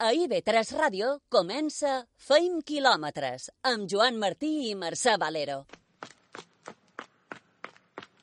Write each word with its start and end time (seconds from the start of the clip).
A 0.00 0.14
IB3 0.16 0.70
Ràdio 0.80 1.08
comença 1.28 1.90
Feim 2.26 2.54
quilòmetres 2.64 3.50
amb 3.68 3.82
Joan 3.92 4.16
Martí 4.22 4.48
i 4.70 4.72
Mercè 4.82 5.18
Valero. 5.20 5.58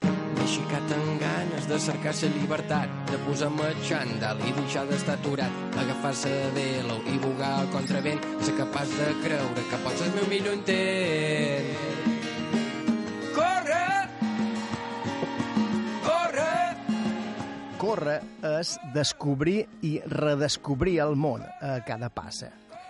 M'he 0.08 0.42
aixecat 0.42 0.96
amb 0.96 1.22
ganes 1.22 1.68
de 1.70 1.78
cercar 1.86 2.16
la 2.18 2.32
llibertat, 2.34 2.96
de 3.12 3.20
posar-me 3.28 3.68
xandall 3.90 4.42
i 4.42 4.56
deixar 4.58 4.88
d'estar 4.90 5.20
aturat, 5.20 5.60
agafar-se 5.84 6.32
de 6.32 6.48
velo 6.58 6.98
i 7.14 7.20
bugar 7.28 7.52
al 7.60 7.70
contravent, 7.76 8.26
ser 8.42 8.58
capaç 8.58 8.98
de 8.98 9.12
creure 9.28 9.68
que 9.70 9.84
pots 9.86 10.02
el 10.08 10.18
meu 10.18 10.26
millor 10.34 10.58
intent. 10.58 11.87
Córrer 17.88 18.18
és 18.60 18.74
descobrir 18.92 19.62
i 19.88 19.94
redescobrir 20.12 20.98
el 21.06 21.16
món 21.16 21.46
a 21.64 21.78
cada 21.88 22.10
passa. 22.12 22.50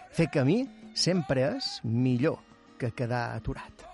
Fer 0.09 0.25
camí 0.33 0.63
sempre 0.97 1.43
és 1.51 1.75
millor 1.85 2.39
que 2.81 2.89
quedar 2.97 3.27
aturat. 3.35 3.86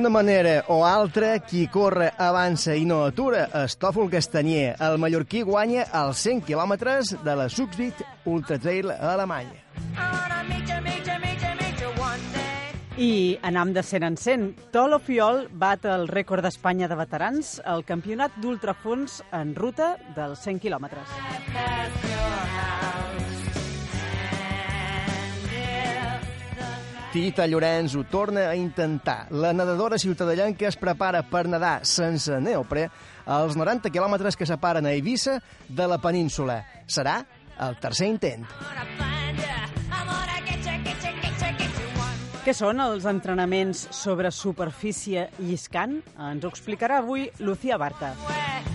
D'una 0.00 0.08
manera 0.08 0.64
o 0.72 0.86
altra, 0.88 1.34
qui 1.44 1.66
corre, 1.68 2.06
avança 2.16 2.72
i 2.72 2.86
no 2.88 3.02
atura 3.04 3.42
és 3.60 3.74
Tòfol 3.76 4.08
Castanyer. 4.08 4.70
El 4.80 4.96
mallorquí 4.96 5.42
guanya 5.44 5.82
els 5.98 6.22
100 6.24 6.40
quilòmetres 6.46 7.10
de 7.20 7.34
la 7.36 7.50
Subsvit 7.52 8.00
Ultra 8.24 8.56
Trail 8.56 8.94
a 8.94 9.10
Alemanya. 9.12 9.60
I 12.96 13.12
anam 13.44 13.74
de 13.76 13.84
100 13.84 14.08
en 14.08 14.16
100. 14.16 14.48
Tolo 14.72 15.02
Fiol 15.04 15.50
bat 15.52 15.84
el 15.84 16.08
rècord 16.08 16.48
d'Espanya 16.48 16.88
de 16.88 16.96
veterans 16.96 17.58
al 17.60 17.84
campionat 17.84 18.40
d'ultrafons 18.40 19.20
en 19.36 19.52
ruta 19.52 19.98
dels 20.16 20.48
100 20.48 20.64
quilòmetres. 20.64 21.12
Tita 27.10 27.42
Llorenç 27.46 27.96
ho 27.98 28.04
torna 28.06 28.44
a 28.48 28.54
intentar. 28.54 29.26
La 29.34 29.50
nedadora 29.52 29.98
ciutadellenca 29.98 30.68
es 30.68 30.76
prepara 30.78 31.24
per 31.26 31.48
nedar 31.50 31.80
sense 31.82 32.38
neoprè 32.38 32.84
als 33.26 33.56
90 33.58 33.90
quilòmetres 33.90 34.38
que 34.38 34.46
separen 34.46 34.86
a 34.86 34.92
Eivissa 34.94 35.40
de 35.66 35.88
la 35.90 35.98
península. 35.98 36.60
Serà 36.86 37.18
el 37.66 37.74
tercer 37.82 38.12
intent. 38.12 38.46
Què 42.46 42.54
són 42.54 42.78
els 42.86 43.10
entrenaments 43.10 43.88
sobre 43.90 44.30
superfície 44.30 45.26
lliscant? 45.42 45.98
Ens 46.30 46.46
ho 46.46 46.54
explicarà 46.54 47.02
avui 47.02 47.26
Lucía 47.42 47.76
Barca. 47.76 48.14
or 48.30 48.69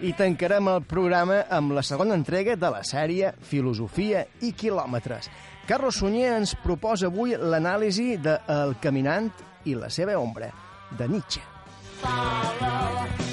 I 0.00 0.14
tancarem 0.16 0.68
el 0.72 0.84
programa 0.88 1.42
amb 1.52 1.74
la 1.76 1.82
segona 1.84 2.16
entrega 2.16 2.54
de 2.56 2.70
la 2.72 2.80
sèrie 2.86 3.34
Filosofia 3.44 4.24
i 4.40 4.54
quilòmetres. 4.56 5.28
Carlos 5.68 6.00
Sunyer 6.00 6.32
ens 6.38 6.56
proposa 6.64 7.10
avui 7.10 7.36
l'anàlisi 7.36 8.16
de 8.16 8.38
El 8.48 8.78
caminant 8.80 9.28
i 9.68 9.76
la 9.76 9.92
seva 9.92 10.16
ombra, 10.18 10.48
de 10.96 11.08
Nietzsche. 11.08 11.44
follow 12.00 13.29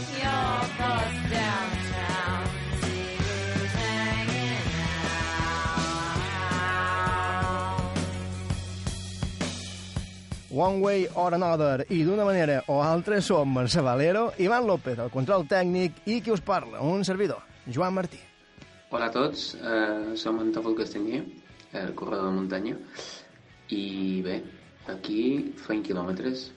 One 10.57 10.81
Way 10.81 11.07
or 11.13 11.35
Another 11.35 11.85
i 11.93 11.99
d'una 12.01 12.23
manera 12.25 12.63
o 12.73 12.79
altra 12.81 13.19
som 13.21 13.51
Mercè 13.53 13.77
Valero, 13.85 14.31
Ivan 14.41 14.65
López, 14.65 14.97
el 14.97 15.11
control 15.13 15.43
tècnic 15.45 15.99
i 16.09 16.15
qui 16.25 16.31
us 16.33 16.41
parla, 16.41 16.79
un 16.81 17.03
servidor, 17.05 17.43
Joan 17.69 17.93
Martí. 17.93 18.17
Hola 18.89 19.05
a 19.05 19.13
tots, 19.13 19.51
eh, 19.53 20.15
som 20.17 20.39
en 20.41 20.49
Tòfol 20.55 20.73
Castanyer, 20.79 21.19
el 21.73 21.93
corredor 21.93 22.31
de 22.31 22.37
muntanya, 22.39 22.73
i 23.69 24.23
bé, 24.25 24.39
aquí 24.89 25.53
feim 25.61 25.83
quilòmetres. 25.85 26.47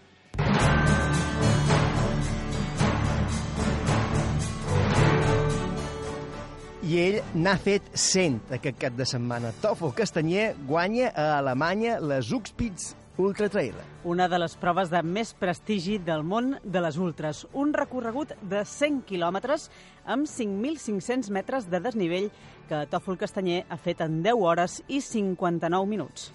I 6.89 6.97
ell 7.05 7.21
n'ha 7.35 7.59
fet 7.61 7.93
100 7.93 8.57
aquest 8.57 8.81
cap 8.81 8.97
de 8.97 9.05
setmana. 9.05 9.53
Tòfol 9.61 9.93
Castanyer 9.93 10.55
guanya 10.67 11.13
a 11.13 11.37
Alemanya 11.37 12.01
la 12.01 12.23
Zugspitz 12.25 12.95
Ultra 13.21 13.51
Trail. 13.53 13.75
Una 14.05 14.29
de 14.33 14.39
les 14.41 14.55
proves 14.57 14.89
de 14.89 15.03
més 15.05 15.35
prestigi 15.37 15.99
del 16.01 16.23
món 16.25 16.55
de 16.65 16.81
les 16.81 16.97
ultres. 16.97 17.43
Un 17.53 17.75
recorregut 17.77 18.33
de 18.49 18.63
100 18.65 19.03
quilòmetres 19.09 19.67
amb 20.09 20.25
5.500 20.25 21.29
metres 21.37 21.69
de 21.69 21.83
desnivell 21.85 22.31
que 22.71 22.87
Tòfol 22.89 23.19
Castanyer 23.21 23.67
ha 23.69 23.77
fet 23.77 24.01
en 24.07 24.23
10 24.25 24.41
hores 24.41 24.79
i 24.89 25.03
59 25.05 25.91
minuts. 25.91 26.31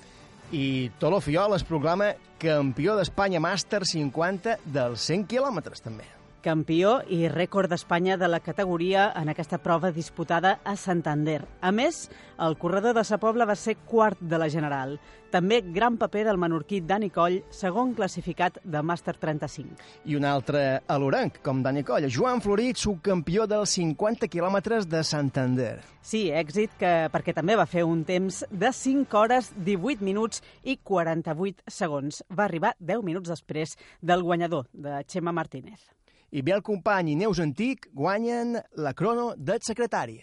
I 0.53 0.91
Tolo 1.01 1.23
Fiol 1.25 1.57
es 1.57 1.65
proclama 1.65 2.11
campió 2.37 2.93
d'Espanya 2.99 3.41
Màster 3.41 3.81
50 3.81 4.59
dels 4.65 5.09
100 5.09 5.25
quilòmetres, 5.31 5.81
també. 5.81 6.05
Campió 6.45 6.99
i 7.09 7.23
rècord 7.31 7.71
d'Espanya 7.71 8.19
de 8.21 8.27
la 8.29 8.37
categoria 8.39 9.07
en 9.17 9.31
aquesta 9.31 9.57
prova 9.63 9.89
disputada 9.91 10.59
a 10.63 10.75
Santander. 10.77 11.39
A 11.57 11.71
més, 11.73 12.03
el 12.37 12.53
corredor 12.61 12.93
de 12.93 13.03
Sa 13.07 13.17
Pobla 13.17 13.47
va 13.49 13.55
ser 13.57 13.79
quart 13.89 14.21
de 14.21 14.37
la 14.37 14.49
General. 14.53 14.93
També 15.33 15.57
gran 15.73 15.97
paper 15.97 16.21
del 16.27 16.37
menorquí 16.37 16.83
Dani 16.85 17.09
Coll, 17.09 17.39
segon 17.49 17.95
classificat 17.97 18.59
de 18.61 18.83
Màster 18.85 19.15
35. 19.17 19.73
I 20.05 20.19
un 20.19 20.27
altre 20.29 20.61
a 20.85 20.99
l'Orenc, 21.01 21.41
com 21.41 21.63
Dani 21.65 21.81
Coll, 21.87 22.05
Joan 22.13 22.45
Florit, 22.45 22.77
subcampió 22.77 23.49
dels 23.49 23.73
50 23.79 24.29
quilòmetres 24.29 24.85
de 24.91 25.01
Santander. 25.01 25.73
Sí, 26.05 26.27
èxit 26.29 26.77
que, 26.77 26.93
perquè 27.09 27.33
també 27.33 27.57
va 27.57 27.65
fer 27.65 27.87
un 27.89 28.05
temps 28.05 28.43
de 28.51 28.69
5 28.69 29.17
hores, 29.17 29.49
18 29.57 30.05
minuts 30.05 30.45
i 30.61 30.77
48 30.77 31.65
segons. 31.81 32.21
Va 32.29 32.45
arribar 32.45 32.77
10 32.77 33.01
minuts 33.01 33.33
després 33.33 33.79
del 33.99 34.21
guanyador, 34.21 34.69
de 34.71 35.01
Xema 35.09 35.33
Martínez. 35.33 35.94
I 36.35 36.41
Biel 36.43 36.59
Company 36.67 37.13
i 37.13 37.15
Neus 37.15 37.39
Antic 37.39 37.85
guanyen 37.95 38.57
la 38.83 38.91
crono 38.93 39.29
del 39.37 39.61
secretari. 39.63 40.17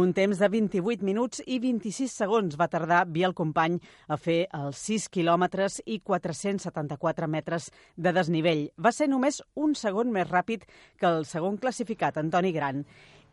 Un 0.00 0.14
temps 0.16 0.40
de 0.40 0.48
28 0.48 1.04
minuts 1.04 1.42
i 1.44 1.58
26 1.60 2.14
segons 2.22 2.56
va 2.56 2.70
tardar 2.72 3.02
Biel 3.12 3.34
Company 3.36 3.76
a 4.08 4.16
fer 4.16 4.38
els 4.56 4.80
6 4.88 5.10
quilòmetres 5.12 5.82
i 5.84 6.00
474 6.00 7.28
metres 7.28 7.68
de 8.00 8.14
desnivell. 8.16 8.64
Va 8.80 8.94
ser 8.96 9.10
només 9.12 9.42
un 9.60 9.76
segon 9.76 10.08
més 10.08 10.32
ràpid 10.32 10.64
que 10.96 11.12
el 11.12 11.28
segon 11.28 11.60
classificat, 11.60 12.16
Antoni 12.16 12.56
Gran, 12.56 12.86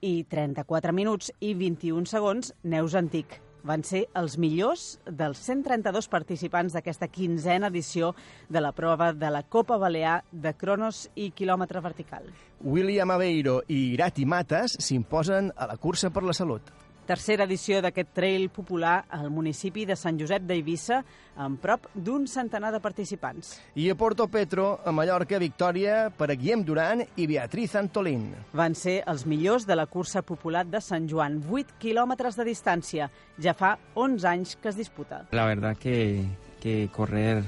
i 0.04 0.26
34 0.28 0.92
minuts 0.92 1.32
i 1.40 1.56
21 1.56 2.04
segons 2.04 2.52
Neus 2.68 3.00
Antic. 3.00 3.40
Van 3.66 3.82
ser 3.82 4.04
els 4.14 4.36
millors 4.38 5.00
dels 5.10 5.40
132 5.42 6.08
participants 6.14 6.76
d'aquesta 6.76 7.10
quinzena 7.10 7.72
edició 7.74 8.12
de 8.48 8.62
la 8.62 8.72
prova 8.78 9.10
de 9.14 9.32
la 9.34 9.42
Copa 9.42 9.80
Balear 9.82 10.20
de 10.32 10.54
cronos 10.54 11.08
i 11.16 11.32
quilòmetre 11.34 11.82
vertical. 11.82 12.30
William 12.62 13.10
Aveiro 13.12 13.64
i 13.68 13.96
Irati 13.96 14.26
Matas 14.26 14.78
s'imposen 14.78 15.50
a 15.58 15.72
la 15.74 15.80
cursa 15.82 16.14
per 16.14 16.24
la 16.24 16.38
salut. 16.38 16.85
Tercera 17.06 17.46
edició 17.46 17.84
d'aquest 17.86 18.16
trail 18.18 18.48
popular 18.50 19.04
al 19.14 19.30
municipi 19.30 19.84
de 19.86 19.94
Sant 19.94 20.18
Josep 20.18 20.48
d'Eivissa, 20.50 21.04
amb 21.38 21.60
prop 21.62 21.86
d'un 21.94 22.26
centenar 22.26 22.72
de 22.74 22.80
participants. 22.82 23.52
I 23.78 23.92
a 23.94 23.96
Porto 24.00 24.26
Petro, 24.32 24.80
a 24.82 24.92
Mallorca, 24.96 25.38
victòria 25.38 26.10
per 26.10 26.32
a 26.32 26.36
Guillem 26.40 26.66
Duran 26.66 27.06
i 27.06 27.28
Beatriz 27.30 27.76
Antolín. 27.78 28.32
Van 28.58 28.74
ser 28.74 29.04
els 29.06 29.28
millors 29.30 29.70
de 29.70 29.78
la 29.78 29.86
cursa 29.86 30.26
popular 30.26 30.66
de 30.66 30.82
Sant 30.82 31.06
Joan, 31.12 31.44
8 31.46 31.78
quilòmetres 31.78 32.42
de 32.42 32.50
distància. 32.50 33.12
Ja 33.38 33.54
fa 33.54 33.76
11 33.94 34.32
anys 34.32 34.56
que 34.58 34.74
es 34.74 34.80
disputa. 34.82 35.28
La 35.32 35.46
verdad 35.46 35.78
que, 35.78 36.26
que 36.60 36.88
correr 36.96 37.44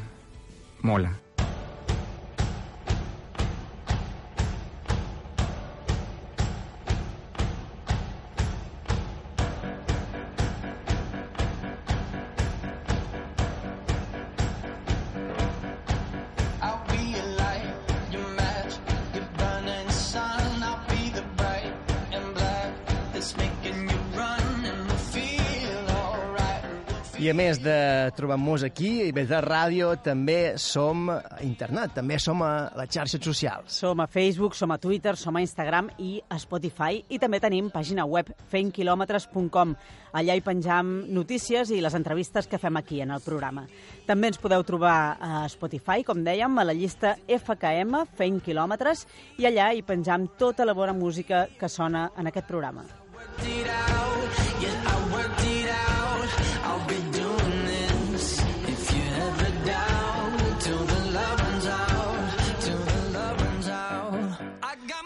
mola. 0.85 1.17
I 27.17 27.31
a 27.31 27.33
més 27.33 27.57
de 27.57 27.73
trobar-nos 28.13 28.61
aquí, 28.61 29.07
i 29.07 29.13
més 29.15 29.25
de 29.31 29.37
ràdio, 29.41 29.87
també 30.05 30.53
som 30.61 31.07
a 31.09 31.39
internet, 31.41 31.95
també 31.95 32.19
som 32.21 32.43
a 32.45 32.69
les 32.77 32.91
xarxes 32.93 33.23
socials. 33.25 33.73
Som 33.73 34.03
a 34.03 34.05
Facebook, 34.05 34.53
som 34.53 34.69
a 34.69 34.77
Twitter, 34.77 35.15
som 35.17 35.33
a 35.33 35.41
Instagram 35.41 35.89
i 35.97 36.19
a 36.29 36.37
Spotify. 36.37 37.01
I 37.09 37.17
també 37.17 37.39
tenim 37.41 37.71
pàgina 37.73 38.05
web 38.05 38.29
feinquilometres.com. 38.53 39.73
Allà 40.13 40.37
hi 40.37 40.45
penjam 40.45 40.93
notícies 41.09 41.73
i 41.73 41.81
les 41.81 41.97
entrevistes 41.97 42.45
que 42.45 42.61
fem 42.61 42.77
aquí 42.77 43.01
en 43.01 43.15
el 43.17 43.25
programa. 43.25 43.65
També 44.05 44.29
ens 44.29 44.37
podeu 44.37 44.61
trobar 44.61 45.17
a 45.17 45.41
Spotify, 45.49 46.05
com 46.05 46.21
dèiem, 46.21 46.53
a 46.53 46.69
la 46.69 46.77
llista 46.77 47.15
FKM, 47.25 48.03
Feint 48.13 48.43
Quilòmetres, 48.45 49.07
i 49.41 49.49
allà 49.49 49.71
hi 49.73 49.81
penjam 49.81 50.29
tota 50.37 50.69
la 50.69 50.77
bona 50.77 50.93
música 50.93 51.47
que 51.57 51.65
sona 51.65 52.11
en 52.13 52.29
aquest 52.29 52.45
programa. 52.45 52.85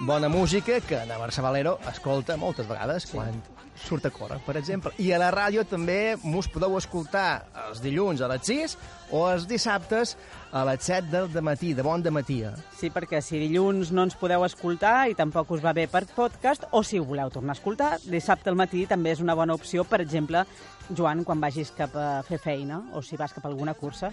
Bona 0.01 0.29
música 0.29 0.79
que 0.81 0.97
na 1.05 1.19
Mercè 1.21 1.43
Valero 1.45 1.75
escolta 1.85 2.33
moltes 2.33 2.65
vegades 2.65 3.03
sí. 3.05 3.11
quan 3.13 3.35
surt 3.77 4.07
a 4.07 4.09
córrer, 4.09 4.39
per 4.41 4.55
exemple. 4.57 4.89
I 4.97 5.11
a 5.13 5.19
la 5.21 5.27
ràdio 5.29 5.61
també 5.69 6.15
mos 6.23 6.47
podeu 6.49 6.73
escoltar 6.79 7.43
els 7.67 7.83
dilluns 7.83 8.23
a 8.25 8.29
les 8.31 8.41
6 8.49 8.73
o 9.13 9.21
els 9.29 9.45
dissabtes 9.45 10.15
a 10.57 10.63
les 10.65 10.89
7 10.89 11.05
del 11.11 11.45
matí, 11.45 11.75
de 11.77 11.85
bon 11.85 12.01
de 12.01 12.09
matí. 12.09 12.39
Sí, 12.79 12.89
perquè 12.89 13.21
si 13.21 13.37
dilluns 13.43 13.93
no 13.93 14.07
ens 14.09 14.17
podeu 14.17 14.41
escoltar 14.49 15.05
i 15.11 15.13
tampoc 15.13 15.53
us 15.53 15.61
va 15.61 15.75
bé 15.77 15.85
per 15.85 16.07
podcast, 16.15 16.65
o 16.73 16.81
si 16.81 16.97
ho 16.97 17.05
voleu 17.05 17.29
tornar 17.29 17.53
a 17.53 17.59
escoltar, 17.59 17.93
dissabte 18.01 18.49
al 18.49 18.57
matí 18.57 18.87
també 18.89 19.13
és 19.13 19.21
una 19.21 19.37
bona 19.37 19.53
opció, 19.53 19.85
per 19.85 20.01
exemple, 20.01 20.47
Joan, 20.89 21.21
quan 21.23 21.45
vagis 21.45 21.77
cap 21.77 21.93
a 21.93 22.09
fer 22.25 22.41
feina 22.41 22.81
o 22.97 23.05
si 23.05 23.21
vas 23.21 23.37
cap 23.37 23.45
a 23.45 23.53
alguna 23.53 23.77
cursa. 23.77 24.09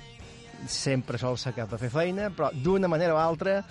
Sempre 0.69 1.17
sol 1.17 1.41
ser 1.41 1.57
cap 1.57 1.73
a 1.73 1.81
fer 1.81 1.89
feina, 1.89 2.29
però 2.29 2.53
d'una 2.53 2.93
manera 2.93 3.17
o 3.17 3.25
altra 3.25 3.63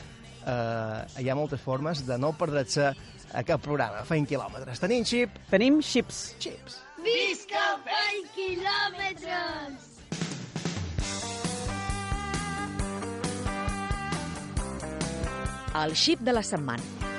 eh, 0.47 1.21
hi 1.23 1.29
ha 1.29 1.35
moltes 1.37 1.61
formes 1.61 2.03
de 2.07 2.17
no 2.21 2.33
perdre-se 2.37 2.91
a 3.33 3.43
cap 3.47 3.63
programa. 3.63 4.03
Feint 4.07 4.27
quilòmetres. 4.29 4.79
Tenim 4.83 5.05
xip? 5.07 5.35
Tenim 5.51 5.81
xips. 5.83 6.23
Xips. 6.41 6.79
Visca 7.03 7.65
20 7.85 8.31
quilòmetres! 8.35 9.93
El 15.77 15.93
xip 15.93 16.23
de 16.25 16.33
la 16.33 16.41
setmana. 16.41 17.16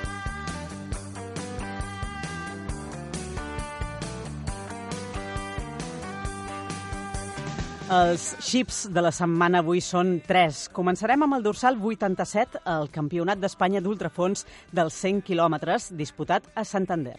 Els 7.89 8.35
xips 8.45 8.83
de 8.93 9.01
la 9.01 9.09
setmana 9.09 9.63
avui 9.63 9.79
són 9.81 10.19
tres. 10.21 10.67
Començarem 10.69 11.23
amb 11.25 11.33
el 11.39 11.41
dorsal 11.41 11.79
87, 11.81 12.59
el 12.69 12.91
Campionat 12.93 13.39
d'Espanya 13.41 13.81
d'Ultrafons 13.81 14.43
dels 14.77 14.93
100 15.01 15.23
quilòmetres, 15.25 15.87
disputat 15.97 16.45
a 16.53 16.61
Santander. 16.69 17.15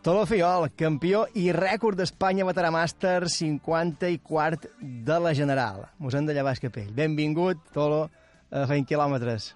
Tolo 0.00 0.22
Fiol, 0.24 0.70
campió 0.80 1.26
i 1.36 1.50
rècord 1.52 2.00
d'Espanya 2.00 2.46
veterà 2.48 2.70
màster 2.72 3.28
50 3.28 4.08
i 4.08 4.16
quart 4.24 4.64
de 4.80 5.20
la 5.20 5.34
General. 5.36 5.84
Mos 6.00 6.16
hem 6.16 6.24
de 6.24 6.38
llevar 6.38 6.56
el 6.56 6.64
capell. 6.64 6.88
Benvingut, 6.96 7.60
Tolo, 7.76 8.06
a 8.48 8.64
Feint 8.72 8.88
quilòmetres. 8.88 9.50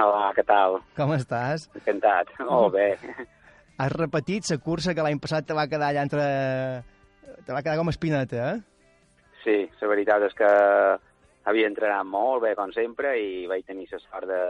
Hola, 0.00 0.32
què 0.32 0.46
tal? 0.48 0.80
Com 0.96 1.12
estàs? 1.18 1.68
Encantat. 1.76 2.32
Molt 2.48 2.72
bé. 2.78 2.88
Has 3.76 3.92
repetit 3.92 4.48
la 4.48 4.62
cursa 4.64 4.96
que 4.96 5.04
l'any 5.04 5.20
passat 5.20 5.44
te 5.44 5.60
va 5.60 5.68
quedar 5.68 5.92
allà 5.92 6.08
entre... 6.08 6.24
Te 7.44 7.52
va 7.52 7.60
quedar 7.60 7.76
com 7.76 7.92
espineta, 7.92 8.54
eh? 8.54 8.79
Sí, 9.44 9.56
la 9.80 9.88
veritat 9.88 10.26
és 10.28 10.36
que 10.36 10.50
havia 11.48 11.70
entrenat 11.70 12.04
molt 12.06 12.44
bé, 12.44 12.54
com 12.58 12.72
sempre, 12.76 13.14
i 13.16 13.46
vaig 13.48 13.64
tenir 13.66 13.88
la 13.90 14.00
sort 14.02 14.28
de, 14.28 14.42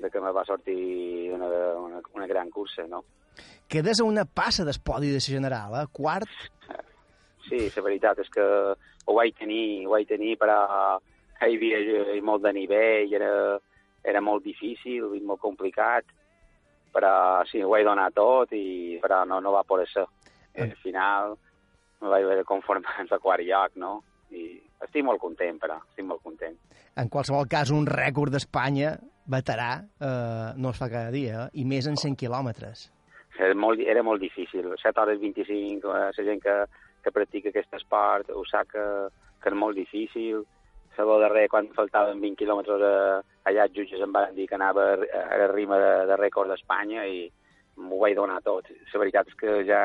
de 0.00 0.10
que 0.10 0.22
me 0.24 0.32
va 0.32 0.44
sortir 0.48 1.32
una, 1.36 1.50
una, 1.82 2.00
una 2.14 2.26
gran 2.26 2.50
cursa, 2.50 2.86
no? 2.88 3.04
Quedes 3.68 4.00
a 4.00 4.06
una 4.08 4.24
passa 4.24 4.64
d'espodi 4.64 5.10
de 5.12 5.20
la 5.20 5.26
General, 5.26 5.76
eh? 5.82 5.86
Quart. 5.92 6.30
Sí, 7.46 7.68
la 7.76 7.84
veritat 7.84 8.22
és 8.24 8.30
que 8.32 8.44
ho 9.06 9.14
vaig 9.14 9.36
tenir, 9.38 9.86
ho 9.86 9.94
vaig 9.94 10.08
tenir, 10.08 10.36
però 10.40 10.58
hi 11.44 11.56
havia 11.58 12.20
molt 12.24 12.46
de 12.46 12.52
nivell, 12.56 13.12
era, 13.20 13.32
era 14.02 14.22
molt 14.24 14.46
difícil 14.46 15.10
molt 15.22 15.42
complicat, 15.42 16.08
però 16.94 17.44
sí, 17.50 17.60
ho 17.62 17.70
vaig 17.70 17.84
donar 17.86 18.08
tot, 18.16 18.54
i, 18.56 18.96
però 19.02 19.24
no, 19.28 19.42
no 19.44 19.52
va 19.54 19.66
poder 19.68 19.86
ser. 19.92 20.06
Al 20.56 20.72
final 20.80 21.34
me 22.02 22.12
vaig 22.12 22.24
haver 22.26 22.38
de 22.42 22.48
conformar 22.48 22.96
amb 23.02 23.12
el 23.12 23.22
quart 23.22 23.44
lloc, 23.46 23.76
no? 23.80 23.92
I 24.30 24.48
estic 24.84 25.04
molt 25.06 25.20
content, 25.22 25.60
però, 25.62 25.78
estic 25.90 26.06
molt 26.08 26.22
content. 26.24 26.56
En 26.96 27.10
qualsevol 27.12 27.48
cas, 27.50 27.72
un 27.74 27.86
rècord 27.88 28.34
d'Espanya 28.34 28.96
veterà 29.26 29.70
eh, 29.82 30.50
no 30.56 30.72
es 30.72 30.80
fa 30.80 30.88
cada 30.92 31.12
dia, 31.14 31.46
eh? 31.46 31.62
i 31.62 31.64
més 31.68 31.88
en 31.90 31.98
100 32.00 32.18
quilòmetres. 32.20 32.90
Era 33.36 33.54
molt, 33.58 33.82
era 33.84 34.02
molt 34.06 34.22
difícil. 34.22 34.68
7 34.80 35.02
hores 35.02 35.20
25, 35.20 35.92
eh, 35.92 36.10
la 36.16 36.26
gent 36.28 36.42
que, 36.42 36.56
que 37.04 37.14
practica 37.14 37.52
aquest 37.52 37.74
esport 37.80 38.30
ho 38.32 38.44
sap 38.48 38.70
que, 38.72 38.84
que 39.42 39.52
és 39.52 39.58
molt 39.58 39.76
difícil. 39.76 40.44
Sabó 40.96 41.18
darrer, 41.20 41.44
quan 41.52 41.68
faltaven 41.76 42.22
20 42.22 42.40
quilòmetres, 42.40 42.84
eh, 42.88 43.40
allà 43.50 43.66
els 43.68 43.76
jutges 43.76 44.02
em 44.02 44.14
van 44.14 44.32
dir 44.36 44.48
que 44.48 44.56
anava 44.56 44.92
a, 44.96 45.24
a 45.36 45.48
rima 45.52 45.80
de, 45.82 45.92
de 46.08 46.20
rècord 46.22 46.52
d'Espanya 46.52 47.04
i 47.04 47.26
m'ho 47.76 48.00
vaig 48.00 48.16
donar 48.16 48.40
tot. 48.44 48.70
La 48.92 49.02
veritat 49.02 49.28
és 49.28 49.36
que 49.36 49.58
ja 49.68 49.82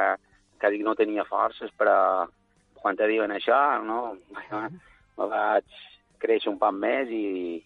quasi 0.62 0.80
no 0.86 0.94
tenia 0.96 1.26
forces, 1.26 1.72
però 1.78 2.28
quan 2.82 2.96
te 2.98 3.08
diuen 3.10 3.34
això, 3.34 3.58
no, 3.86 4.16
me 5.18 5.28
vaig 5.34 5.66
créixer 6.22 6.50
un 6.54 6.60
poc 6.62 6.74
més 6.78 7.10
i, 7.10 7.58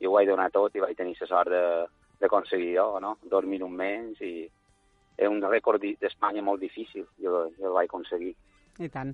i 0.00 0.06
ho 0.06 0.12
vaig 0.12 0.28
donar 0.28 0.50
tot 0.52 0.76
i 0.76 0.84
vaig 0.84 0.96
tenir 0.96 1.16
la 1.20 1.28
sort 1.30 1.50
de- 1.50 1.88
d'aconseguir-ho, 2.22 3.00
no? 3.00 3.16
dormir 3.28 3.62
un 3.66 3.72
mes 3.74 4.20
i 4.22 4.46
és 5.16 5.28
un 5.28 5.40
rècord 5.42 5.82
d'Espanya 6.00 6.42
molt 6.42 6.60
difícil, 6.62 7.04
jo, 7.20 7.48
jo 7.58 7.66
el 7.68 7.74
vaig 7.74 7.88
aconseguir. 7.90 8.32
I 8.80 8.88
tant. 8.88 9.10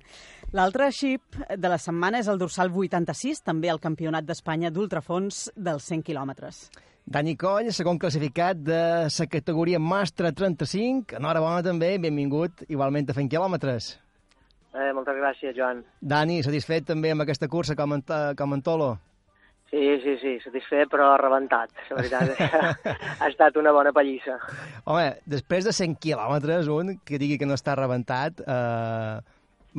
L'altre 0.55 0.91
xip 0.95 1.35
de 1.51 1.69
la 1.69 1.79
setmana 1.83 2.21
és 2.23 2.29
el 2.31 2.39
dorsal 2.39 2.71
86, 2.71 3.41
també 3.43 3.73
el 3.73 3.81
Campionat 3.83 4.25
d'Espanya 4.29 4.71
d'Ultrafons 4.71 5.49
dels 5.57 5.89
100 5.91 6.05
quilòmetres. 6.07 6.69
Dani 7.09 7.37
Coll, 7.41 7.71
segon 7.73 7.97
classificat 7.99 8.59
de 8.61 8.79
la 9.09 9.27
categoria 9.33 9.79
Mastre 9.81 10.29
35. 10.37 11.17
Enhorabona 11.17 11.63
també, 11.65 11.95
benvingut 12.03 12.67
igualment 12.69 13.09
a 13.09 13.15
fent 13.17 13.31
quilòmetres. 13.33 13.95
Eh, 14.77 14.91
moltes 14.93 15.17
gràcies, 15.17 15.55
Joan. 15.57 15.81
Dani, 16.05 16.43
satisfet 16.45 16.85
també 16.91 17.15
amb 17.15 17.25
aquesta 17.25 17.49
cursa 17.49 17.75
com 17.79 17.97
en, 17.97 18.03
com 18.37 18.53
en 18.59 18.63
Tolo? 18.63 18.91
Sí, 19.71 19.81
sí, 20.03 20.15
sí, 20.21 20.35
satisfet 20.45 20.89
però 20.93 21.15
rebentat. 21.21 21.73
La 21.91 21.97
veritat 22.03 22.37
ha 23.25 23.29
estat 23.29 23.57
una 23.61 23.73
bona 23.73 23.93
pallissa. 23.97 24.37
Home, 24.89 25.09
després 25.29 25.65
de 25.69 25.73
100 25.77 25.97
quilòmetres, 26.05 26.69
un 26.73 26.99
que 27.09 27.19
digui 27.21 27.39
que 27.41 27.49
no 27.49 27.57
està 27.57 27.75
rebentat, 27.77 28.41
eh, 28.45 29.17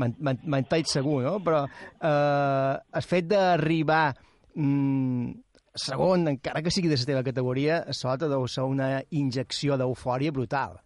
men- 0.01 0.17
men- 0.19 0.41
menteix 0.57 0.89
segur, 0.97 1.21
no? 1.25 1.35
Però 1.45 1.63
eh, 1.69 2.73
el 3.01 3.05
fet 3.05 3.29
d'arribar 3.31 4.07
mm, 4.55 5.31
segon, 5.75 6.27
encara 6.27 6.61
que 6.65 6.71
sigui 6.73 6.89
de 6.89 6.97
la 6.97 7.07
teva 7.07 7.23
categoria, 7.23 7.81
sota 7.93 8.29
deu 8.31 8.45
ser 8.47 8.65
una 8.67 9.01
injecció 9.11 9.77
d'eufòria 9.77 10.31
brutal. 10.31 10.79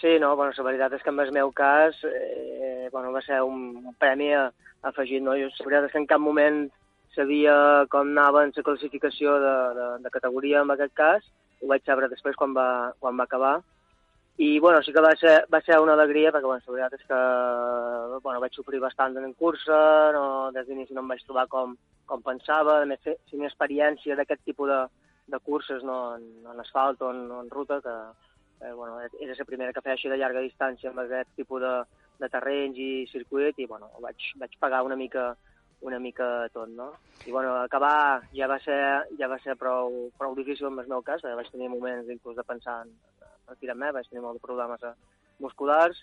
Sí, 0.00 0.18
no, 0.22 0.36
bueno, 0.36 0.52
la 0.56 0.64
veritat 0.64 0.92
és 0.94 1.02
que 1.02 1.10
en 1.10 1.18
el 1.18 1.32
meu 1.34 1.50
cas 1.50 1.96
eh, 2.06 2.88
bueno, 2.92 3.10
va 3.12 3.22
ser 3.22 3.40
un 3.42 3.94
premi 3.98 4.30
afegit. 4.34 5.22
No? 5.22 5.34
Jo, 5.34 5.48
la 5.50 5.66
veritat 5.66 5.88
és 5.88 5.94
que 5.96 6.02
en 6.04 6.06
cap 6.06 6.22
moment 6.22 6.68
sabia 7.16 7.56
com 7.90 8.06
anava 8.06 8.44
en 8.46 8.52
la 8.54 8.62
classificació 8.62 9.34
de, 9.42 9.56
de, 9.78 9.88
de 10.04 10.14
categoria 10.14 10.62
en 10.62 10.70
aquest 10.70 10.94
cas. 10.94 11.26
Ho 11.62 11.72
vaig 11.72 11.82
saber 11.82 12.06
després 12.12 12.38
quan 12.38 12.54
va, 12.54 12.94
quan 13.00 13.18
va 13.18 13.26
acabar. 13.26 13.56
I 14.38 14.60
bueno, 14.62 14.84
sí 14.86 14.92
que 14.94 15.02
va 15.02 15.16
ser, 15.18 15.40
va 15.50 15.58
ser 15.66 15.80
una 15.82 15.96
alegria 15.98 16.30
perquè 16.30 16.46
bueno, 16.46 16.62
la 16.62 16.74
veritat 16.76 17.00
és 17.00 17.06
que 17.10 17.22
bueno, 18.22 18.38
vaig 18.38 18.54
sofrir 18.54 18.78
bastant 18.78 19.18
en 19.18 19.32
cursa, 19.34 19.78
no, 20.14 20.26
des 20.54 20.68
d'inici 20.68 20.94
no 20.94 21.02
em 21.02 21.10
vaig 21.10 21.24
trobar 21.26 21.48
com, 21.50 21.74
com 22.08 22.24
pensava, 22.24 22.80
a 22.82 22.88
més, 22.88 23.04
una 23.36 23.50
experiència 23.50 24.16
d'aquest 24.16 24.42
tipus 24.48 24.72
de, 24.72 24.80
de 25.34 25.40
curses 25.44 25.84
no, 25.84 25.98
en, 26.16 26.26
en 26.48 26.64
asfalt 26.64 27.04
o 27.04 27.12
en, 27.14 27.26
en 27.42 27.50
ruta, 27.52 27.80
que 27.84 27.96
eh, 28.66 28.72
bueno, 28.72 28.98
era 29.20 29.36
la 29.38 29.48
primera 29.48 29.72
que 29.72 29.84
feia 29.84 29.96
així 29.98 30.10
de 30.10 30.18
llarga 30.18 30.44
distància 30.44 30.90
amb 30.90 31.04
aquest 31.04 31.30
tipus 31.36 31.62
de, 31.62 31.74
de 32.22 32.30
terrenys 32.32 32.80
i 32.80 32.90
circuit, 33.12 33.60
i 33.60 33.68
bueno, 33.70 33.92
vaig, 34.04 34.32
vaig 34.40 34.58
pagar 34.58 34.82
una 34.86 34.96
mica 34.96 35.34
una 35.80 35.98
mica 35.98 36.48
tot, 36.52 36.68
no? 36.68 36.92
I 37.26 37.30
bueno, 37.30 37.54
acabar 37.54 38.22
ja 38.34 38.48
va 38.50 38.58
ser, 38.58 38.80
ja 39.18 39.28
va 39.30 39.38
ser 39.38 39.54
prou, 39.54 40.08
prou 40.18 40.34
difícil 40.34 40.66
en 40.66 40.80
el 40.82 40.88
meu 40.90 41.04
cas, 41.06 41.22
perquè 41.22 41.36
vaig 41.38 41.50
tenir 41.52 41.68
moments 41.70 42.10
inclús 42.10 42.36
de 42.36 42.44
pensar 42.46 42.80
en, 42.82 42.90
en 43.22 43.52
retirar-me, 43.52 43.92
vaig 43.94 44.08
tenir 44.10 44.24
molts 44.24 44.42
problemes 44.42 44.82
eh, 44.82 44.94
musculars, 45.38 46.00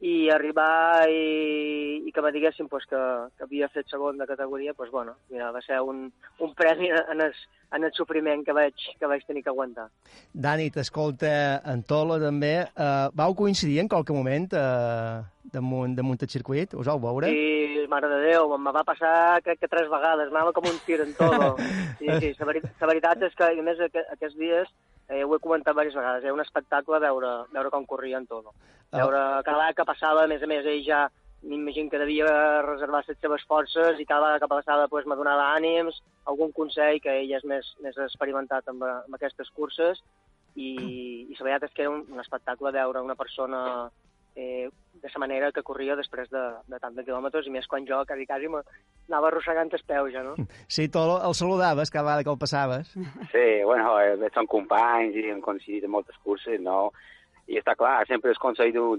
i 0.00 0.28
arribar 0.28 1.08
i, 1.08 2.02
i 2.04 2.12
que 2.12 2.22
me 2.22 2.32
diguessin 2.32 2.68
pues, 2.68 2.84
que, 2.90 2.98
que 3.36 3.46
havia 3.46 3.68
fet 3.72 3.88
segon 3.88 4.18
de 4.18 4.26
categoria, 4.28 4.74
pues, 4.74 4.90
bueno, 4.90 5.16
mira, 5.30 5.50
va 5.50 5.62
ser 5.64 5.80
un, 5.80 6.10
un 6.38 6.54
premi 6.54 6.90
en 6.90 7.20
el, 7.20 7.32
en 7.72 7.84
el 7.84 7.92
sofriment 7.96 8.44
que 8.44 8.52
vaig, 8.52 8.74
que 8.98 9.08
vaig 9.08 9.24
tenir 9.26 9.42
que 9.42 9.52
aguantar. 9.54 9.88
Dani, 10.32 10.68
t'escolta 10.70 11.62
en 11.64 11.82
Tolo 11.88 12.20
també. 12.20 12.58
Uh, 12.76 13.08
vau 13.16 13.34
coincidir 13.38 13.80
en 13.80 13.88
qualque 13.88 14.12
moment 14.12 14.52
uh, 14.52 15.24
damunt, 15.52 15.96
damunt 15.96 16.20
el 16.20 16.32
circuit? 16.32 16.76
Us 16.76 16.90
vau 16.92 17.00
veure? 17.00 17.32
I 17.32 17.86
mare 17.88 18.10
de 18.10 18.20
Déu, 18.26 18.52
me 18.58 18.74
va 18.74 18.84
passar 18.84 19.40
crec 19.46 19.62
que 19.62 19.70
tres 19.72 19.88
vegades, 19.88 20.28
anava 20.28 20.52
com 20.52 20.68
un 20.68 20.76
tir 20.84 21.00
en 21.06 21.16
todo. 21.16 21.54
Sí, 21.96 22.10
sí, 22.20 22.28
la, 22.38 22.44
veri 22.44 22.60
la 22.60 22.88
veritat 22.90 23.22
és 23.24 23.32
que, 23.34 23.46
a 23.48 23.62
més, 23.64 23.78
aqu 23.80 24.02
aquests 24.12 24.36
dies, 24.36 24.68
eh, 25.08 25.22
ho 25.24 25.34
he 25.34 25.42
comentat 25.42 25.74
diverses 25.74 25.96
vegades, 25.98 26.24
era 26.24 26.34
un 26.34 26.42
espectacle 26.42 27.00
veure, 27.02 27.32
veure 27.52 27.70
com 27.70 27.86
corria 27.86 28.18
en 28.18 28.26
todo. 28.26 28.54
Veure 28.92 29.22
cada 29.44 29.58
vegada 29.58 29.76
que 29.78 29.88
passava, 29.88 30.24
a 30.24 30.30
més 30.30 30.42
a 30.42 30.50
més, 30.50 30.66
ell 30.66 30.84
ja 30.86 31.06
m'imagino 31.46 31.90
que 31.90 32.00
devia 32.00 32.62
reservar 32.66 33.02
les 33.06 33.18
seves 33.20 33.44
forces 33.46 34.00
i 34.00 34.06
cada 34.06 34.24
vegada 34.24 34.42
que 34.42 34.50
passava 34.50 34.88
pues, 34.88 35.06
me 35.06 35.18
donava 35.18 35.50
ànims, 35.54 36.00
algun 36.24 36.52
consell, 36.52 37.00
que 37.02 37.12
ell 37.22 37.34
és 37.38 37.44
més, 37.44 37.74
més 37.84 37.98
experimentat 38.06 38.66
amb, 38.72 38.82
amb 39.06 39.18
aquestes 39.18 39.50
curses, 39.54 40.02
i, 40.56 40.72
i 41.28 41.36
la 41.36 41.44
veritat 41.44 41.68
és 41.68 41.76
que 41.76 41.84
era 41.84 41.92
un, 41.92 42.02
un 42.10 42.22
espectacle 42.22 42.72
veure 42.72 43.04
una 43.04 43.18
persona 43.18 43.60
eh, 44.36 44.68
de 44.96 45.08
la 45.12 45.20
manera 45.20 45.50
que 45.52 45.62
corria 45.64 45.96
després 45.96 46.28
de, 46.30 46.40
de 46.68 46.78
tant 46.80 46.94
de 46.96 47.04
quilòmetres, 47.04 47.46
i 47.46 47.50
més 47.54 47.66
quan 47.68 47.84
jo 47.88 47.98
quasi, 48.08 48.26
quasi 48.28 48.48
m'anava 48.52 49.28
arrossegant 49.30 49.72
els 49.72 49.82
peus 49.88 50.12
ja, 50.12 50.22
no? 50.22 50.34
Sí, 50.68 50.88
tu 50.88 51.00
el 51.00 51.34
saludaves 51.34 51.90
cada 51.90 52.04
vegada 52.04 52.24
que 52.24 52.30
el 52.34 52.38
passaves. 52.38 52.92
Sí, 53.34 53.46
bueno, 53.64 53.98
eh, 54.00 54.30
són 54.34 54.46
companys 54.46 55.16
i 55.16 55.26
hem 55.32 55.40
coincidit 55.44 55.84
en 55.88 55.94
moltes 55.96 56.16
curses, 56.24 56.60
no? 56.60 56.90
I 57.48 57.58
està 57.60 57.76
clar, 57.78 58.00
sempre 58.08 58.30
el 58.32 58.38
consell 58.42 58.72
d'un- 58.74 58.98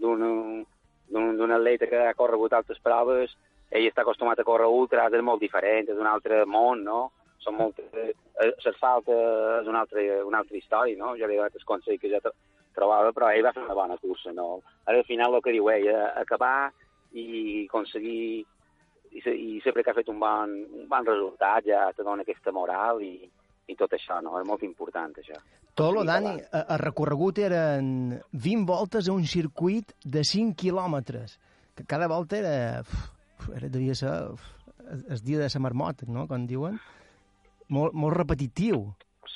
atleta 1.56 1.88
que 1.88 2.00
ha 2.08 2.14
corregut 2.16 2.54
altres 2.54 2.80
proves, 2.84 3.34
ell 3.72 3.86
està 3.90 4.02
acostumat 4.06 4.40
a 4.40 4.46
córrer 4.48 4.68
ultras, 4.72 5.12
és 5.14 5.22
molt 5.24 5.42
diferent, 5.44 5.90
és 5.92 5.98
un 6.00 6.08
altre 6.08 6.46
món, 6.46 6.84
no? 6.84 7.12
Són 7.44 7.56
molt... 7.60 7.80
Eh, 7.94 8.14
L'asfalt 8.66 9.08
és 9.10 9.68
una 9.68 9.80
altra, 9.82 10.02
una 10.28 10.40
altra 10.44 10.58
història, 10.58 10.96
no? 11.00 11.16
Jo 11.18 11.26
li 11.28 11.34
he 11.36 11.40
donat 11.42 11.56
el 11.58 11.66
consell 11.66 11.98
que 12.00 12.12
ja 12.12 12.20
tro- 12.24 12.36
trobava, 12.78 13.14
però 13.16 13.32
ell 13.34 13.46
va 13.46 13.54
fer 13.56 13.66
una 13.66 13.78
bona 13.78 13.98
cursa, 14.02 14.34
no? 14.36 14.62
Ara, 14.86 15.02
al 15.02 15.10
final, 15.10 15.36
el 15.36 15.44
que 15.46 15.56
diu 15.56 15.72
ell, 15.74 15.90
eh, 15.92 16.06
acabar 16.22 16.70
i 17.18 17.66
aconseguir 17.66 18.46
i, 19.12 19.22
i 19.24 19.60
sempre 19.64 19.84
que 19.84 19.92
ha 19.92 19.98
fet 19.98 20.10
un 20.12 20.20
bon, 20.22 20.54
un 20.82 20.88
bon 20.90 21.08
resultat 21.08 21.66
ja 21.68 21.88
te 21.96 22.06
dona 22.06 22.26
aquesta 22.26 22.54
moral 22.54 23.02
i, 23.04 23.16
i 23.68 23.76
tot 23.80 23.94
això, 23.96 24.20
no? 24.24 24.36
És 24.40 24.48
molt 24.48 24.64
important, 24.68 25.16
això. 25.18 25.40
Tolo, 25.78 26.04
Dani, 26.08 26.34
el 26.58 26.80
recorregut 26.82 27.38
eren 27.44 28.18
20 28.34 28.66
voltes 28.66 29.08
a 29.08 29.14
un 29.14 29.28
circuit 29.30 29.94
de 30.04 30.24
5 30.26 30.58
quilòmetres, 30.58 31.38
que 31.78 31.86
cada 31.86 32.10
volta 32.10 32.40
era... 32.40 32.82
uf, 32.82 33.52
era 33.54 33.70
devia 33.70 33.94
ser 33.96 34.14
uf, 34.34 34.42
el 34.88 35.22
dia 35.22 35.44
de 35.44 35.50
la 35.54 35.62
marmota, 35.62 36.08
no?, 36.10 36.26
com 36.28 36.48
diuen. 36.50 36.80
Molt, 37.70 37.94
molt 37.94 38.16
repetitiu. 38.16 38.88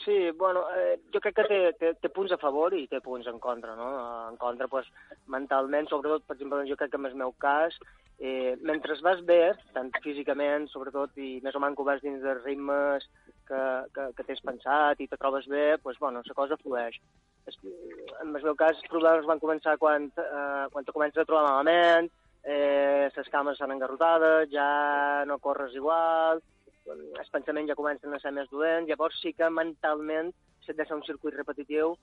Sí, 0.03 0.31
bueno, 0.31 0.65
eh, 0.75 1.00
jo 1.13 1.20
crec 1.22 1.36
que 1.36 1.43
té, 1.46 1.58
té, 1.77 1.91
té 2.01 2.10
punts 2.10 2.31
a 2.34 2.39
favor 2.41 2.74
i 2.74 2.88
té 2.89 3.00
punts 3.05 3.27
en 3.29 3.38
contra, 3.39 3.75
no? 3.77 3.89
En 4.31 4.38
contra, 4.41 4.67
pues, 4.67 4.88
mentalment, 5.29 5.89
sobretot, 5.89 6.24
per 6.25 6.36
exemple, 6.38 6.63
jo 6.70 6.77
crec 6.79 6.89
que 6.89 6.98
en 6.98 7.05
el 7.05 7.17
meu 7.20 7.34
cas, 7.38 7.77
eh, 8.17 8.55
mentre 8.62 8.98
vas 9.05 9.22
bé, 9.25 9.53
tant 9.75 9.91
físicament, 10.01 10.67
sobretot, 10.72 11.13
i 11.17 11.39
més 11.43 11.55
o 11.55 11.62
menys 11.62 11.77
que 11.77 11.86
vas 11.86 12.01
dins 12.01 12.24
dels 12.24 12.41
ritmes 12.43 13.05
que, 13.48 13.62
que, 13.93 14.08
que 14.17 14.25
t'has 14.25 14.41
pensat 14.48 15.01
i 15.01 15.08
te 15.12 15.20
trobes 15.22 15.46
bé, 15.51 15.77
pues, 15.84 16.00
bueno, 16.00 16.24
la 16.25 16.38
cosa 16.38 16.58
flueix. 16.58 16.98
En 17.46 18.34
el 18.36 18.41
meu 18.41 18.55
cas, 18.55 18.77
els 18.77 18.89
problemes 18.89 19.29
van 19.29 19.41
començar 19.41 19.77
quan, 19.77 20.10
eh, 20.17 20.65
quan 20.74 20.86
te 20.86 20.96
comences 20.96 21.22
a 21.22 21.27
trobar 21.29 21.46
malament, 21.50 22.10
eh, 22.43 23.10
les 23.15 23.29
cames 23.29 23.58
s'han 23.58 23.77
engarrotades, 23.77 24.50
ja 24.50 25.25
no 25.29 25.38
corres 25.38 25.75
igual, 25.77 26.41
els 26.90 27.30
pensaments 27.34 27.70
ja 27.70 27.78
comencen 27.78 28.14
a 28.14 28.20
ser 28.20 28.32
més 28.36 28.50
dolents, 28.52 28.90
llavors 28.90 29.20
sí 29.22 29.34
que 29.34 29.50
mentalment, 29.50 30.32
si 30.66 30.74
de 30.74 30.86
ser 30.86 30.98
un 30.98 31.04
circuit 31.04 31.36
repetitiu, 31.36 31.96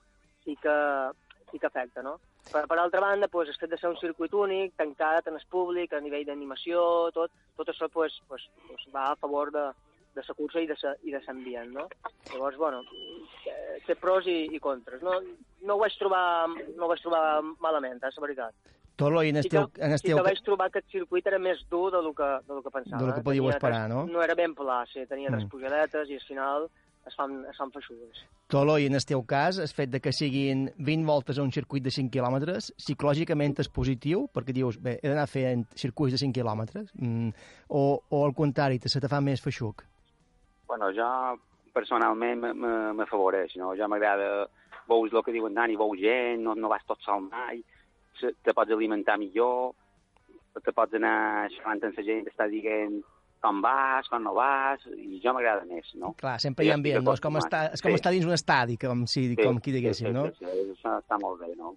sí 0.44 0.56
que, 0.62 0.76
sí 1.50 1.58
que 1.58 1.66
afecta, 1.66 2.02
no? 2.02 2.18
Per, 2.52 2.64
per 2.68 2.78
altra 2.78 3.00
banda, 3.00 3.28
pues, 3.28 3.48
el 3.48 3.58
fet 3.60 3.70
de 3.70 3.78
ser 3.78 3.90
un 3.90 3.98
circuit 4.00 4.32
únic, 4.34 4.74
tancat 4.76 5.28
en 5.28 5.36
el 5.36 5.44
públic, 5.50 5.92
a 5.92 6.00
nivell 6.00 6.26
d'animació, 6.26 7.10
tot, 7.14 7.34
tot 7.56 7.68
això 7.68 7.90
pues, 7.92 8.20
pues, 8.28 8.48
pues, 8.68 8.86
va 8.94 9.10
a 9.12 9.18
favor 9.20 9.52
de, 9.52 9.66
de 10.14 10.24
la 10.28 10.34
cursa 10.34 10.62
i 10.62 10.66
de 10.70 10.76
i 11.04 11.12
de 11.12 11.20
l'ambient, 11.26 11.74
no? 11.74 11.88
Llavors, 12.32 12.56
bueno, 12.56 12.82
eh, 13.46 13.78
té 13.86 13.96
pros 13.96 14.26
i, 14.26 14.40
i 14.54 14.60
contres. 14.60 15.02
No, 15.02 15.18
no 15.62 15.76
ho 15.76 15.82
vaig 15.82 15.98
trobar, 16.00 16.48
no 16.48 16.86
ho 16.86 16.90
vaig 16.90 17.04
trobar 17.04 17.42
malament, 17.60 18.00
eh, 18.02 18.14
la 18.16 18.26
veritat. 18.26 18.74
Tolo, 18.98 19.22
i 19.22 19.28
en 19.30 19.36
el 19.38 19.44
Sí 19.46 19.50
que, 19.52 19.60
en 19.78 19.92
el 19.94 19.98
sí 20.00 20.08
teu, 20.08 20.16
que 20.18 20.24
vaig 20.26 20.40
trobar 20.42 20.72
que 20.74 20.80
el 20.82 20.86
circuit 20.90 21.26
era 21.30 21.38
més 21.38 21.60
dur 21.70 21.92
de 21.94 22.00
lo 22.02 22.10
que, 22.18 22.26
de 22.48 22.54
lo 22.56 22.62
que 22.64 22.70
pensava. 22.74 22.98
De 23.00 23.06
lo 23.06 23.14
que 23.14 23.22
podíeu 23.22 23.44
Tenia 23.44 23.56
esperar, 23.56 23.84
tres- 23.86 23.94
no? 23.94 24.06
No 24.10 24.22
era 24.24 24.34
ben 24.34 24.56
pla, 24.58 24.80
sí, 24.90 25.06
tenia 25.06 25.30
tres 25.30 25.44
Mm. 25.44 25.48
pujadetes 25.52 26.10
i 26.10 26.14
al 26.18 26.24
final 26.26 26.66
es 27.06 27.14
fan, 27.14 27.44
es 27.48 27.56
fan 27.56 27.70
feixugues. 27.70 28.18
Tolo, 28.48 28.74
i 28.78 28.86
en 28.86 28.94
el 28.98 29.04
teu 29.06 29.22
cas, 29.24 29.58
el 29.62 29.68
fet 29.68 29.88
de 29.90 30.00
que 30.00 30.10
siguin 30.12 30.72
20 30.78 31.06
voltes 31.06 31.38
a 31.38 31.42
un 31.42 31.52
circuit 31.52 31.82
de 31.84 31.90
5 31.94 32.10
quilòmetres, 32.10 32.72
psicològicament 32.76 33.54
és 33.60 33.68
positiu, 33.68 34.26
perquè 34.34 34.52
dius, 34.52 34.80
bé, 34.82 34.98
he 35.00 35.08
d'anar 35.08 35.28
fent 35.28 35.64
circuits 35.78 36.12
de 36.12 36.18
5 36.18 36.34
quilòmetres, 36.34 36.90
mm, 36.98 37.30
o, 37.68 38.02
o 38.10 38.24
al 38.26 38.34
contrari, 38.34 38.80
te 38.80 38.88
se 38.88 39.00
te 39.00 39.06
fa 39.08 39.20
més 39.20 39.40
feixuc? 39.40 39.84
Bueno, 40.66 40.90
jo 40.92 41.38
personalment 41.72 42.40
me- 42.40 42.54
me- 42.54 42.92
m'afavoreix, 42.98 43.54
no? 43.56 43.74
Jo 43.76 43.86
m'agrada, 43.88 44.48
veus 44.88 45.12
el 45.12 45.22
que 45.22 45.32
diuen 45.32 45.54
Dani, 45.54 45.76
veus 45.76 45.98
gent, 46.00 46.42
no, 46.42 46.54
no 46.56 46.68
vas 46.68 46.84
tot 46.84 46.98
sol 47.04 47.20
mai, 47.30 47.62
se- 48.20 48.34
te 48.42 48.54
pots 48.54 48.70
alimentar 48.72 49.18
millor, 49.18 49.72
te 50.64 50.72
pots 50.72 50.94
anar 50.98 51.48
xerrant 51.54 51.84
amb 51.84 51.98
la 51.98 52.04
gent, 52.04 52.26
t'està 52.26 52.48
dient 52.50 53.00
com 53.40 53.60
vas, 53.62 54.08
com 54.10 54.22
no 54.24 54.32
vas, 54.34 54.82
i 54.96 55.20
jo 55.22 55.32
m'agrada 55.32 55.64
més, 55.64 55.92
no? 55.94 56.12
Clar, 56.18 56.40
sempre 56.42 56.64
hi 56.66 56.70
ha 56.72 56.74
ambient, 56.74 57.04
no? 57.06 57.12
És 57.14 57.20
com, 57.22 57.36
estar, 57.38 57.68
és 57.72 57.80
com 57.82 57.92
Sí. 57.92 57.94
estar 58.00 58.10
dins 58.10 58.26
un 58.26 58.32
estadi, 58.34 58.76
com, 58.76 59.06
si, 59.06 59.36
com 59.36 59.60
qui 59.60 59.70
diguéssim, 59.70 60.08
sí, 60.08 60.12
no? 60.12 60.24
Sí, 60.26 60.34
sí, 60.40 60.46
sí, 60.46 60.72
això 60.74 60.96
està 60.98 61.18
molt 61.22 61.38
bé, 61.40 61.52
no? 61.54 61.76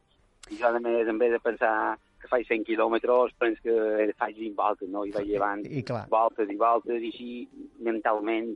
I 0.50 0.57
jo, 0.57 0.67
a 0.67 0.79
més, 0.79 1.07
en 1.07 1.19
vez 1.19 1.31
de 1.31 1.39
pensar 1.39 1.98
que 2.19 2.27
faig 2.27 2.48
100 2.48 2.63
quilòmetres, 2.65 3.33
penso 3.38 3.62
que 3.63 4.12
faig 4.17 4.36
20 4.38 4.55
voltes, 4.57 4.89
no? 4.89 5.05
I 5.05 5.12
vaig 5.12 5.27
llevant 5.27 5.62
I 5.65 5.83
clar. 5.83 6.07
voltes 6.10 6.50
i 6.50 6.55
voltes, 6.57 7.01
i 7.01 7.07
així 7.13 7.50
mentalment 7.79 8.55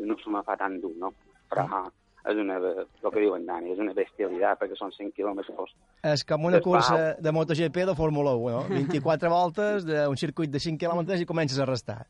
no 0.00 0.16
se 0.22 0.30
me 0.30 0.42
fa 0.42 0.56
tan 0.56 0.78
dur, 0.80 0.92
no? 0.96 1.12
Però 1.50 1.64
Ah. 1.70 1.88
És 2.30 2.38
una, 2.38 2.58
el 2.58 3.10
que 3.10 3.20
diuen 3.20 3.46
Dani, 3.46 3.72
és 3.74 3.80
una 3.82 3.94
bestialitat, 3.96 4.60
perquè 4.60 4.78
són 4.78 4.92
100 4.94 5.10
quilòmetres. 5.16 5.74
És 6.12 6.22
com 6.28 6.46
una 6.46 6.60
cursa 6.62 6.94
pau. 6.94 7.24
de 7.26 7.34
MotoGP 7.34 7.82
de 7.90 7.96
Fórmula 7.98 8.36
1, 8.38 8.52
no? 8.54 8.62
24 8.70 9.32
voltes 9.32 9.88
d'un 9.88 10.20
circuit 10.20 10.52
de 10.52 10.62
5 10.62 10.78
quilòmetres 10.84 11.22
i 11.22 11.28
comences 11.28 11.58
a 11.58 11.66
restar. 11.68 12.02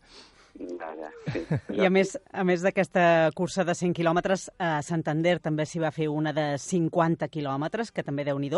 Ja, 0.60 0.90
ja, 0.98 1.10
sí. 1.32 1.42
I 1.80 1.86
a 1.86 1.90
més, 1.92 2.12
a 2.32 2.44
més 2.44 2.62
d'aquesta 2.64 3.30
cursa 3.36 3.64
de 3.64 3.74
100 3.76 3.94
quilòmetres, 3.96 4.48
a 4.60 4.82
Santander 4.84 5.38
també 5.40 5.64
s'hi 5.68 5.80
va 5.80 5.92
fer 5.94 6.10
una 6.12 6.34
de 6.36 6.46
50 6.60 7.28
quilòmetres, 7.32 7.92
que 7.92 8.04
també 8.04 8.26
déu 8.28 8.38
nhi 8.38 8.50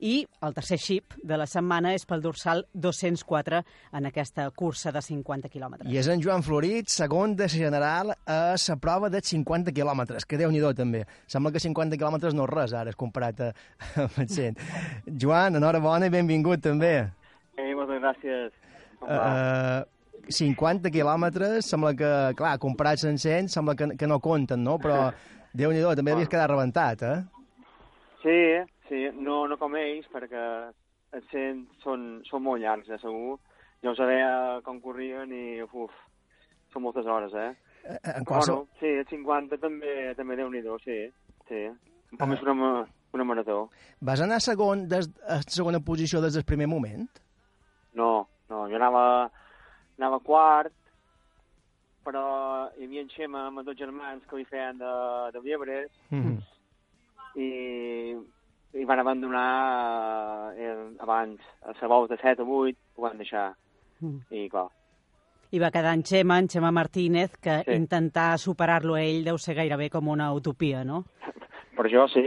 i 0.00 0.14
el 0.42 0.54
tercer 0.56 0.78
xip 0.82 1.14
de 1.22 1.36
la 1.38 1.46
setmana 1.46 1.92
és 1.94 2.06
pel 2.06 2.24
dorsal 2.24 2.64
204 2.74 3.62
en 3.94 4.08
aquesta 4.10 4.48
cursa 4.50 4.90
de 4.92 5.02
50 5.02 5.48
quilòmetres. 5.52 5.90
I 5.92 6.00
és 6.02 6.08
en 6.10 6.22
Joan 6.22 6.42
Florit, 6.42 6.90
segon 6.90 7.36
de 7.38 7.48
general 7.48 8.16
a 8.26 8.56
la 8.56 8.76
prova 8.82 9.10
de 9.12 9.22
50 9.22 9.72
quilòmetres, 9.72 10.26
que 10.26 10.40
déu 10.40 10.50
nhi 10.50 10.64
també. 10.74 11.04
Sembla 11.30 11.52
que 11.52 11.62
50 11.62 11.96
quilòmetres 11.96 12.34
no 12.34 12.48
és 12.48 12.50
res, 12.50 12.72
ara, 12.74 12.90
és 12.90 12.98
comparat 12.98 13.40
a, 13.40 13.52
amb 14.02 14.18
el 14.18 14.28
100. 14.28 14.58
Joan, 15.22 15.60
enhorabona 15.60 16.10
i 16.10 16.10
benvingut 16.10 16.64
també. 16.64 16.96
Eh, 17.56 17.74
moltes 17.74 18.02
gràcies. 18.02 18.56
Uh, 19.06 19.84
50 20.32 20.90
quilòmetres, 20.94 21.68
sembla 21.70 21.92
que, 21.98 22.12
clar, 22.38 22.56
comparats 22.62 23.06
amb 23.08 23.20
100, 23.22 23.50
sembla 23.52 23.76
que, 23.78 23.90
que 23.98 24.08
no 24.10 24.20
compten, 24.22 24.64
no? 24.66 24.76
Però, 24.82 25.10
déu 25.56 25.72
nhi 25.72 25.84
també 25.86 26.14
devies 26.14 26.30
quedar 26.32 26.48
rebentat, 26.50 27.02
eh? 27.06 27.18
Sí, 28.22 28.38
sí, 28.88 29.04
no, 29.14 29.44
no 29.46 29.58
com 29.60 29.76
ells, 29.78 30.08
perquè 30.12 30.42
els 31.16 31.30
100 31.32 31.62
són, 31.84 32.08
són 32.26 32.42
molt 32.42 32.62
llargs, 32.62 32.90
eh, 32.90 32.98
segur. 33.02 33.38
Jo 33.84 33.92
us 33.92 34.02
veia 34.02 34.60
com 34.66 34.80
corrien 34.82 35.32
i, 35.32 35.62
uf, 35.62 35.94
són 36.72 36.86
moltes 36.86 37.06
hores, 37.06 37.34
eh? 37.34 37.52
En 37.86 38.24
qualsevol... 38.26 38.64
Bueno, 38.66 38.80
sí, 38.80 38.92
el 38.98 39.06
50 39.08 39.60
també, 39.62 39.96
també 40.18 40.36
déu 40.38 40.50
nhi 40.50 40.62
sí, 40.84 40.98
sí. 41.48 41.66
Un 42.12 42.18
poc 42.18 42.30
més 42.32 42.42
una, 42.42 42.86
una 43.14 43.24
marató. 43.24 43.68
Vas 44.00 44.22
anar 44.24 44.40
segon 44.42 44.86
des, 44.90 45.08
a 45.28 45.40
segona 45.46 45.80
posició 45.80 46.20
des 46.24 46.34
del 46.34 46.46
primer 46.48 46.66
moment? 46.66 47.06
No, 47.94 48.26
no, 48.50 48.66
jo 48.68 48.76
anava, 48.76 49.30
anava 49.98 50.18
quart, 50.20 50.72
però 52.06 52.68
hi 52.78 52.84
havia 52.86 53.02
en 53.02 53.08
Xema 53.10 53.46
amb 53.48 53.58
els 53.62 53.66
dos 53.66 53.78
germans 53.78 54.22
que 54.30 54.36
li 54.38 54.44
feien 54.46 54.78
de, 54.78 54.92
de 55.34 55.40
llebres, 55.42 55.90
Mm. 56.10 56.38
i, 57.36 58.16
i 58.78 58.84
van 58.84 59.00
abandonar 59.02 60.52
eh, 60.56 60.76
abans, 61.00 61.40
a 61.66 61.72
la 61.80 61.88
volta 61.88 62.16
7 62.20 62.42
o 62.42 62.46
8, 62.62 62.76
ho 62.96 63.02
van 63.02 63.18
deixar. 63.18 63.50
Mm. 64.00 64.18
I 64.30 64.48
clar, 64.52 64.68
I 65.50 65.58
va 65.62 65.70
quedar 65.70 65.92
en 65.94 66.02
Xema, 66.04 66.38
en 66.42 66.48
Xema 66.50 66.70
Martínez, 66.74 67.36
que 67.40 67.62
Sí. 67.64 67.72
intentar 67.72 68.38
superar-lo 68.38 68.94
a 68.94 69.02
ell 69.02 69.24
deu 69.24 69.38
ser 69.38 69.54
gairebé 69.54 69.88
com 69.90 70.08
una 70.08 70.32
utopia, 70.34 70.84
no? 70.84 71.04
per 71.76 71.90
jo 71.92 72.06
sí, 72.08 72.22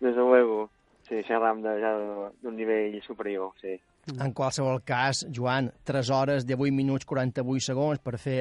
des 0.00 0.14
de 0.14 0.20
luego. 0.20 0.70
Sí, 1.08 1.22
xerram 1.24 1.62
de, 1.62 1.70
ja 1.80 1.92
d'un 2.42 2.56
nivell 2.56 3.00
superior, 3.02 3.52
sí. 3.62 3.78
En 4.16 4.32
qualsevol 4.32 4.80
cas, 4.88 5.26
Joan, 5.34 5.68
3 5.84 6.10
hores, 6.10 6.46
18 6.48 6.72
minuts, 6.72 7.04
48 7.04 7.66
segons 7.68 8.00
per 8.00 8.16
fer 8.16 8.40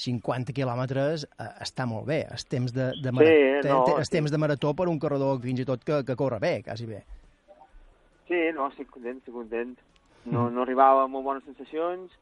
50 0.00 0.54
quilòmetres 0.56 1.26
eh, 1.28 1.48
està 1.64 1.84
molt 1.88 2.06
bé. 2.08 2.22
El 2.32 2.44
temps 2.48 2.72
de, 2.72 2.90
de, 2.96 3.12
mara... 3.12 3.28
Sí, 3.28 3.68
no, 3.68 3.82
el 3.98 4.06
sí. 4.08 4.14
temps 4.16 4.32
de 4.32 4.40
marató 4.40 4.72
per 4.76 4.88
un 4.88 5.00
corredor 5.02 5.40
fins 5.44 5.60
i 5.60 5.68
tot 5.68 5.84
que, 5.84 6.00
que 6.08 6.16
corre 6.16 6.40
bé, 6.40 6.54
quasi 6.64 6.88
bé. 6.88 7.02
Sí, 8.30 8.40
no, 8.56 8.70
estic 8.70 8.88
content, 8.94 9.20
estic 9.20 9.36
content. 9.36 9.76
No, 10.30 10.48
no 10.52 10.64
arribava 10.64 11.04
amb 11.04 11.16
molt 11.16 11.26
bones 11.26 11.46
sensacions, 11.48 12.12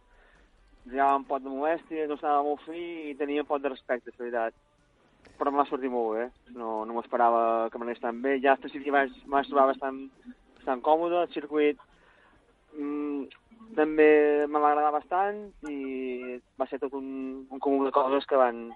ja 0.92 1.10
un 1.16 1.26
pot 1.28 1.42
de 1.44 1.50
molèstia, 1.50 2.06
no 2.08 2.16
estava 2.16 2.42
molt 2.46 2.62
fi 2.64 3.10
i 3.10 3.14
tenia 3.18 3.42
un 3.44 3.48
pot 3.48 3.62
de 3.62 3.72
respecte, 3.72 4.10
és 4.10 4.18
veritat. 4.18 4.56
Però 5.38 5.52
m'ha 5.54 5.66
sortit 5.68 5.92
molt 5.92 6.14
bé, 6.16 6.28
no, 6.56 6.80
no 6.88 6.96
m'esperava 6.96 7.68
que 7.70 7.78
m'anés 7.78 8.00
tan 8.02 8.22
bé. 8.22 8.38
Ja 8.42 8.54
al 8.54 8.62
principi 8.62 8.94
vaig, 8.94 9.14
vaig 9.30 9.50
trobar 9.50 9.68
bastant, 9.72 10.00
bastant 10.56 10.82
còmode, 10.86 11.26
el 11.26 11.34
circuit 11.34 11.82
mm, 12.76 13.24
també 13.76 14.10
me 14.48 14.58
va 14.60 14.70
agradar 14.72 14.92
bastant 14.96 15.40
i 15.70 16.38
va 16.58 16.66
ser 16.70 16.78
tot 16.82 16.92
un, 16.98 17.46
un 17.50 17.60
comú 17.62 17.84
de 17.84 17.92
coses 17.94 18.26
que 18.26 18.36
van, 18.36 18.68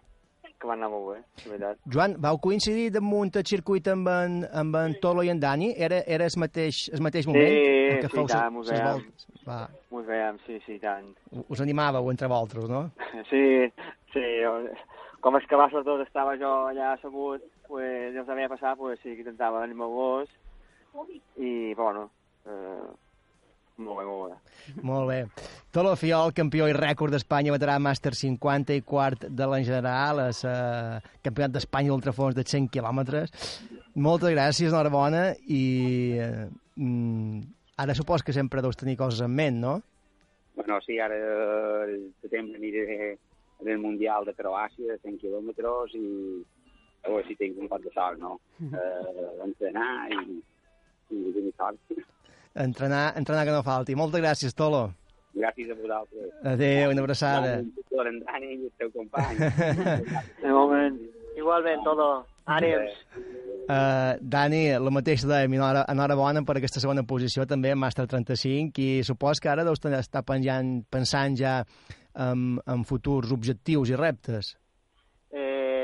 que 0.60 0.66
van 0.68 0.78
anar 0.78 0.90
molt 0.92 1.08
bé, 1.12 1.18
és 1.40 1.46
veritat. 1.50 1.78
Joan, 1.90 2.14
vau 2.22 2.38
coincidir 2.38 2.90
damunt 2.94 3.32
el 3.40 3.46
circuit 3.48 3.88
amb 3.90 4.08
en, 4.12 4.36
amb 4.52 4.76
en 4.78 4.94
Tolo 5.02 5.24
i 5.26 5.30
en 5.32 5.40
Dani? 5.42 5.72
Era, 5.76 6.02
era 6.06 6.28
el 6.30 6.38
mateix, 6.38 6.84
el 6.94 7.02
mateix 7.02 7.26
moment? 7.26 7.58
sí, 7.58 8.08
feu 8.14 8.26
sí, 8.26 8.32
ses- 8.32 8.36
tant, 8.36 8.52
m'ho 8.54 8.64
ses 8.68 8.78
veiem. 8.80 9.10
Va, 9.48 9.60
M'ho 9.90 10.02
veiem, 10.06 10.38
sí, 10.46 10.60
sí, 10.66 10.78
tant. 10.78 11.08
us 11.48 11.60
animàveu 11.64 12.10
entre 12.12 12.28
vosaltres, 12.30 12.68
no? 12.70 12.84
Sí, 13.32 13.42
sí, 14.12 14.22
jo, 14.44 14.52
com 15.24 15.36
és 15.38 15.44
que 15.50 15.56
va 15.58 15.66
sobretot 15.70 16.00
estava 16.06 16.36
jo 16.38 16.50
allà 16.68 16.92
assegut, 16.94 17.42
pues, 17.68 18.12
ja 18.14 18.22
us 18.22 18.28
havia 18.30 18.48
passat, 18.52 18.76
pues, 18.78 19.00
sí, 19.02 19.14
que 19.16 19.22
intentava 19.24 19.62
animar-vos 19.64 20.28
i, 21.38 21.72
bueno, 21.74 22.10
eh, 22.46 22.90
molt 23.84 24.00
bé, 24.00 24.04
molt 24.08 24.32
bé. 24.32 24.82
Molt 24.86 25.08
bé. 25.10 25.18
Tolo 25.74 25.94
Fiol, 25.98 26.34
campió 26.36 26.68
i 26.70 26.74
rècord 26.76 27.14
d'Espanya, 27.14 27.54
veterà 27.54 27.78
màster 27.82 28.12
50 28.16 28.76
i 28.78 28.84
quart 28.86 29.26
de 29.28 29.48
l'any 29.48 29.64
general, 29.68 30.20
és 30.28 30.42
eh, 30.48 30.98
campionat 31.24 31.54
d'Espanya 31.56 31.92
d'ultrafons 31.92 32.36
de 32.38 32.44
100 32.46 32.70
quilòmetres. 32.74 33.32
Moltes 33.94 34.34
gràcies, 34.34 34.70
enhorabona, 34.70 35.24
i 35.48 35.64
eh, 36.20 36.46
mm, 36.76 37.42
ara 37.84 37.96
supos 37.98 38.22
que 38.22 38.36
sempre 38.36 38.62
deus 38.64 38.78
tenir 38.78 38.98
coses 39.00 39.24
en 39.24 39.34
ment, 39.34 39.60
no? 39.64 39.74
Bueno, 40.54 40.78
sí, 40.84 40.98
ara 41.00 41.16
el 41.88 42.12
setembre 42.20 42.60
aniré 42.60 43.16
en 43.62 43.68
el 43.68 43.78
Mundial 43.78 44.26
de 44.28 44.34
Croàcia, 44.36 44.92
de 44.92 44.98
100 45.00 45.20
quilòmetres, 45.22 45.94
i 45.96 46.42
a 47.02 47.10
veure 47.10 47.26
si 47.26 47.36
tinc 47.38 47.58
un 47.58 47.70
pot 47.70 47.82
de 47.82 47.92
sort, 47.94 48.20
no? 48.20 48.36
Eh, 48.62 49.28
entrenar 49.46 49.92
i, 50.12 50.40
i 51.10 51.32
tenir 51.34 51.54
sort. 51.56 51.80
Entrenar, 52.54 53.14
entrenar 53.16 53.46
que 53.46 53.54
no 53.54 53.62
falti. 53.64 53.96
Moltes 53.96 54.20
gràcies, 54.20 54.54
Tolo. 54.54 54.90
Gràcies 55.32 55.70
a 55.72 55.76
vosaltres. 55.78 56.32
Adéu, 56.44 56.90
una 56.92 57.00
abraçada. 57.00 57.54
Un 57.62 57.70
tutor 57.72 58.10
en 58.10 58.18
Dani 58.26 58.50
i 58.52 58.58
el 58.66 58.72
teu 58.78 58.90
company. 58.92 59.38
Igualment. 60.48 60.98
Igualment, 61.38 61.84
todo. 61.86 62.10
Ànims. 62.44 62.98
Uh, 63.62 64.18
Dani, 64.20 64.66
el 64.74 64.90
mateix 64.92 65.24
de 65.24 65.38
enhora, 65.46 65.86
enhorabona 65.88 66.42
per 66.44 66.58
aquesta 66.58 66.82
segona 66.82 67.06
posició, 67.08 67.46
també 67.48 67.72
en 67.72 67.80
Màster 67.80 68.04
35, 68.10 68.82
i 68.82 69.06
supos 69.06 69.40
que 69.40 69.48
ara 69.48 69.64
deus 69.64 69.80
estar 69.80 70.24
penjant, 70.26 70.82
pensant 70.90 71.38
ja 71.38 71.60
en, 72.12 72.58
en 72.66 72.84
futurs 72.84 73.32
objectius 73.32 73.94
i 73.94 73.96
reptes. 73.96 74.56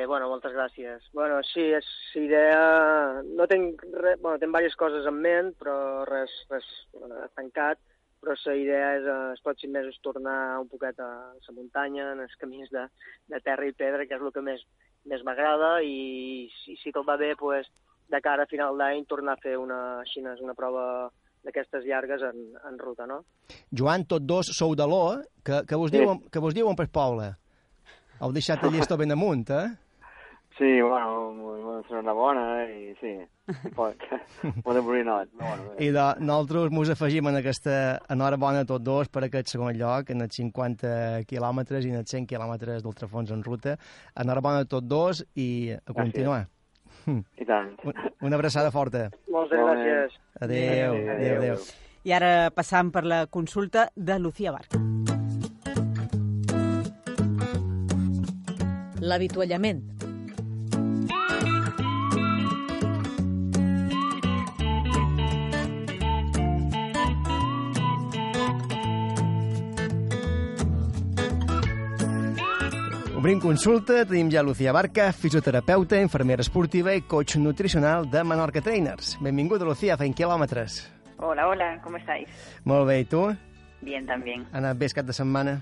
Eh, 0.09 0.11
bueno, 0.11 0.29
moltes 0.31 0.53
gràcies. 0.55 1.05
Bueno, 1.13 1.43
sí, 1.45 1.61
és 1.61 1.85
idea... 2.17 3.21
No 3.37 3.45
tinc 3.47 3.83
res... 3.93 4.17
Bueno, 4.23 4.39
tinc 4.41 4.49
diverses 4.49 4.77
coses 4.81 5.05
en 5.07 5.19
ment, 5.21 5.51
però 5.61 6.05
res, 6.09 6.33
res 6.49 6.65
eh, 6.97 7.27
tancat. 7.37 7.77
Però 8.23 8.33
la 8.47 8.55
idea 8.57 8.95
és, 8.97 9.05
eh, 9.05 9.17
els 9.35 9.43
pròxims 9.45 9.75
mesos, 9.75 9.99
tornar 10.03 10.59
un 10.63 10.69
poquet 10.69 10.97
a 10.99 11.09
la 11.37 11.53
muntanya, 11.55 12.13
en 12.15 12.23
els 12.25 12.33
camins 12.41 12.71
de, 12.73 12.87
de 13.29 13.41
terra 13.45 13.69
i 13.69 13.75
pedra, 13.77 14.07
que 14.09 14.17
és 14.17 14.25
el 14.25 14.33
que 14.33 14.41
més, 14.41 14.63
més 15.05 15.23
m'agrada, 15.27 15.83
i 15.85 16.49
si, 16.63 16.77
si 16.81 16.91
tot 16.91 17.05
va 17.07 17.19
bé, 17.21 17.35
pues, 17.37 17.69
de 18.09 18.21
cara 18.25 18.47
a 18.49 18.51
final 18.51 18.81
d'any, 18.81 19.05
tornar 19.07 19.37
a 19.37 19.43
fer 19.43 19.59
una, 19.61 20.01
així, 20.01 20.25
una 20.25 20.57
prova 20.57 21.11
d'aquestes 21.45 21.85
llargues 21.85 22.25
en, 22.25 22.57
en 22.65 22.79
ruta, 22.81 23.05
no? 23.07 23.21
Joan, 23.77 24.07
tots 24.09 24.25
dos 24.25 24.55
sou 24.57 24.73
de 24.75 24.89
l'O, 24.89 25.21
que, 25.45 25.61
que, 25.69 25.77
vos 25.77 25.93
Sí. 25.93 26.01
diuen, 26.01 26.25
que 26.33 26.41
vos 26.41 26.57
diuen 26.57 26.75
per 26.75 26.89
poble. 26.89 27.35
Heu 28.19 28.33
deixat 28.33 28.65
llistó 28.73 28.97
ben 28.97 29.13
amunt, 29.13 29.45
eh? 29.53 29.69
Sí, 30.59 30.71
bueno, 30.83 31.31
molt- 31.39 31.87
serà 31.87 32.01
una 32.03 32.13
bona 32.19 32.45
i 32.67 32.91
sí, 32.99 33.13
pot, 33.79 34.01
pot 34.67 34.77
obrir 34.81 35.05
not. 35.07 35.31
No, 35.39 35.53
I 35.79 35.93
de, 35.95 36.07
nosaltres 36.19 36.73
mos 36.75 36.91
afegim 36.91 37.29
en 37.31 37.39
aquesta 37.39 37.77
enhorabona 38.11 38.65
tots 38.67 38.83
dos 38.85 39.09
per 39.15 39.23
aquest 39.29 39.53
segon 39.55 39.77
lloc, 39.79 40.11
en 40.11 40.27
els 40.27 40.35
50 40.41 41.23
quilòmetres 41.31 41.87
i 41.87 41.93
en 41.95 42.01
els 42.03 42.11
100 42.11 42.27
quilòmetres 42.33 42.83
d'ultrafons 42.83 43.31
en 43.37 43.45
ruta. 43.47 43.77
Enhorabona 44.19 44.65
a 44.67 44.69
tots 44.69 44.89
dos 44.91 45.23
i 45.39 45.71
a 45.79 45.95
continuar. 45.95 46.49
I 47.07 47.47
tant. 47.47 47.71
Una 48.27 48.37
abraçada 48.37 48.73
forta. 48.75 49.07
Moltes 49.31 49.63
gràcies. 49.63 50.19
Adéu, 50.43 50.99
adéu, 51.15 51.37
adéu. 51.39 51.63
I 52.05 52.13
ara 52.19 52.33
passam 52.55 52.91
per 52.91 53.05
la 53.07 53.23
consulta 53.31 53.89
de 53.95 54.19
Lucía 54.19 54.51
Barca. 54.53 54.79
L'avituallament. 59.01 59.83
Obrim 73.19 73.41
consulta, 73.43 74.05
tenim 74.07 74.29
ja 74.31 74.43
Lucía 74.47 74.71
Barca, 74.73 75.09
fisioterapeuta, 75.13 75.99
infermera 76.01 76.45
esportiva 76.45 76.93
i 76.95 77.01
coach 77.03 77.35
nutricional 77.37 78.07
de 78.11 78.23
Menorca 78.23 78.61
Trainers. 78.63 79.17
Benvinguda, 79.21 79.67
Lucía, 79.67 79.97
fent 79.99 80.15
quilòmetres. 80.15 80.85
Hola, 81.19 81.49
hola, 81.49 81.81
¿cómo 81.83 81.97
estáis? 81.99 82.29
Molt 82.65 82.87
bé, 82.87 83.01
i 83.01 83.05
tu? 83.11 83.25
Bien 83.83 84.07
también. 84.07 84.47
Ha 84.53 84.59
anat 84.63 84.79
bé 84.79 84.87
cap 84.95 85.07
de 85.07 85.13
setmana? 85.13 85.57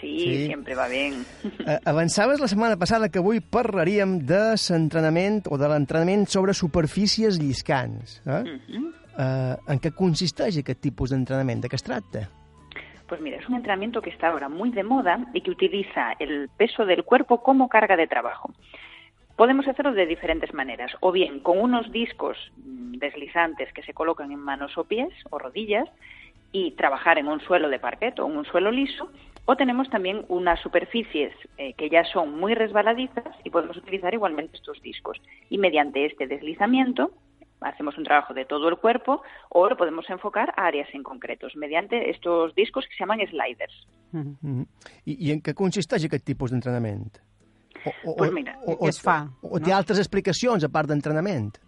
Sí, 0.00 0.18
Sí. 0.20 0.46
siempre 0.46 0.74
va 0.76 0.86
bien. 0.86 1.24
Eh, 1.66 1.80
avançaves 1.84 2.38
la 2.38 2.46
setmana 2.46 2.76
passada 2.76 3.08
que 3.08 3.18
avui 3.18 3.40
parlaríem 3.40 4.18
de 4.20 4.54
l'entrenament 4.54 5.48
o 5.50 5.58
de 5.58 5.68
l'entrenament 5.68 6.28
sobre 6.28 6.54
superfícies 6.54 7.40
lliscants. 7.40 8.20
Eh? 8.24 8.42
Ujú. 8.44 8.92
Eh, 9.18 9.56
en 9.66 9.80
què 9.80 9.90
consisteix 9.94 10.58
aquest 10.58 10.80
tipus 10.80 11.10
d'entrenament? 11.10 11.60
De 11.62 11.68
què 11.68 11.74
es 11.74 11.82
tracta? 11.82 12.28
Pues 13.14 13.22
mira, 13.22 13.36
es 13.36 13.48
un 13.48 13.54
entrenamiento 13.54 14.02
que 14.02 14.10
está 14.10 14.30
ahora 14.30 14.48
muy 14.48 14.72
de 14.72 14.82
moda 14.82 15.24
y 15.32 15.42
que 15.42 15.52
utiliza 15.52 16.14
el 16.18 16.48
peso 16.56 16.84
del 16.84 17.04
cuerpo 17.04 17.44
como 17.44 17.68
carga 17.68 17.96
de 17.96 18.08
trabajo. 18.08 18.52
Podemos 19.36 19.68
hacerlo 19.68 19.92
de 19.92 20.04
diferentes 20.04 20.52
maneras, 20.52 20.90
o 20.98 21.12
bien 21.12 21.38
con 21.38 21.60
unos 21.60 21.92
discos 21.92 22.36
mm, 22.56 22.94
deslizantes 22.94 23.72
que 23.72 23.84
se 23.84 23.94
colocan 23.94 24.32
en 24.32 24.40
manos 24.40 24.76
o 24.76 24.82
pies 24.82 25.10
o 25.30 25.38
rodillas 25.38 25.88
y 26.50 26.72
trabajar 26.72 27.18
en 27.18 27.28
un 27.28 27.38
suelo 27.38 27.68
de 27.68 27.78
parquet 27.78 28.18
o 28.18 28.26
en 28.28 28.36
un 28.36 28.46
suelo 28.46 28.72
liso, 28.72 29.08
o 29.44 29.54
tenemos 29.54 29.88
también 29.90 30.24
unas 30.26 30.58
superficies 30.58 31.32
eh, 31.56 31.74
que 31.74 31.90
ya 31.90 32.02
son 32.06 32.36
muy 32.36 32.54
resbaladizas 32.54 33.28
y 33.44 33.50
podemos 33.50 33.76
utilizar 33.76 34.12
igualmente 34.12 34.56
estos 34.56 34.82
discos. 34.82 35.22
Y 35.50 35.58
mediante 35.58 36.04
este 36.04 36.26
deslizamiento 36.26 37.12
hacemos 37.64 37.96
un 37.98 38.04
trabajo 38.04 38.34
de 38.34 38.44
todo 38.44 38.68
el 38.68 38.76
cuerpo 38.76 39.22
o 39.48 39.68
lo 39.68 39.76
podemos 39.76 40.08
enfocar 40.10 40.52
a 40.56 40.66
áreas 40.66 40.88
en 40.92 41.02
concretos 41.02 41.56
mediante 41.56 42.10
estos 42.10 42.54
discos 42.54 42.86
que 42.86 42.94
se 42.94 43.00
llaman 43.00 43.20
sliders. 43.26 43.86
I 45.04 45.32
en 45.34 45.40
què 45.42 45.54
consisteix 45.58 46.06
aquest 46.06 46.24
tipus 46.24 46.52
d'entrenament? 46.54 47.18
O, 47.84 48.12
o, 48.12 48.16
Pues 48.16 48.32
mira, 48.32 48.54
o, 48.64 48.78
què 48.78 48.92
es 48.92 49.00
fa, 49.02 49.24
O, 49.42 49.58
o 49.58 49.74
altres 49.74 49.98
explicacions 49.98 50.64
a 50.64 50.70
part 50.72 50.88
d'entrenament? 50.88 51.58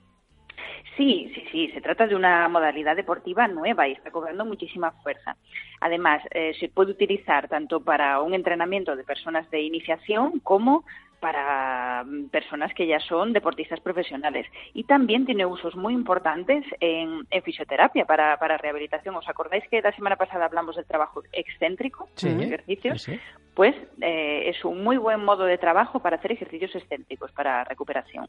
Sí, 0.97 1.31
sí, 1.35 1.43
sí, 1.53 1.69
se 1.75 1.83
trata 1.83 2.07
de 2.07 2.15
una 2.17 2.49
modalidad 2.49 2.97
deportiva 2.97 3.47
nueva 3.49 3.87
y 3.87 3.93
está 3.93 4.11
cobrando 4.11 4.47
muchísima 4.47 4.93
fuerza. 5.03 5.37
Además, 5.81 6.23
eh, 6.31 6.55
se 6.59 6.71
puede 6.71 6.93
utilizar 6.93 7.49
tanto 7.49 7.81
para 7.81 8.23
un 8.23 8.33
entrenamiento 8.33 8.97
de 8.97 9.05
personas 9.05 9.51
de 9.51 9.61
iniciación 9.61 10.41
como 10.41 10.85
para 11.21 12.05
mm, 12.05 12.29
personas 12.29 12.73
que 12.75 12.87
ya 12.87 13.01
son 13.01 13.33
deportistas 13.33 13.81
profesionales. 13.81 14.47
Y 14.75 14.85
también 14.85 15.27
tiene 15.27 15.47
usos 15.47 15.75
muy 15.77 15.95
importantes 15.95 16.65
en, 16.81 17.27
en 17.31 17.43
fisioterapia 17.43 18.05
para, 18.05 18.37
para 18.39 18.57
rehabilitación. 18.57 19.15
¿Os 19.17 19.29
acordáis 19.29 19.65
que 19.69 19.81
la 19.81 19.93
semana 19.93 20.17
pasada 20.17 20.45
hablamos 20.47 20.77
del 20.77 20.87
trabajo 20.87 21.23
excéntrico, 21.33 22.09
Sí, 22.15 22.31
los 22.31 22.43
ejercicios? 22.43 23.03
sí. 23.03 23.19
Pues 23.55 23.75
eh, 24.03 24.51
es 24.51 24.63
un 24.67 24.85
muy 24.85 24.99
buen 24.99 25.25
modo 25.25 25.45
de 25.45 25.57
trabajo 25.57 26.01
para 26.01 26.17
hacer 26.17 26.33
ejercicios 26.33 26.75
excéntricos 26.75 27.33
para 27.33 27.65
recuperación. 27.65 28.29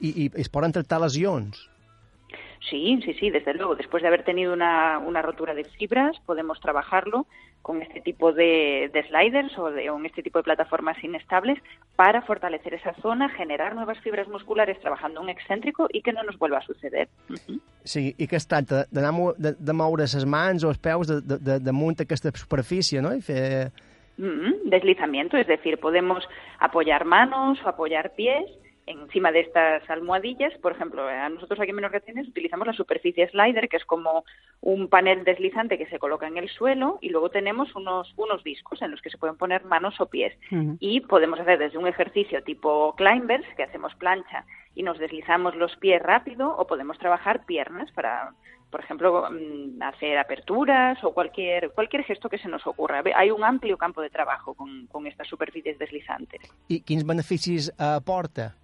I, 0.00 0.24
i 0.24 0.30
es 0.34 0.48
poden 0.48 0.72
tractar 0.72 1.00
lesions? 1.00 1.70
Sí, 2.68 3.00
sí, 3.04 3.14
sí, 3.14 3.30
desde 3.30 3.54
luego. 3.54 3.76
Después 3.76 4.02
de 4.02 4.08
haber 4.08 4.24
tenido 4.24 4.52
una, 4.52 4.98
una 4.98 5.22
rotura 5.22 5.54
de 5.54 5.64
fibras, 5.64 6.18
podemos 6.26 6.60
trabajarlo 6.60 7.26
con 7.64 7.80
este 7.80 8.02
tipo 8.02 8.30
de, 8.30 8.90
de 8.92 9.02
sliders 9.08 9.58
o, 9.58 9.70
de, 9.70 9.86
en 9.86 10.04
este 10.04 10.22
tipo 10.22 10.38
de 10.38 10.42
plataformas 10.42 11.02
inestables 11.02 11.58
para 11.96 12.20
fortalecer 12.20 12.74
esa 12.74 12.92
zona, 13.00 13.30
generar 13.30 13.74
nuevas 13.74 13.98
fibras 14.00 14.28
musculares 14.28 14.78
trabajando 14.80 15.22
un 15.22 15.30
excéntrico 15.30 15.88
y 15.90 16.02
que 16.02 16.12
no 16.12 16.22
nos 16.24 16.38
vuelva 16.38 16.58
a 16.58 16.66
suceder. 16.66 17.08
Sí, 17.84 18.14
i 18.18 18.28
que 18.28 18.36
es 18.36 18.46
tracta 18.48 18.84
d'anar 18.92 19.14
de, 19.40 19.54
de 19.56 19.72
moure 19.72 20.04
les 20.04 20.26
mans 20.28 20.64
o 20.64 20.74
els 20.74 20.78
peus 20.78 21.08
de, 21.08 21.22
de, 21.24 21.38
de, 21.40 21.56
damunt 21.64 22.04
aquesta 22.04 22.32
superfície, 22.36 23.00
no? 23.00 23.14
I 23.16 23.24
fer... 23.24 23.72
Mm, 24.18 24.68
Deslizamiento, 24.68 25.38
es 25.40 25.48
decir, 25.48 25.80
podemos 25.80 26.28
apoyar 26.60 27.06
manos 27.08 27.64
o 27.64 27.68
apoyar 27.68 28.12
pies 28.12 28.44
encima 28.86 29.32
de 29.32 29.40
estas 29.40 29.88
almohadillas, 29.88 30.52
por 30.58 30.72
ejemplo, 30.72 31.06
a 31.06 31.28
nosotros 31.28 31.58
aquí 31.60 31.70
en 31.70 31.76
Menorcatines 31.76 32.28
utilizamos 32.28 32.66
la 32.66 32.72
superficie 32.72 33.28
slider, 33.28 33.68
que 33.68 33.76
es 33.76 33.84
como 33.84 34.24
un 34.60 34.88
panel 34.88 35.24
deslizante 35.24 35.78
que 35.78 35.86
se 35.86 35.98
coloca 35.98 36.26
en 36.26 36.36
el 36.36 36.48
suelo, 36.48 36.98
y 37.00 37.08
luego 37.10 37.30
tenemos 37.30 37.74
unos, 37.74 38.12
unos 38.16 38.42
discos 38.44 38.82
en 38.82 38.90
los 38.90 39.00
que 39.00 39.10
se 39.10 39.18
pueden 39.18 39.36
poner 39.36 39.64
manos 39.64 40.00
o 40.00 40.06
pies. 40.06 40.36
Y 40.80 41.00
podemos 41.00 41.40
hacer 41.40 41.58
desde 41.58 41.78
un 41.78 41.86
ejercicio 41.86 42.42
tipo 42.42 42.94
climbers, 42.96 43.46
que 43.56 43.62
hacemos 43.62 43.94
plancha 43.94 44.44
y 44.74 44.82
nos 44.82 44.98
deslizamos 44.98 45.54
los 45.54 45.76
pies 45.76 46.02
rápido, 46.02 46.56
o 46.56 46.66
podemos 46.66 46.98
trabajar 46.98 47.46
piernas 47.46 47.90
para, 47.92 48.32
por 48.70 48.80
ejemplo, 48.80 49.28
mm, 49.30 49.82
hacer 49.82 50.18
aperturas 50.18 51.02
o 51.04 51.14
cualquier, 51.14 51.70
cualquier 51.70 52.04
gesto 52.04 52.28
que 52.28 52.38
se 52.38 52.48
nos 52.48 52.66
ocurra. 52.66 53.02
Hay 53.14 53.30
un 53.30 53.44
amplio 53.44 53.78
campo 53.78 54.02
de 54.02 54.10
trabajo 54.10 54.54
con, 54.54 54.86
con 54.88 55.06
estas 55.06 55.28
superficies 55.28 55.78
deslizantes. 55.78 56.40
I 56.68 56.80
quins 56.80 57.06
beneficis 57.06 57.68
eh, 57.68 57.72
aporta? 57.78 58.56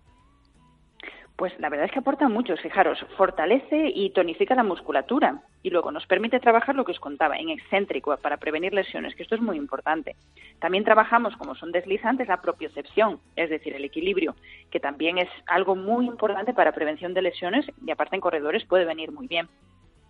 Pues 1.40 1.58
la 1.58 1.70
verdad 1.70 1.86
es 1.86 1.92
que 1.92 2.00
aporta 2.00 2.28
muchos, 2.28 2.60
fijaros, 2.60 2.98
fortalece 3.16 3.90
y 3.94 4.10
tonifica 4.10 4.54
la 4.54 4.62
musculatura 4.62 5.40
y 5.62 5.70
luego 5.70 5.90
nos 5.90 6.04
permite 6.04 6.38
trabajar 6.38 6.74
lo 6.74 6.84
que 6.84 6.92
os 6.92 7.00
contaba, 7.00 7.38
en 7.38 7.48
excéntrico 7.48 8.14
para 8.18 8.36
prevenir 8.36 8.74
lesiones, 8.74 9.14
que 9.14 9.22
esto 9.22 9.36
es 9.36 9.40
muy 9.40 9.56
importante. 9.56 10.16
También 10.58 10.84
trabajamos, 10.84 11.34
como 11.38 11.54
son 11.54 11.72
deslizantes, 11.72 12.28
la 12.28 12.42
propiocepción, 12.42 13.20
es 13.36 13.48
decir, 13.48 13.74
el 13.74 13.86
equilibrio, 13.86 14.34
que 14.70 14.80
también 14.80 15.16
es 15.16 15.30
algo 15.46 15.74
muy 15.76 16.04
importante 16.04 16.52
para 16.52 16.72
prevención 16.72 17.14
de 17.14 17.22
lesiones 17.22 17.64
y 17.86 17.90
aparte 17.90 18.16
en 18.16 18.20
corredores 18.20 18.66
puede 18.66 18.84
venir 18.84 19.10
muy 19.10 19.26
bien. 19.26 19.48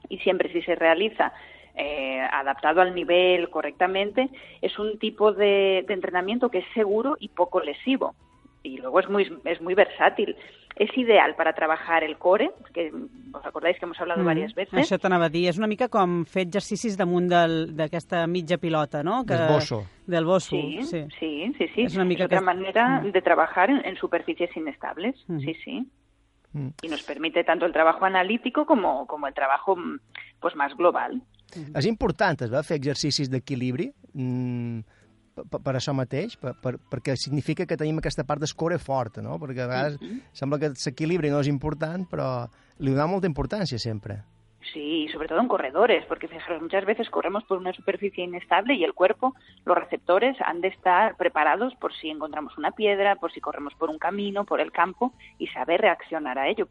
Y 0.09 0.19
siempre 0.19 0.53
si 0.53 0.63
se 0.63 0.75
realiza 0.75 1.33
eh, 1.77 2.27
adaptado 2.33 2.81
al 2.81 2.93
nivel 2.93 3.51
correctamente, 3.51 4.31
es 4.63 4.77
un 4.81 4.99
tipo 4.99 5.33
de, 5.33 5.85
de 5.87 5.95
entrenamiento 5.95 6.51
que 6.51 6.59
es 6.59 6.67
seguro 6.75 7.17
y 7.21 7.29
poco 7.29 7.61
lesivo 7.61 8.17
y 8.63 8.79
luego 8.79 9.01
es 9.01 9.09
muy 9.09 9.41
es 9.45 9.61
muy 9.61 9.75
versátil. 9.75 10.37
Es 10.77 10.97
ideal 10.97 11.35
para 11.37 11.53
trabajar 11.53 12.05
el 12.05 12.17
core, 12.17 12.51
que 12.73 12.91
os 13.33 13.45
acordáis 13.45 13.79
que 13.79 13.85
hemos 13.85 14.01
hablado 14.01 14.25
varias 14.25 14.55
veces. 14.55 14.73
Mm. 14.73 14.79
Això 14.83 14.99
t'anava 14.99 15.27
a 15.27 15.29
dir. 15.29 15.49
És 15.51 15.59
una 15.59 15.67
mica 15.67 15.89
com 15.89 16.25
fer 16.25 16.47
exercicis 16.47 16.97
damunt 16.97 17.29
del- 17.29 17.75
d'aquesta 17.77 18.27
mitja 18.27 18.57
pilota, 18.57 19.03
no? 19.03 19.23
Del 19.25 19.47
bosso. 19.49 19.83
Del 20.07 20.25
bosso, 20.25 20.57
Sí, 20.57 20.79
sí. 20.83 21.05
sí, 21.19 21.53
sí, 21.59 21.69
sí. 21.75 21.83
Es 21.83 21.95
una 21.97 22.05
mica 22.05 22.25
otra 22.25 22.39
que- 22.39 22.45
manera 22.45 23.01
Mm. 23.01 23.13
de 23.13 23.21
trabajar 23.23 23.69
en, 23.71 23.85
en 23.85 23.97
superficies 23.97 24.57
inestables. 24.57 25.17
Mm. 25.29 25.39
Sí, 25.41 25.55
sí. 25.65 25.87
Mm. 26.53 26.69
Y 26.83 26.89
nos 26.89 27.03
permite 27.03 27.45
tanto 27.45 27.67
el 27.67 27.73
trabajo 27.73 28.05
analítico 28.07 28.65
como, 28.65 29.07
como 29.07 29.27
el 29.27 29.35
trabajo 29.35 29.77
mm, 29.77 29.99
pues 30.41 30.57
más 30.57 30.75
global. 30.77 31.21
És 31.75 31.85
important, 31.87 32.41
es 32.43 32.51
va 32.53 32.63
fer 32.63 32.77
exercicis 32.79 33.29
d'equilibri 33.31 33.93
mm, 34.15 34.81
per, 35.35 35.61
per 35.61 35.75
això 35.77 35.95
mateix, 35.97 36.37
per, 36.41 36.55
per, 36.63 36.77
perquè 36.91 37.15
significa 37.17 37.67
que 37.67 37.79
tenim 37.81 37.99
aquesta 37.99 38.25
part 38.29 38.43
d'escore 38.43 38.79
forta, 38.79 39.23
no? 39.23 39.39
Perquè 39.43 39.65
a 39.65 39.71
vegades 39.71 39.99
sembla 40.37 40.59
que 40.59 40.75
s'equilibri 40.75 41.31
no 41.31 41.41
és 41.41 41.51
important, 41.51 42.07
però 42.11 42.47
li 42.79 42.93
donem 42.93 43.17
molta 43.17 43.31
importància 43.31 43.79
sempre. 43.79 44.23
Sí, 44.73 45.05
y 45.05 45.09
sobre 45.09 45.27
todo 45.27 45.41
en 45.41 45.49
corredores, 45.49 46.05
porque 46.07 46.29
fijaros, 46.29 46.61
muchas 46.63 46.85
veces 46.85 47.09
corremos 47.09 47.45
por 47.45 47.59
una 47.59 47.73
superficie 47.73 48.25
inestable 48.25 48.75
y 48.75 48.85
el 48.85 48.93
cuerpo, 48.93 49.35
los 49.65 49.77
receptores 49.77 50.37
han 50.45 50.61
de 50.61 50.69
estar 50.69 51.17
preparados 51.17 51.75
por 51.77 51.95
si 51.95 52.11
encontramos 52.11 52.57
una 52.59 52.71
piedra, 52.71 53.17
por 53.17 53.33
si 53.33 53.41
corremos 53.41 53.75
por 53.75 53.89
un 53.89 53.99
camino, 53.99 54.45
por 54.45 54.61
el 54.61 54.71
campo 54.71 55.15
y 55.39 55.47
saber 55.49 55.81
reaccionar 55.81 56.39
a 56.39 56.49
ello. 56.49 56.69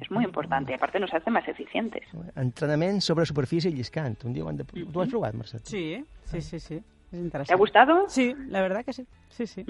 Es 0.00 0.10
muy 0.10 0.24
importante 0.24 0.72
y 0.72 0.74
aparte 0.74 1.00
nos 1.00 1.12
hace 1.14 1.30
más 1.30 1.46
eficientes. 1.48 2.02
Entrenament 2.36 3.00
sobre 3.00 3.26
superfície 3.26 3.72
lliscant. 3.72 4.24
Un 4.24 4.32
dia 4.32 4.44
ho 4.44 4.48
han 4.48 4.56
de... 4.56 4.64
Ho 4.92 5.02
has 5.02 5.08
provat, 5.08 5.34
Mercè? 5.34 5.58
Sí, 5.66 6.04
sí, 6.30 6.40
sí, 6.40 6.60
sí. 6.60 6.78
És 7.12 7.18
interessant. 7.18 7.48
¿Te 7.48 7.54
ha 7.54 7.56
gustado? 7.58 8.08
Sí, 8.08 8.34
la 8.48 8.60
verdad 8.62 8.84
que 8.84 8.92
sí. 8.92 9.06
Sí, 9.30 9.46
sí. 9.46 9.64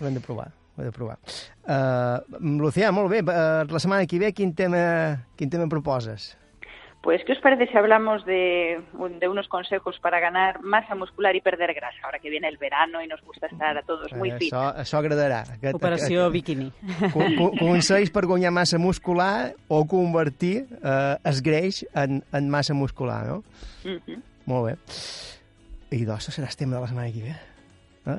Ho 0.00 0.06
hem 0.06 0.14
de 0.14 0.20
provar, 0.20 0.52
ho 0.76 0.80
hem 0.82 0.86
de 0.86 0.92
provar. 0.92 1.18
Uh, 1.66 2.58
Lucía, 2.58 2.92
molt 2.92 3.10
bé, 3.10 3.20
uh, 3.22 3.64
la 3.68 3.78
setmana 3.80 4.06
que 4.06 4.18
ve 4.18 4.32
quin 4.32 4.54
tema, 4.54 5.24
quin 5.36 5.50
tema 5.50 5.64
em 5.64 5.68
proposes? 5.70 6.36
Pues, 7.00 7.22
¿qué 7.24 7.32
os 7.32 7.38
parece 7.38 7.68
si 7.70 7.76
hablamos 7.78 8.24
de, 8.26 8.82
un- 8.94 9.20
de 9.20 9.28
unos 9.28 9.46
consejos 9.48 9.98
para 10.02 10.18
ganar 10.18 10.60
masa 10.62 10.96
muscular 10.96 11.34
y 11.36 11.40
perder 11.40 11.72
grasa? 11.72 11.96
Ahora 12.04 12.18
que 12.18 12.28
viene 12.28 12.48
el 12.48 12.58
verano 12.58 13.00
y 13.00 13.06
nos 13.06 13.22
gusta 13.22 13.46
estar 13.46 13.78
a 13.78 13.82
todos 13.82 14.12
muy 14.14 14.30
Eh, 14.30 14.36
fit. 14.38 14.52
això, 14.52 14.74
això 14.76 14.98
agradarà. 14.98 15.42
Aquest, 15.42 15.74
Operació 15.74 16.26
aquest- 16.26 16.32
biquini. 16.32 16.72
Co- 17.12 17.24
co- 17.38 17.52
Consells 17.58 18.10
per 18.10 18.26
guanyar 18.26 18.50
massa 18.50 18.78
muscular 18.78 19.54
o 19.68 19.84
convertir 19.86 20.66
eh, 20.82 21.16
es 21.24 21.40
greix 21.40 21.86
en, 21.94 22.24
en 22.32 22.50
massa 22.50 22.74
muscular, 22.74 23.26
no? 23.26 23.44
Ujú. 23.84 24.18
Molt 24.46 24.66
bé. 24.66 24.76
I 25.90 26.04
doncs, 26.04 26.28
serà 26.34 26.48
el 26.50 26.56
tema 26.56 26.76
de 26.76 26.82
la 26.82 26.88
setmana 26.90 27.12
que 27.12 27.22
ve. 27.22 27.36
Eh? 28.08 28.18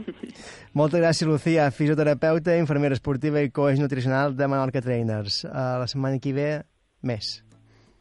Moltes 0.78 1.02
gràcies, 1.02 1.28
Lucía, 1.30 1.70
fisioterapeuta, 1.74 2.56
infermera 2.58 2.98
esportiva 2.98 3.42
i 3.42 3.52
coach 3.52 3.80
nutricional 3.82 4.36
de 4.38 4.48
Menorca 4.48 4.82
Trainers. 4.82 5.44
A 5.46 5.80
la 5.82 5.88
setmana 5.88 6.20
que 6.20 6.34
ve, 6.34 6.50
més. 7.02 7.44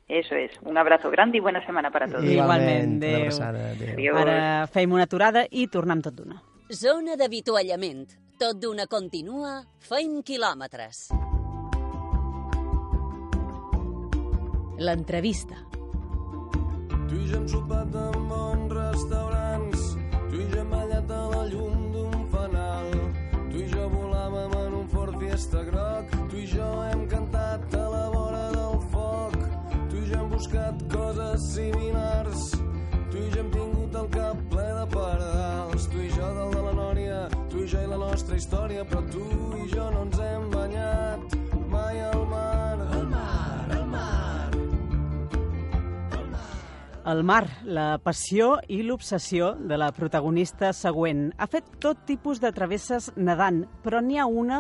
Eso 0.09 0.35
es. 0.35 0.52
Un 0.64 0.78
abrazo 0.78 1.11
grande 1.11 1.37
y 1.37 1.40
buena 1.40 1.64
semana 1.66 1.90
para 1.90 2.09
todos. 2.09 2.24
Igualment, 2.24 2.96
una 2.96 3.07
adéu. 3.07 3.16
abraçada, 3.20 3.70
adéu. 3.72 3.92
Adiós. 3.92 4.20
Ara 4.22 4.66
feim 4.72 4.92
una 4.96 5.04
aturada 5.04 5.44
i 5.50 5.66
tornem 5.68 6.00
tot 6.00 6.16
d'una. 6.16 6.40
Zona 6.72 7.16
d'avituallament. 7.20 8.07
Tot 8.40 8.57
d'una 8.62 8.87
continua, 8.87 9.64
feim 9.85 10.22
quilòmetres. 10.22 11.09
L'entrevista. 14.78 15.57
Tu 17.09 17.16
i 17.18 17.28
jo 17.28 17.37
hem 17.40 17.48
sopat 17.50 17.94
en 17.98 18.28
bons 18.31 18.72
restaurants, 18.72 19.48
tu 20.31 20.41
i 20.41 20.47
jo 20.53 20.61
hem 20.61 20.71
ballat 20.71 21.11
a 21.11 21.23
la 21.33 21.43
llum 21.49 21.77
d'un 21.93 22.27
fanal, 22.33 22.91
tu 23.51 23.62
i 23.62 23.69
jo 23.73 23.87
volàvem 23.95 24.57
en 24.61 24.75
un 24.81 24.88
Ford 24.93 25.17
Fiesta 25.21 25.62
groc, 25.71 26.17
tu 26.31 26.37
i 26.43 26.47
jo 26.47 26.69
hem 26.85 27.07
cantat 27.09 27.75
a 27.75 27.85
la 27.95 28.05
vora 28.14 28.45
del 28.57 28.77
foc, 28.93 29.38
tu 29.91 29.97
i 30.03 30.05
jo 30.11 30.21
hem 30.21 30.29
buscat 30.35 30.85
coses 30.93 31.49
similars, 31.55 32.51
tu 33.11 33.25
i 33.25 33.31
jo 33.33 33.41
hem 33.41 33.51
tingut 33.57 33.99
el 34.03 34.12
cap 34.19 34.45
ple 34.53 34.69
de 34.81 34.87
pardals, 34.95 35.88
tu 35.88 36.05
i 36.05 36.12
jo 36.17 36.33
dalt 36.41 36.57
de 36.59 36.64
la 36.69 36.77
nòria, 36.83 37.19
tu 37.49 37.64
i 37.64 37.69
jo 37.73 37.85
i 37.87 37.93
la 37.95 38.03
nostra 38.05 38.37
història, 38.37 38.85
però 38.85 39.05
tu 39.09 39.27
i 39.57 39.69
jo 39.73 39.91
no 39.95 40.05
ens 40.09 40.21
hem 40.29 40.51
El 47.09 47.23
mar, 47.25 47.47
la 47.64 47.97
passió 48.05 48.59
i 48.68 48.83
l'obsessió 48.85 49.55
de 49.57 49.79
la 49.81 49.87
protagonista 49.97 50.75
següent. 50.77 51.31
Ha 51.40 51.47
fet 51.49 51.71
tot 51.81 52.03
tipus 52.05 52.42
de 52.42 52.51
travesses 52.53 53.07
nedant, 53.16 53.62
però 53.81 54.03
n'hi 54.05 54.18
ha 54.21 54.27
una 54.29 54.59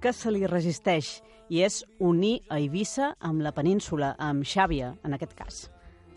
que 0.00 0.14
se 0.16 0.32
li 0.32 0.46
resisteix, 0.48 1.10
i 1.52 1.60
és 1.66 1.82
unir 1.98 2.38
a 2.48 2.56
Eivissa 2.56 3.10
amb 3.20 3.44
la 3.44 3.52
península, 3.52 4.14
amb 4.16 4.48
Xàbia, 4.48 4.94
en 5.04 5.18
aquest 5.18 5.36
cas. 5.36 5.60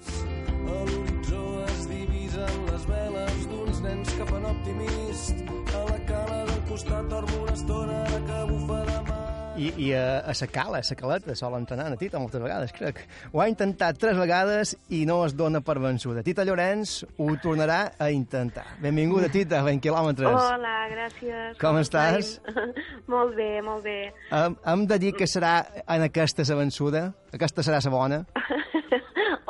A 0.08 0.80
l'horitzó 0.88 1.44
es 1.66 1.84
divisen 1.92 2.64
les 2.72 2.88
veles 2.88 3.44
d'uns 3.52 3.84
nens 3.84 4.16
que 4.16 4.32
fan 4.32 4.48
optimist. 4.54 5.44
A 5.52 5.84
la 5.92 6.00
cala 6.08 6.44
del 6.48 6.64
costat 6.72 7.12
dormo 7.12 7.44
una 7.44 7.60
estona 7.60 8.03
I, 9.64 9.70
i 9.80 9.92
a, 9.96 10.20
a 10.28 10.34
sa 10.36 10.48
cala, 10.52 10.82
a 10.82 10.84
sa 10.84 10.96
caleta, 11.00 11.36
sol 11.40 11.54
entrenar 11.56 11.86
a 11.94 11.98
Tita 12.00 12.20
moltes 12.20 12.42
vegades, 12.44 12.74
crec. 12.76 13.04
Ho 13.32 13.40
ha 13.40 13.48
intentat 13.48 14.00
tres 14.02 14.18
vegades 14.20 14.74
i 14.92 15.04
no 15.08 15.22
es 15.24 15.36
dona 15.40 15.62
per 15.64 15.78
vençuda. 15.80 16.24
Tita 16.26 16.44
Llorenç 16.44 16.98
ho 17.16 17.30
tornarà 17.44 17.94
a 18.02 18.10
intentar. 18.12 18.66
Benvinguda, 18.84 19.30
Tita, 19.32 19.62
a 19.62 19.68
20 19.68 19.84
quilòmetres. 19.86 20.36
Hola, 20.36 20.74
gràcies. 20.92 21.56
Com 21.62 21.80
estàs? 21.80 22.34
estem? 22.36 22.74
molt 23.14 23.38
bé, 23.40 23.52
molt 23.64 23.86
bé. 23.88 23.98
Hem, 24.36 24.58
hem 24.74 24.86
de 24.90 25.00
dir 25.06 25.14
que 25.16 25.30
serà 25.30 25.56
en 25.86 26.08
aquesta 26.10 26.44
sa 26.48 26.60
vençuda? 26.60 27.08
Aquesta 27.34 27.64
serà 27.64 27.80
sa 27.84 27.94
bona? 27.94 28.24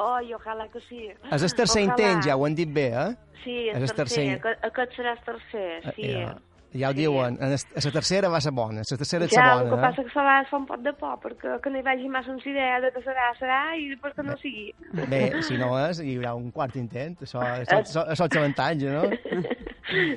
Oh, 0.04 0.17
i 0.26 0.34
ojalà 0.36 0.65
que 0.73 0.82
sí. 0.88 1.06
És 1.32 1.43
el 1.45 1.54
tercer 1.54 1.84
Ojalà. 1.84 1.93
intent, 1.93 2.23
ja 2.26 2.36
ho 2.36 2.43
han 2.47 2.56
dit 2.58 2.71
bé, 2.73 2.88
eh? 2.97 3.12
Sí, 3.43 3.56
el 3.69 3.86
tercer. 3.93 3.95
tercer. 3.95 4.56
Aquest, 4.67 4.95
serà 4.97 5.13
el 5.13 5.21
tercer, 5.28 5.93
sí. 5.95 6.08
Ja, 6.10 6.34
ja 6.74 6.90
ho 6.90 6.94
diuen. 6.94 7.38
En 7.42 7.54
es- 7.54 7.68
La 7.86 7.92
tercera 7.92 8.30
va 8.30 8.40
ser 8.42 8.52
bona, 8.52 8.82
la 8.90 8.98
tercera 8.98 9.26
és 9.26 9.32
Ja, 9.32 9.46
la 9.46 9.54
el 9.62 9.64
que 9.66 9.70
bona, 9.76 9.82
passa 9.90 10.04
que 10.04 10.10
se 10.10 10.20
va 10.20 10.44
fa 10.50 10.58
un 10.58 10.66
poc 10.66 10.80
de 10.82 10.94
por, 10.94 11.20
perquè 11.20 11.60
que 11.62 11.70
no 11.70 11.78
hi 11.80 11.82
vagi 11.82 12.10
massa 12.10 12.32
una 12.32 12.42
idea 12.46 12.80
de 12.82 12.92
que 12.92 13.00
serà, 13.02 13.30
serà, 13.40 13.78
i 13.78 13.90
després 13.90 14.14
que 14.16 14.24
no 14.24 14.38
sigui. 14.38 14.70
eh? 14.70 15.06
Bé, 15.08 15.42
si 15.44 15.58
no 15.58 15.78
és, 15.88 16.00
hi 16.00 16.18
haurà 16.18 16.36
un 16.36 16.52
quart 16.52 16.76
intent. 16.76 17.20
Això, 17.22 17.40
això, 17.40 17.80
això, 17.82 18.08
això 18.08 18.26
és 18.26 18.36
l'avantatge, 18.36 18.90
no? 18.96 19.04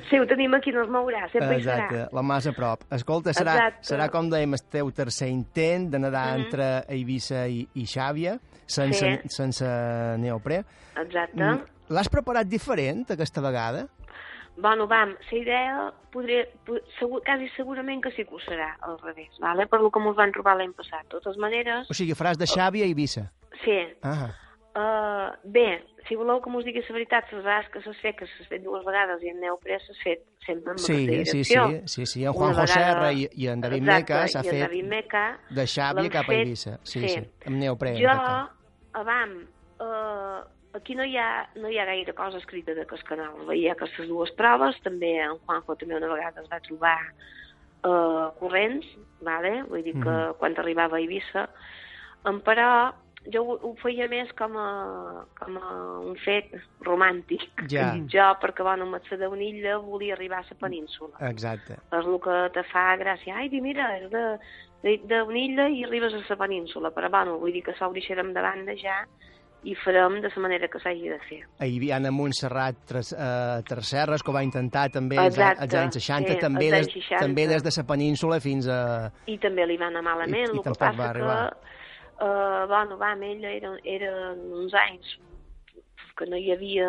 Sí, 0.09 0.17
ho 0.17 0.25
tenim 0.25 0.53
aquí, 0.55 0.71
no 0.71 0.83
es 0.83 0.89
mourà, 0.89 1.29
sempre 1.31 1.55
hi 1.57 1.59
Exacte, 1.61 1.95
serà. 1.95 2.09
la 2.13 2.21
massa 2.23 2.49
a 2.49 2.53
prop. 2.53 2.81
Escolta, 2.89 3.33
serà, 3.33 3.53
Exacte. 3.57 3.93
serà 3.93 4.09
com 4.09 4.29
dèiem, 4.31 4.53
el 4.53 4.63
teu 4.71 4.91
tercer 4.91 5.27
intent 5.29 5.89
de 5.91 5.99
nedar 5.99 6.37
Mhm. 6.37 6.45
entre 6.45 6.83
Eivissa 6.87 7.47
i, 7.47 7.67
i 7.75 7.83
Xàbia, 7.83 8.39
sense, 8.65 9.05
Sí. 9.23 9.29
sense 9.29 9.65
neoprè. 10.17 10.63
Exacte. 11.03 11.43
Mm, 11.43 11.61
L'has 11.89 12.09
preparat 12.09 12.47
diferent 12.47 13.05
aquesta 13.11 13.39
vegada? 13.39 13.85
Bueno, 14.57 14.87
vam, 14.87 15.15
la 15.31 15.37
idea 15.37 15.93
podria, 16.11 16.47
po- 16.65 16.79
segur, 16.99 17.21
quasi 17.23 17.47
segurament 17.55 18.01
que 18.03 18.11
sí 18.11 18.25
que 18.25 18.33
ho 18.35 18.39
serà 18.39 18.75
al 18.81 18.97
revés, 18.99 19.29
vale? 19.39 19.67
per 19.67 19.79
lo 19.81 19.91
que 19.91 19.99
ens 19.99 20.15
van 20.17 20.31
trobar 20.31 20.55
l'any 20.57 20.73
passat. 20.73 21.03
De 21.05 21.09
totes 21.19 21.37
maneres, 21.37 21.89
O 21.89 21.93
sigui, 21.93 22.13
faràs 22.17 22.37
de 22.41 22.45
Xàbia 22.49 22.83
a 22.83 22.87
Eivissa. 22.87 23.31
sí, 23.63 23.77
Ah, 24.01 24.33
Uh, 24.77 25.33
bé, 25.43 25.81
si 26.07 26.13
voleu 26.15 26.37
que 26.39 26.51
m'us 26.51 26.63
digui 26.63 26.83
la 26.85 26.93
veritat, 26.93 27.31
les 27.33 27.43
vegades 27.43 27.67
que 27.73 27.81
s'has 27.81 27.97
fet, 27.97 28.15
que 28.15 28.27
s'has 28.27 28.45
fet 28.47 28.61
dues 28.61 28.85
vegades 28.85 29.23
i 29.23 29.29
en 29.31 29.39
neoprè 29.41 29.79
s'has 29.81 29.97
fet 30.03 30.21
sempre 30.45 30.73
en 30.73 30.77
Sí, 30.77 30.93
sí, 30.93 30.99
sí, 31.07 31.07
direcció. 31.07 31.81
sí, 31.87 32.05
sí, 32.05 32.23
en 32.23 32.29
Una 32.29 32.37
Juanjo 32.37 32.61
vegada- 32.61 33.11
i, 33.11 33.27
i 33.33 33.47
en 33.47 33.59
David 33.61 33.81
Exacte, 33.81 34.13
Meca 34.13 34.27
s'ha 34.27 34.43
fet 34.43 34.59
David 34.67 34.85
Meca 34.85 35.39
de 35.49 35.63
Xàbia 35.63 36.09
cap 36.11 36.29
a 36.29 36.33
Eivissa. 36.35 36.77
Sí, 36.83 36.99
sí, 36.99 37.09
sí. 37.09 37.25
amb 37.47 37.57
neoprè. 37.57 37.89
en 37.95 38.03
Jo, 38.03 38.09
aquest 38.11 38.21
cas. 38.27 38.49
Aquí 40.77 40.95
no 40.95 41.03
hi, 41.05 41.17
ha, 41.17 41.47
no 41.55 41.69
hi 41.69 41.77
ha 41.79 41.85
gaire 41.85 42.13
cosa 42.13 42.37
escrita 42.37 42.73
de 42.73 42.85
que 42.85 42.97
canal. 43.07 43.45
Veia 43.49 43.73
aquestes 43.73 44.07
dues 44.07 44.31
proves, 44.37 44.77
també 44.85 45.15
en 45.23 45.37
Juanjo 45.45 45.75
també 45.75 45.97
una 45.97 46.13
vegada 46.13 46.41
es 46.41 46.49
va 46.51 46.59
trobar 46.65 46.97
eh, 47.83 48.29
corrents, 48.39 48.85
vale? 49.21 49.63
vull 49.69 49.83
dir 49.83 49.93
que 49.93 50.09
Mhm. 50.09 50.37
quan 50.39 50.55
arribava 50.57 50.97
a 50.97 50.99
Eivissa, 50.99 51.49
em, 52.25 52.39
però 52.41 52.93
jo 53.31 53.43
ho, 53.43 53.55
ho 53.61 53.75
feia 53.81 54.07
més 54.07 54.31
com 54.33 54.55
a, 54.57 55.25
com 55.39 55.57
a 55.57 55.71
un 55.99 56.15
fet 56.23 56.53
romàntic. 56.81 57.43
Ja. 57.69 57.93
Jo, 58.13 58.27
perquè 58.41 58.63
bueno, 58.63 58.85
amb 58.85 58.97
la 58.97 59.17
d'Unilla 59.17 59.77
volia 59.79 60.13
arribar 60.15 60.39
a 60.39 60.45
la 60.49 60.57
península. 60.59 61.17
Exacte. 61.29 61.73
És 61.91 62.05
el 62.05 62.19
que 62.23 62.37
te 62.53 62.63
fa 62.71 62.95
gràcia. 62.97 63.35
Ai, 63.35 63.49
di, 63.49 63.61
mira, 63.61 63.97
és 63.99 64.09
de, 64.11 64.25
de, 64.83 64.97
de 65.03 65.21
Unilla 65.23 65.67
i 65.69 65.83
arribes 65.83 66.13
a 66.13 66.23
la 66.29 66.35
península. 66.35 66.91
Però, 66.91 67.09
bueno, 67.09 67.37
vull 67.39 67.51
dir 67.51 67.63
que 67.63 67.75
s'ho 67.75 67.91
deixarem 67.93 68.33
de 68.33 68.41
banda 68.41 68.75
ja 68.79 69.05
i 69.67 69.73
farem 69.83 70.19
de 70.23 70.29
la 70.31 70.41
manera 70.43 70.67
que 70.71 70.79
s'hagi 70.79 71.09
de 71.11 71.17
fer. 71.27 71.39
Ahir 71.59 71.79
Viana 71.81 72.11
Montserrat 72.15 72.77
Tres, 72.87 73.11
eh, 73.11 73.61
Tercerres, 73.67 74.23
que 74.23 74.31
ho 74.31 74.35
va 74.35 74.43
intentar 74.45 74.85
també 74.93 75.17
Exacte, 75.25 75.65
als 75.65 75.75
anys 75.75 75.97
60, 75.99 76.33
sí, 76.33 76.39
també, 76.39 76.69
des, 76.71 76.85
anys 76.87 76.93
60. 76.93 77.19
també 77.25 77.47
des 77.51 77.63
de 77.65 77.73
la 77.77 77.85
península 77.91 78.39
fins 78.39 78.67
a... 78.71 78.79
I 79.27 79.37
també 79.43 79.65
li 79.67 79.77
va 79.81 79.89
anar 79.91 80.03
malament, 80.07 80.47
I- 80.53 80.55
i 80.55 80.61
el 80.61 80.63
que 80.63 80.75
passa 80.77 80.93
va 81.01 81.09
arribar. 81.11 81.37
que, 81.51 82.25
eh, 82.25 82.65
bueno, 82.71 82.97
va, 82.97 83.11
amb 83.17 83.23
ella 83.27 83.51
eren, 83.57 83.77
eren 83.83 84.39
uns 84.63 84.73
anys 84.85 85.17
que 86.17 86.25
no 86.31 86.37
hi 86.39 86.51
havia... 86.55 86.87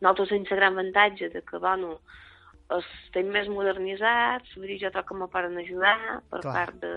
Nosaltres 0.00 0.28
sense 0.34 0.56
gran 0.58 0.72
avantatge 0.74 1.28
de 1.32 1.40
que, 1.46 1.58
bueno, 1.62 1.98
estem 2.74 3.28
més 3.32 3.46
modernitzats, 3.52 4.50
vull 4.56 4.66
dir, 4.72 4.78
jo 4.82 4.90
trobo 4.90 5.06
que 5.12 5.16
me 5.20 5.28
poden 5.32 5.58
ajudar 5.60 5.94
per 6.32 6.40
Clar. 6.42 6.54
part 6.56 6.80
de 6.82 6.90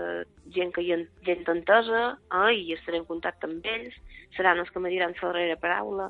gent 0.56 0.72
que 0.74 0.82
hi 0.82 0.92
ha 0.94 0.98
gent 1.28 1.44
entesa, 1.52 2.00
eh, 2.40 2.54
i 2.56 2.72
estaré 2.74 2.98
en 2.98 3.06
contacte 3.08 3.46
amb 3.46 3.64
ells, 3.68 3.94
seran 4.38 4.62
els 4.62 4.70
que 4.72 4.80
me 4.80 4.92
diran 4.94 5.14
la 5.18 5.26
darrera 5.26 5.58
paraula, 5.60 6.08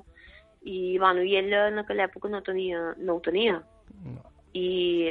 i, 0.62 0.98
bueno, 0.98 1.24
i 1.24 1.36
ella 1.38 1.68
en 1.72 1.80
aquella 1.82 2.06
època 2.08 2.28
no, 2.28 2.42
tenia, 2.46 2.92
no 2.98 3.16
ho 3.16 3.24
tenia. 3.24 3.58
I, 4.58 5.10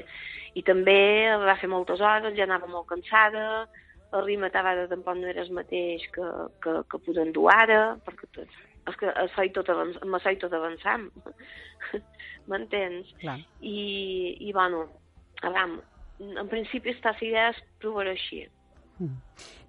i 0.57 0.63
també 0.65 0.99
va 1.41 1.57
fer 1.59 1.69
moltes 1.71 2.01
hores, 2.01 2.35
ja 2.37 2.45
anava 2.47 2.69
molt 2.69 2.87
cansada, 2.91 3.67
el 4.13 4.23
ritme 4.23 4.47
a 4.47 4.55
vegades 4.55 4.89
tampoc 4.89 5.17
no 5.19 5.27
era 5.27 5.43
el 5.43 5.51
mateix 5.51 6.05
que, 6.15 6.27
que, 6.63 6.77
que 6.91 6.99
podem 7.05 7.33
dur 7.35 7.49
ara, 7.51 7.97
perquè 8.05 8.29
tot, 8.35 8.59
és 8.87 8.99
que 8.99 9.11
soy 9.35 9.51
tot 9.55 9.69
avanç, 9.73 9.99
me 10.07 10.19
soy 10.23 10.39
tot 10.39 10.53
avançant, 10.55 11.09
m'entens? 12.49 13.11
I, 13.59 13.79
i 14.47 14.53
bueno, 14.55 14.85
avam, 15.47 15.79
en 16.23 16.51
principi 16.51 16.95
està 16.95 17.13
la 17.17 17.27
idea 17.27 17.49
és 17.51 17.59
provar 17.83 18.07
així. 18.11 18.45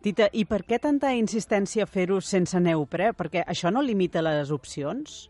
Tita, 0.02 0.28
i 0.32 0.44
per 0.48 0.62
què 0.64 0.78
tanta 0.80 1.10
insistència 1.16 1.84
a 1.84 1.90
fer-ho 1.90 2.20
sense 2.24 2.58
neoprè? 2.62 3.10
Perquè 3.18 3.42
això 3.44 3.72
no 3.74 3.82
limita 3.82 4.22
les 4.24 4.50
opcions? 4.54 5.28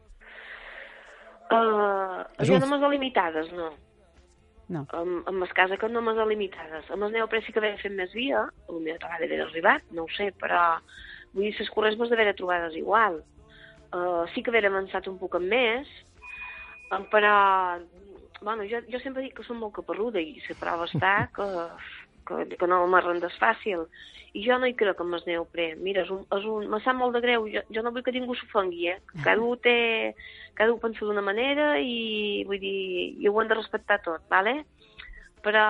Uh, 1.51 2.25
jo 2.45 2.55
un- 2.55 2.61
no 2.61 2.67
m'has 2.69 2.91
limitades, 2.93 3.53
no. 3.57 3.71
No. 4.69 4.83
Amb, 4.93 5.23
amb 5.31 5.41
les 5.41 5.53
cases 5.57 5.79
que 5.81 5.89
no 5.89 6.03
m'has 6.05 6.19
limitades. 6.29 6.91
Amb 6.93 7.07
el 7.07 7.13
neoprè 7.15 7.41
sí 7.47 7.53
que 7.55 7.59
havia 7.63 7.79
fet 7.81 7.95
més 7.97 8.13
via, 8.13 8.43
potser 8.67 8.99
t'ha 9.01 9.17
d'haver 9.17 9.41
arribat, 9.47 9.83
no 9.97 10.05
ho 10.05 10.11
sé, 10.13 10.29
però 10.37 10.77
vull 11.33 11.47
dir, 11.47 11.55
les 11.59 11.71
corrents 11.73 11.97
m'has 11.99 12.11
d'haver 12.13 12.35
trobades 12.37 12.77
igual. 12.77 13.23
Uh, 13.89 14.27
sí 14.35 14.43
que 14.45 14.51
haver 14.53 14.67
avançat 14.69 15.09
un 15.09 15.17
poc 15.17 15.39
més, 15.41 15.89
uh, 16.93 17.01
però 17.09 17.81
bueno, 18.43 18.63
jo, 18.69 18.83
jo 18.93 19.01
sempre 19.01 19.23
dic 19.25 19.35
que 19.39 19.43
som 19.47 19.57
molt 19.59 19.73
caparruda 19.81 20.21
i 20.21 20.37
la 20.45 20.55
prova 20.61 20.85
està 20.87 21.15
que, 21.35 21.47
que, 22.29 22.45
que 22.61 22.71
no 22.71 22.85
m'arrendes 22.91 23.37
fàcil. 23.41 23.87
I 24.37 24.45
jo 24.45 24.59
no 24.61 24.69
hi 24.69 24.75
crec 24.77 25.01
amb 25.01 25.17
el 25.17 25.25
neoprè. 25.27 25.71
Mira, 25.81 26.05
és 26.05 26.11
un, 26.13 26.25
és 26.37 26.45
un, 26.45 26.67
me 26.71 26.81
sap 26.85 26.99
molt 26.99 27.17
de 27.17 27.23
greu. 27.25 27.49
Jo, 27.51 27.65
jo 27.75 27.85
no 27.85 27.93
vull 27.95 28.05
que 28.05 28.13
ningú 28.15 28.37
s'ofengui, 28.37 28.91
eh? 28.93 28.99
Cada 29.25 29.41
un 29.43 29.57
té... 29.65 29.79
Cada 30.59 30.75
un 30.75 30.81
pensa 30.83 31.07
d'una 31.07 31.23
manera 31.25 31.77
i, 31.79 32.45
vull 32.47 32.61
dir, 32.61 32.79
i 33.23 33.29
ho 33.31 33.41
hem 33.41 33.49
de 33.49 33.57
respectar 33.57 34.01
tot, 34.05 34.25
vale? 34.31 34.61
Però 35.45 35.65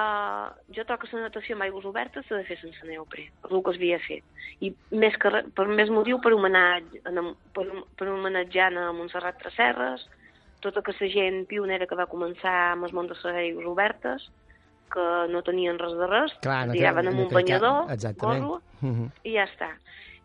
jo 0.72 0.84
trobo 0.88 1.02
que 1.02 1.10
la 1.12 1.26
natació 1.26 1.54
amb 1.54 1.66
aigües 1.66 1.84
obertes 1.86 2.24
s'ha 2.26 2.38
de 2.40 2.46
fer 2.48 2.56
sense 2.58 2.86
neoprè, 2.88 3.26
per 3.42 3.52
el 3.52 3.62
que 3.62 3.74
es 3.74 3.78
havia 3.78 3.98
fet. 4.00 4.46
I 4.64 4.72
més 4.96 5.16
que, 5.20 5.42
per 5.54 5.66
més 5.68 5.92
motiu 5.92 6.22
per, 6.24 6.32
homenatge, 6.34 7.02
per, 7.54 7.66
per 8.00 8.08
homenatjar 8.08 8.70
a 8.80 8.88
Montserrat 8.96 9.38
Tresserres, 9.42 10.06
tota 10.64 10.80
aquesta 10.80 11.06
gent 11.12 11.44
pionera 11.50 11.86
que 11.86 11.98
va 11.98 12.08
començar 12.10 12.54
amb 12.72 12.88
el 12.88 12.96
món 12.96 13.10
de 13.10 13.16
les 13.18 13.42
aigües 13.44 13.68
obertes, 13.68 14.24
que 14.92 15.26
no 15.32 15.42
tenien 15.42 15.78
res 15.78 15.92
de 15.98 16.06
res, 16.06 16.34
Clar, 16.42 16.66
es 16.68 16.72
tiraven 16.72 17.08
amb 17.08 17.20
un 17.20 17.28
banyador, 17.28 17.90
Exactament. 17.92 18.44
gorro, 18.44 18.62
Mhm. 18.80 19.10
i 19.24 19.32
ja 19.34 19.44
està. 19.44 19.70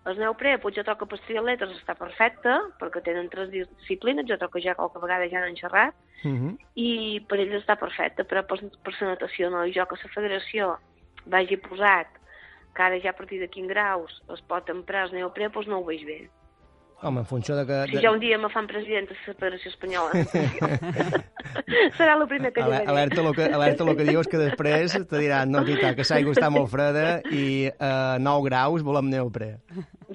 El 0.06 0.18
neoprè, 0.20 0.60
que 1.00 1.06
per 1.06 1.20
triatletes 1.20 1.70
està 1.80 1.96
perfecte, 1.96 2.50
perquè 2.80 3.02
tenen 3.04 3.30
tres 3.30 3.50
disciplines, 3.52 4.26
jo 4.28 4.38
que 4.52 4.62
ja 4.62 4.76
qualque 4.76 5.00
vegada 5.00 5.30
ja 5.30 5.40
n'han 5.40 5.56
xerrat, 5.56 5.94
Mhm. 6.24 6.58
i 6.76 7.22
per 7.28 7.40
ells 7.40 7.64
està 7.64 7.78
perfecte, 7.80 8.26
però 8.26 8.46
per, 8.46 8.60
per 8.84 8.94
la 9.00 9.08
natació 9.16 9.50
no. 9.50 9.66
I 9.66 9.72
jo 9.74 9.86
que 9.86 9.96
la 10.04 10.10
federació 10.14 10.78
vagi 11.26 11.56
posat 11.58 12.08
que 12.76 12.82
ara 12.82 13.00
ja 13.00 13.12
a 13.12 13.14
partir 13.14 13.40
de 13.40 13.48
quin 13.48 13.68
graus 13.68 14.22
es 14.34 14.42
pot 14.42 14.68
emprar 14.70 15.06
el 15.06 15.12
neoprè, 15.14 15.52
doncs 15.52 15.68
no 15.68 15.78
ho 15.80 15.86
veig 15.86 16.06
bé. 16.06 16.30
Home, 17.04 17.20
en 17.20 17.26
funció 17.28 17.56
de 17.58 17.66
que... 17.68 17.78
Si 17.92 18.02
ja 18.02 18.12
un 18.12 18.20
dia 18.22 18.38
me 18.40 18.50
fan 18.50 18.68
president 18.68 19.10
de 19.10 19.18
la 19.18 19.34
Federació 19.36 19.72
Espanyola, 19.74 20.24
serà 21.98 22.16
el 22.16 22.24
primer 22.32 22.54
que 22.56 22.64
diré. 22.64 22.80
Alerta 22.88 23.22
el 23.22 23.36
que, 23.36 23.48
alerta 23.60 23.84
el 23.84 23.98
que 24.00 24.08
dius, 24.08 24.30
que 24.32 24.40
després 24.40 24.96
te 24.96 25.20
diran 25.20 25.52
no, 25.52 25.66
tita, 25.68 25.92
que 25.98 26.08
l'aigua 26.08 26.38
està 26.38 26.50
molt 26.54 26.72
freda 26.72 27.20
i 27.36 27.46
a 27.76 28.18
9 28.24 28.48
graus 28.48 28.88
volem 28.88 29.12
neoprè. 29.12 29.52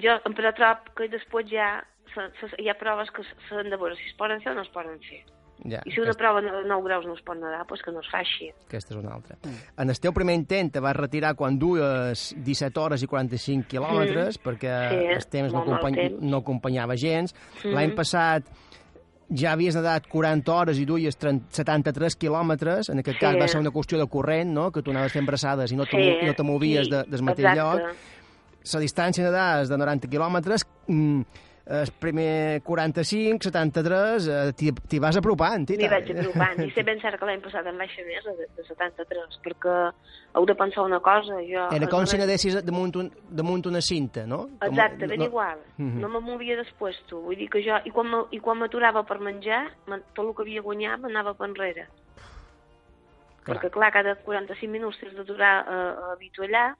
Jo, 0.01 0.17
però 0.33 0.53
trobo 0.57 0.97
que 0.97 1.11
després 1.13 1.49
ja 1.53 1.69
se, 2.15 2.29
se, 2.41 2.49
hi 2.57 2.69
ha 2.71 2.77
proves 2.79 3.11
que 3.13 3.25
s'han 3.49 3.69
de 3.69 3.77
veure 3.77 3.97
si 3.99 4.09
es 4.09 4.17
poden 4.17 4.41
fer 4.41 4.55
o 4.55 4.57
no 4.57 4.65
es 4.65 4.73
poden 4.73 4.97
fer. 5.05 5.21
Ja, 5.65 5.81
I 5.85 5.91
si 5.91 5.99
una 5.99 6.13
prova 6.13 6.39
de 6.41 6.49
9 6.65 6.83
graus 6.85 7.05
no 7.05 7.13
es 7.15 7.21
pot 7.21 7.35
nedar, 7.35 7.65
doncs 7.67 7.81
que 7.83 7.91
no 7.91 7.99
es 7.99 8.07
faci. 8.09 8.47
aquesta 8.67 8.93
és 8.93 8.99
una 8.99 9.13
altra. 9.13 9.35
En 9.77 9.89
el 9.89 9.99
teu 9.99 10.13
primer 10.13 10.35
intent 10.35 10.71
te 10.71 10.79
vas 10.79 10.95
retirar 10.95 11.35
quan 11.35 11.57
dues 11.59 12.33
17 12.37 12.79
hores 12.79 13.03
i 13.03 13.07
45 13.07 13.67
quilòmetres, 13.67 14.37
Mm. 14.39 14.41
perquè 14.47 14.89
Sí, 14.89 15.05
el 15.17 15.25
temps 15.27 15.53
no, 15.53 15.59
acompany, 15.63 15.95
temps. 15.95 16.21
no 16.21 16.37
acompanyava 16.37 16.95
gens. 16.95 17.35
Mm. 17.65 17.73
L'any 17.73 17.93
passat 17.95 18.43
ja 19.35 19.51
havies 19.51 19.75
nedat 19.75 20.07
40 20.07 20.51
hores 20.53 20.79
i 20.79 20.85
duies 20.85 21.15
30, 21.17 21.45
73 21.51 22.15
quilòmetres, 22.17 22.89
en 22.89 22.99
aquest 22.99 23.17
Sí. 23.19 23.25
cas 23.25 23.35
va 23.37 23.47
ser 23.47 23.59
una 23.59 23.69
qüestió 23.71 23.97
de 23.99 24.07
corrent, 24.07 24.49
no? 24.51 24.71
que 24.71 24.81
tu 24.81 24.91
anaves 24.91 25.11
fent 25.11 25.27
braçades 25.27 25.71
i 25.71 25.75
no 25.75 25.85
te, 25.85 25.91
Sí, 25.97 26.25
no 26.25 26.33
te 26.33 26.43
movies 26.43 26.85
sí, 26.87 26.91
de, 26.91 27.03
del 27.03 27.21
mateix 27.23 27.45
exacte. 27.51 27.83
lloc. 27.83 27.95
La 28.73 28.79
distància 28.79 29.23
nedada 29.23 29.61
és 29.61 29.69
de 29.69 29.77
90 29.77 30.07
quilòmetres, 30.09 30.65
mm, 30.87 31.21
el 31.69 31.91
primer 32.01 32.63
45, 32.65 33.43
73, 33.45 34.27
eh, 34.27 34.53
t'hi 34.57 34.99
vas 34.99 35.15
apropant. 35.19 35.67
tita. 35.69 35.83
M'hi 35.83 35.89
vaig 35.91 36.09
apropant. 36.15 36.63
I 36.65 36.71
sé 36.73 36.81
ben 36.83 36.97
cert 36.99 37.19
que 37.21 37.27
l'any 37.29 37.41
passat 37.43 37.67
em 37.69 37.77
vaig 37.77 37.91
fer 37.93 38.05
més, 38.07 38.25
de, 38.25 38.47
de 38.57 38.65
73, 38.65 39.37
perquè 39.45 39.75
heu 40.33 40.45
de 40.49 40.55
pensar 40.57 40.83
una 40.87 40.99
cosa. 40.99 41.37
Jo, 41.45 41.67
Era 41.77 41.87
com 41.91 42.07
si 42.09 42.17
no 42.17 42.23
nedessis 42.25 42.57
damunt, 42.65 42.95
un, 42.97 43.11
damunt 43.29 43.65
una 43.69 43.81
cinta, 43.85 44.25
no? 44.25 44.47
Exacte, 44.65 45.05
ben 45.07 45.19
no- 45.19 45.25
igual. 45.29 45.59
Mhm. 45.77 45.99
No 46.01 46.09
me 46.09 46.19
movia 46.19 46.57
després, 46.57 46.97
tu. 47.05 47.21
Vull 47.21 47.37
dir 47.37 47.49
que 47.53 47.61
jo... 47.61 47.77
I 47.85 47.91
quan 47.93 48.07
i 48.31 48.39
quan 48.39 48.57
m'aturava 48.57 49.05
per 49.05 49.19
menjar, 49.19 49.67
me- 49.87 50.01
tot 50.13 50.25
el 50.25 50.33
que 50.35 50.41
havia 50.47 50.61
guanyat 50.65 50.99
m'anava 51.05 51.35
per 51.37 51.47
enrere. 51.51 51.85
Clar. 53.43 53.55
Perquè, 53.57 53.69
clar, 53.71 53.91
cada 53.93 54.15
45 54.25 54.71
minuts 54.71 54.97
t'has 54.99 55.13
d'aturar 55.15 55.53
a, 55.61 55.77
a 56.09 56.11
avituallar 56.17 56.73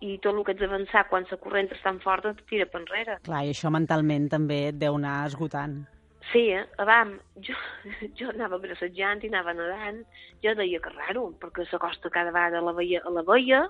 i 0.00 0.16
tot 0.24 0.34
el 0.34 0.44
que 0.44 0.54
ets 0.56 0.64
d'avançar 0.64 1.06
quan 1.10 1.26
la 1.30 1.38
corrent 1.40 1.70
és 1.74 1.80
tan 1.84 2.00
forta 2.00 2.32
et 2.34 2.44
tira 2.48 2.66
per 2.66 2.80
enrere. 2.80 3.18
Clar, 3.26 3.44
i 3.44 3.54
això 3.54 3.72
mentalment 3.72 4.28
també 4.32 4.66
et 4.70 4.78
deu 4.80 4.96
anar 4.96 5.24
esgotant. 5.28 5.80
Sí, 6.32 6.50
eh? 6.54 6.62
Abam, 6.78 7.16
jo, 7.46 7.56
jo 8.18 8.28
anava 8.30 8.60
bracejant 8.62 9.24
i 9.24 9.30
anava 9.32 9.54
nedant. 9.56 10.04
Jo 10.44 10.54
deia 10.58 10.80
que 10.82 10.92
raro, 10.94 11.26
perquè 11.40 11.66
la 11.66 11.82
costa 11.82 12.12
cada 12.12 12.32
vegada 12.34 12.62
la 12.64 12.76
veia, 12.76 13.02
la 13.10 13.24
veia, 13.26 13.64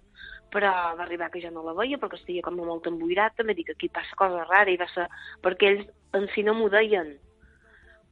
però 0.52 0.74
va 0.98 1.06
arribar 1.06 1.30
que 1.30 1.42
ja 1.42 1.50
no 1.54 1.64
la 1.66 1.74
veia 1.78 1.98
perquè 1.98 2.20
estia 2.20 2.44
com 2.46 2.58
molt 2.58 2.86
emboirat. 2.90 3.38
També 3.38 3.56
dic 3.56 3.70
que 3.70 3.78
aquí 3.78 3.88
passa 3.88 4.18
cosa 4.18 4.46
rara 4.48 4.70
i 4.70 4.78
va 4.80 4.88
ser... 4.94 5.08
perquè 5.42 5.72
ells 5.72 5.90
en 6.18 6.28
si 6.34 6.46
no 6.46 6.54
m'ho 6.58 6.68
deien. 6.72 7.16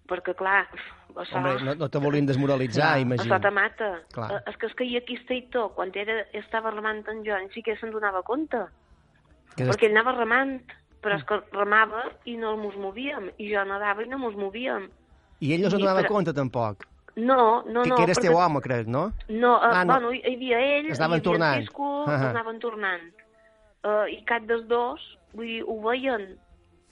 Perquè, 0.08 0.34
clar, 0.34 0.66
això, 1.14 1.36
Hombre, 1.36 1.58
no, 1.64 1.74
no 1.74 1.88
te 1.92 1.98
volien 2.00 2.24
desmoralitzar, 2.26 2.94
això 2.96 3.02
imagino. 3.04 3.40
te 3.40 3.50
mata. 3.50 3.88
Clar. 4.14 4.30
Eh, 4.32 4.42
És 4.50 4.56
que 4.56 4.66
es 4.66 4.74
caia 4.74 4.98
aquí 5.02 5.14
Esteitó, 5.16 5.68
quan 5.74 5.90
era, 5.94 6.22
estava 6.32 6.70
remant 6.70 7.04
en 7.08 7.22
jo, 7.26 7.36
ni 7.38 7.50
siquiera 7.52 7.78
se'n 7.80 7.90
donava 7.92 8.22
compte. 8.22 8.64
Que 9.56 9.66
Perquè 9.68 9.86
ell 9.90 9.96
anava 9.96 10.12
remant, 10.16 10.62
però 11.02 11.16
és 11.18 11.24
que 11.24 11.40
remava 11.52 12.04
i 12.24 12.36
no 12.36 12.56
mos 12.56 12.76
movíem, 12.76 13.30
i 13.38 13.50
jo 13.52 13.64
nedava 13.64 14.02
i 14.02 14.08
no 14.08 14.18
mos 14.18 14.34
movíem. 14.34 14.88
I 15.40 15.52
ell 15.54 15.62
no 15.62 15.70
se'n 15.70 15.80
I 15.80 15.82
donava 15.82 16.00
per- 16.00 16.08
compte, 16.08 16.32
tampoc. 16.32 16.86
No, 17.16 17.62
no, 17.66 17.82
que, 17.82 17.88
no. 17.90 17.96
que 17.96 18.02
eres 18.04 18.18
perquè- 18.18 18.28
teu 18.30 18.36
home, 18.38 18.60
crec, 18.62 18.86
no? 18.86 19.12
No, 19.28 19.56
uh, 19.56 19.60
Ah, 19.74 19.84
no. 19.84 19.92
bueno, 19.92 20.12
hi 20.14 20.22
havia 20.24 20.60
ell, 20.60 20.86
Es 20.86 21.00
anaven 21.00 21.18
hi 21.18 21.20
havia 21.20 21.22
tornant. 21.30 21.56
el 21.58 21.66
Cisco, 21.66 22.04
Ah. 22.06 22.14
es 22.14 22.22
anaven 22.22 22.58
tornant. 22.60 23.02
Uh, 23.84 24.06
I 24.08 24.24
cap 24.24 24.42
dels 24.44 24.66
dos, 24.68 25.00
vull 25.34 25.46
dir, 25.46 25.64
ho 25.66 25.80
veien. 25.82 26.38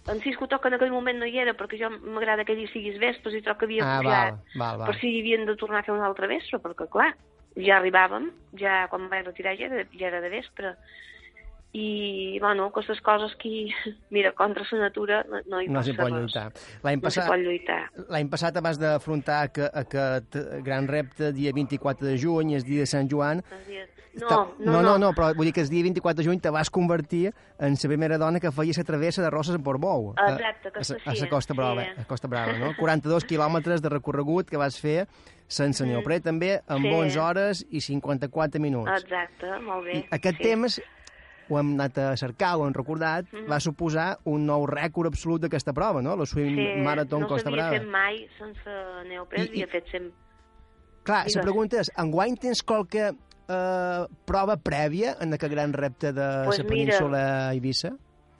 En 0.08 0.20
Cisco 0.22 0.46
Toc 0.48 0.66
en 0.66 0.74
aquell 0.74 0.92
moment 0.94 1.18
no 1.18 1.26
hi 1.26 1.38
era, 1.42 1.54
perquè 1.58 1.78
jo 1.80 1.90
m'agrada 1.90 2.44
que 2.44 2.52
ell 2.54 2.68
siguis 2.72 2.98
vespres 3.02 3.34
i 3.34 3.42
troc 3.42 3.58
que 3.58 3.66
havia 3.66 3.82
Ah, 3.84 3.96
pujat 4.02 4.34
val, 4.34 4.42
val, 4.54 4.78
val. 4.78 4.86
per 4.90 5.00
si 5.00 5.10
havien 5.20 5.46
de 5.46 5.56
tornar 5.56 5.80
a 5.80 5.86
fer 5.88 5.94
una 5.94 6.06
altra 6.06 6.26
vespre, 6.30 6.58
perquè 6.62 6.88
clar, 6.92 7.12
ja 7.56 7.78
arribàvem, 7.80 8.30
ja 8.60 8.86
quan 8.88 9.08
vaig 9.10 9.26
retirar 9.26 9.56
ja 9.58 9.66
era, 9.66 9.84
ja 9.98 10.06
era 10.08 10.20
de 10.20 10.28
vespre. 10.30 10.76
I, 11.76 12.38
bueno, 12.40 12.66
aquestes 12.70 13.00
coses 13.04 13.34
que, 13.36 13.68
mira, 14.14 14.32
contra 14.32 14.64
la 14.70 14.78
natura 14.86 15.24
no, 15.28 15.40
no 15.46 15.60
hi 15.60 15.66
No 15.68 15.80
passa 15.82 15.92
pot 15.98 16.08
lluitar. 16.14 16.46
L'any 16.86 16.96
No 16.96 17.02
passat, 17.04 17.26
pot 17.28 17.42
lluitar. 17.42 17.80
l'any 18.08 18.30
passat 18.32 18.60
vas 18.64 18.78
d'afrontar 18.80 19.50
que- 19.52 19.68
aquest 19.74 20.36
gran 20.64 20.88
repte, 20.88 21.32
dia 21.36 21.52
24 21.52 22.06
de 22.06 22.16
juny, 22.16 22.54
és 22.56 22.64
dia 22.64 22.80
de 22.86 22.86
Sant 22.86 23.10
Joan. 23.10 23.42
No, 23.44 23.50
Ta- 23.50 23.60
no, 24.20 24.54
no, 24.58 24.82
no, 24.82 24.98
no, 24.98 25.12
però 25.12 25.34
vull 25.36 25.46
dir 25.46 25.52
que 25.52 25.60
el 25.60 25.68
dia 25.68 25.82
24 25.82 26.22
de 26.22 26.28
juny 26.28 26.40
te 26.40 26.50
vas 26.50 26.70
convertir 26.70 27.34
en 27.58 27.72
la 27.74 27.88
primera 27.88 28.18
dona 28.18 28.40
que 28.40 28.50
feia 28.50 28.72
la 28.76 28.84
travessa 28.84 29.22
de 29.22 29.30
Roses 29.30 29.54
en 29.54 29.62
Portbou. 29.62 30.14
a- 30.16 30.32
Exacte, 30.32 30.68
a, 30.68 30.70
aquesta 30.70 30.94
a, 31.04 31.10
a 31.10 31.14
sí, 31.14 31.20
la 31.22 31.28
Costa 31.28 31.54
Brava, 31.54 31.84
sí. 31.84 31.90
a 32.00 32.04
Costa 32.06 32.28
Brava, 32.28 32.52
no? 32.58 32.72
42 32.78 33.24
quilòmetres 33.24 33.82
de 33.82 33.88
recorregut 33.88 34.48
que 34.48 34.56
vas 34.56 34.80
fer 34.80 35.06
sense 35.46 35.84
Mm. 35.84 35.88
neoprè, 35.90 36.22
també 36.22 36.60
amb 36.66 36.84
Sí. 36.86 36.92
11 36.92 37.18
hores 37.20 37.66
i 37.70 37.80
54 37.80 38.60
minuts. 38.60 38.90
Exacte, 39.02 39.46
molt 39.60 39.84
bé. 39.84 39.98
I 39.98 40.06
aquest 40.10 40.36
sí. 40.38 40.42
temps 40.42 40.80
ho 41.48 41.58
hem 41.60 41.74
anat 41.74 41.98
a 41.98 42.16
cercar, 42.16 42.56
ho 42.56 42.66
hem 42.66 42.72
recordat, 42.74 43.26
Mhm. 43.32 43.46
va 43.48 43.60
suposar 43.60 44.18
un 44.24 44.44
nou 44.46 44.66
rècord 44.66 45.06
absolut 45.06 45.40
d'aquesta 45.42 45.72
prova, 45.72 46.02
no? 46.02 46.16
La 46.16 46.26
Swim 46.26 46.56
Sí, 46.56 46.82
Marathon 46.82 47.20
no 47.20 47.28
Costa 47.28 47.50
s'havia 47.50 47.68
Brava. 47.68 47.78
fet 47.78 47.88
mai 47.88 48.26
sense 48.38 48.68
neoprè, 49.06 49.38
I- 49.38 49.42
i- 49.42 49.48
havia 49.48 49.66
fet 49.68 49.84
sempre... 49.92 50.12
Clar, 51.04 51.26
la 51.32 51.42
pregunta 51.42 51.78
és, 51.78 51.92
enguany 51.96 52.34
tens 52.36 52.64
qualque 52.64 53.12
eh, 53.48 54.06
prova 54.26 54.56
prèvia 54.56 55.16
en 55.20 55.32
aquest 55.34 55.52
gran 55.52 55.72
repte 55.72 56.12
de 56.12 56.20
la 56.26 56.44
Pues 56.44 56.58
mira. 56.64 56.68
península 56.68 57.52
Eivissa? 57.52 57.92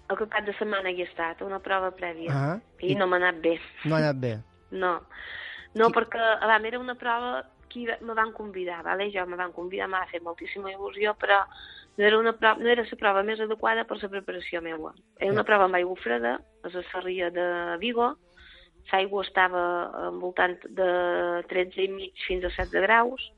El 0.09 0.17
cap 0.31 0.45
de 0.47 0.53
setmana 0.55 0.91
hi 0.91 1.01
he 1.03 1.05
estat, 1.09 1.41
una 1.43 1.59
prova 1.59 1.91
prèvia. 1.91 2.31
Ah, 2.31 2.59
I, 2.81 2.93
i- 2.93 2.95
no 2.95 3.07
m'ha 3.07 3.17
anat 3.17 3.41
bé. 3.43 3.57
No 3.85 3.97
ha 3.97 3.99
anat 3.99 4.17
bé. 4.23 4.37
No, 4.71 5.01
no 5.75 5.89
perquè 5.91 6.21
a 6.41 6.47
veure, 6.47 6.69
era 6.69 6.79
una 6.79 6.95
prova 6.95 7.45
que 7.69 7.99
me 8.01 8.15
van 8.15 8.31
convidar, 8.33 8.83
vale? 8.85 9.11
jo 9.13 9.27
me 9.27 9.37
van 9.37 9.53
convidar, 9.53 9.89
m'ha 9.89 10.07
fet 10.07 10.23
moltíssima 10.23 10.71
il·lusió, 10.71 11.15
però 11.19 11.41
no 11.97 12.05
era, 12.05 12.19
una 12.19 12.33
prova, 12.33 12.61
no 12.63 12.69
era 12.69 12.83
la 12.85 12.97
prova 12.99 13.23
més 13.23 13.41
adequada 13.41 13.85
per 13.85 13.99
la 14.03 14.09
preparació 14.09 14.63
meua. 14.63 14.95
Era 15.19 15.33
una 15.33 15.45
prova 15.45 15.65
amb 15.65 15.75
aigua 15.75 15.97
freda, 15.97 16.41
a 16.63 16.69
la 16.73 16.83
serria 16.93 17.31
de 17.31 17.77
Vigo, 17.81 18.17
l'aigua 18.93 19.25
estava 19.25 19.63
envoltant 20.09 20.57
de 20.69 21.43
13 21.49 21.83
i 21.83 21.89
mig 21.89 22.15
fins 22.27 22.45
a 22.45 22.51
7 22.55 22.71
de 22.71 22.81
graus, 22.87 23.33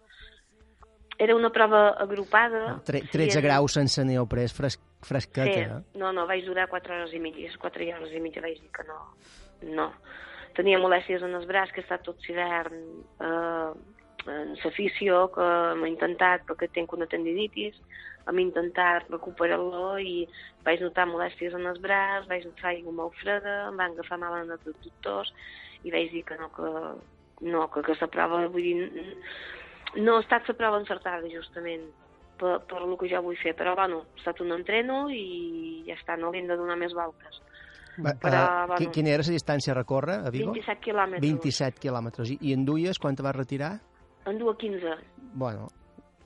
era 1.19 1.35
una 1.37 1.51
prova 1.51 1.91
agrupada. 1.99 2.81
Tre 2.87 3.01
sí, 3.03 3.09
13 3.13 3.39
era- 3.41 3.49
graus 3.49 3.73
sense 3.75 4.05
neoprè, 4.05 4.45
és 4.47 4.55
fres 4.55 4.79
fresqueta, 5.03 5.51
Sí, 5.53 5.61
eh? 5.61 5.99
no, 5.99 6.13
no, 6.13 6.27
vaig 6.27 6.45
durar 6.47 6.69
4 6.71 6.95
hores 6.95 7.13
i 7.15 7.19
mitja, 7.23 7.39
i 7.41 7.47
a 7.47 7.51
les 7.53 7.59
4 7.59 7.85
hores 7.95 8.13
i 8.15 8.21
mitja 8.21 8.41
vaig 8.43 8.59
dir 8.61 8.71
que 8.75 8.85
no, 8.89 8.99
no. 9.75 9.93
Tenia 10.55 10.79
molèsties 10.83 11.23
en 11.23 11.35
el 11.39 11.47
braç, 11.47 11.71
que 11.75 11.81
estat 11.85 12.03
tot 12.03 12.19
l'hivern 12.27 12.75
eh, 13.23 13.71
en 14.29 14.55
l'afició, 14.65 15.29
que 15.35 15.47
m'he 15.79 15.91
intentat, 15.93 16.43
perquè 16.49 16.67
tinc 16.75 16.93
una 16.93 17.07
tendinitis, 17.07 17.77
hem 18.29 18.39
intentat 18.43 19.07
recuperar-lo 19.09 19.99
i 20.03 20.27
vaig 20.67 20.83
notar 20.83 21.07
molèsties 21.09 21.55
en 21.55 21.65
el 21.71 21.79
braç, 21.81 22.27
vaig 22.29 22.45
notar 22.45 22.73
aigua 22.75 22.93
molt 22.93 23.15
freda, 23.23 23.69
em 23.71 23.77
van 23.79 23.95
agafar 23.95 24.19
mal 24.19 24.35
en 24.43 24.51
els 24.57 24.67
doctors 24.67 25.31
i 25.87 25.91
vaig 25.95 26.11
dir 26.13 26.25
que 26.29 26.37
no, 26.37 26.51
que, 26.53 26.73
no, 27.47 27.69
que 27.71 27.81
aquesta 27.81 28.11
prova, 28.11 28.43
vull 28.53 28.67
dir, 28.67 28.91
no 29.96 30.16
ha 30.16 30.20
estat 30.20 30.48
la 30.48 30.55
prova 30.55 30.79
encertada, 30.81 31.27
justament, 31.33 31.88
per, 32.38 32.61
per 32.68 32.83
el 32.85 32.96
que 33.01 33.09
jo 33.11 33.22
vull 33.22 33.37
fer, 33.40 33.55
però, 33.57 33.74
bueno, 33.74 34.05
ha 34.14 34.18
estat 34.20 34.40
un 34.44 34.53
entreno 34.53 35.09
i 35.11 35.83
ja 35.87 35.94
està, 35.96 36.16
no 36.18 36.31
li 36.31 36.38
hem 36.42 36.46
de 36.51 36.57
donar 36.57 36.77
més 36.79 36.94
voltes. 36.94 37.40
Va, 37.98 38.12
Però, 38.14 38.44
eh, 38.44 38.66
bueno. 38.68 38.77
qui- 38.79 38.90
Quina 38.94 39.11
era 39.11 39.24
la 39.27 39.33
distància 39.35 39.72
a 39.72 39.74
recórrer 39.74 40.20
a 40.24 40.31
Vigo? 40.31 40.53
27 40.53 40.81
quilòmetres. 40.81 41.20
27 41.20 41.81
quilòmetres. 41.81 42.31
I, 42.31 42.38
I 42.42 42.53
en 42.55 42.64
duies 42.64 42.98
quan 42.98 43.16
te 43.16 43.22
vas 43.27 43.35
retirar? 43.35 43.81
En 44.27 44.38
du 44.38 44.48
a 44.51 44.57
15. 44.57 44.94
Bueno, 45.35 45.66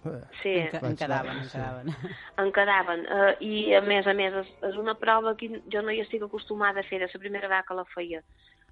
eh, 0.05 0.21
Sí. 0.43 0.51
En, 0.51 0.85
en 0.91 0.97
quedaven, 0.97 1.39
en 1.39 1.49
quedaven. 1.49 1.89
en 2.37 2.53
quedaven. 2.53 3.01
Uh, 3.07 3.33
I, 3.41 3.75
a 3.75 3.81
més 3.81 4.07
a 4.07 4.13
més, 4.13 4.35
és, 4.35 4.53
és 4.69 4.77
una 4.77 4.97
prova 5.01 5.35
que 5.37 5.49
jo 5.73 5.81
no 5.81 5.91
hi 5.91 6.01
estic 6.05 6.23
acostumada 6.23 6.81
a 6.81 6.85
fer, 6.85 6.99
de 7.01 7.09
la 7.09 7.21
primera 7.25 7.49
vegada 7.49 7.65
que 7.69 7.75
la 7.75 7.85
feia. 7.95 8.21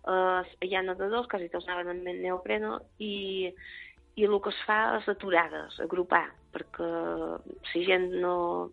Uh, 0.04 0.44
hi 0.60 0.74
ha 0.76 0.82
nedadors, 0.82 1.26
quasi 1.28 1.48
tots 1.48 1.68
anaven 1.68 1.88
amb 1.96 2.20
neopreno, 2.20 2.82
i, 2.98 3.48
i 4.16 4.24
el 4.26 4.40
que 4.42 4.50
es 4.50 4.58
fa 4.66 4.96
és 4.98 5.08
aturades, 5.08 5.78
agrupar, 5.80 6.26
perquè 6.52 6.88
si 7.72 7.84
gent 7.86 8.10
no, 8.20 8.70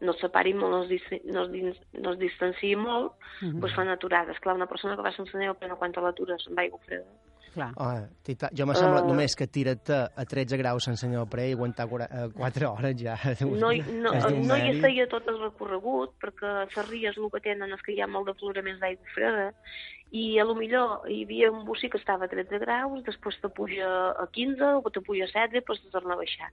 no 0.00 0.12
es 0.12 0.20
separi 0.20 0.52
molt, 0.54 0.72
no 0.72 0.82
es, 0.84 1.02
no 1.24 1.46
es, 1.48 1.80
no 1.96 2.12
es 2.12 2.18
distanciï 2.20 2.76
molt, 2.76 3.12
Mhm. 3.40 3.60
doncs 3.60 3.74
fan 3.74 3.88
aturades. 3.88 4.38
Clar, 4.40 4.54
una 4.54 4.66
persona 4.68 4.96
que 4.96 5.02
va 5.02 5.12
sense 5.12 5.36
neopreno 5.38 5.78
quan 5.78 5.92
te 5.92 6.00
l'atures 6.00 6.46
amb 6.48 6.58
aigua 6.58 6.78
freda, 6.84 7.06
Clar. 7.50 7.72
Oh, 7.82 8.06
tita, 8.22 8.48
jo 8.54 8.66
m'ha 8.66 8.74
semblat 8.78 9.02
Eh. 9.04 9.08
només 9.10 9.34
que 9.34 9.46
tira't 9.50 9.90
a, 9.90 10.00
a 10.14 10.24
13 10.24 10.56
graus 10.60 10.84
sense 10.86 11.08
neoprè 11.10 11.48
i 11.50 11.54
aguantar 11.56 11.88
4 11.90 12.68
hores 12.70 12.96
ja. 13.00 13.16
no, 13.40 13.72
no, 13.72 14.12
És 14.14 14.26
d'un 14.28 14.46
no 14.46 14.56
hi 14.56 14.76
feia 14.80 15.08
tot 15.10 15.26
el 15.28 15.40
recorregut, 15.42 16.14
perquè 16.22 16.52
les 16.68 16.88
ries 16.88 17.18
el 17.18 17.30
que 17.32 17.40
tenen 17.40 17.72
és 17.74 17.82
que 17.82 17.92
hi 17.96 18.00
ha 18.00 18.06
molt 18.06 18.30
d'afloraments 18.30 18.78
d'aigua 18.80 19.14
freda, 19.16 19.48
i 20.10 20.38
a 20.38 20.44
lo 20.44 20.54
millor 20.58 21.08
hi 21.10 21.24
havia 21.24 21.50
un 21.50 21.64
bocí 21.66 21.90
que 21.90 21.98
estava 21.98 22.26
a 22.26 22.30
13 22.30 22.58
graus, 22.62 23.02
després 23.06 23.40
te 23.42 23.48
puja 23.48 23.90
a 24.14 24.26
15, 24.30 24.70
o 24.84 24.90
te 24.90 25.02
puja 25.02 25.26
a 25.26 25.32
7, 25.34 25.52
després 25.58 25.82
te 25.82 25.90
torna 25.90 26.14
a 26.14 26.22
baixar. 26.22 26.50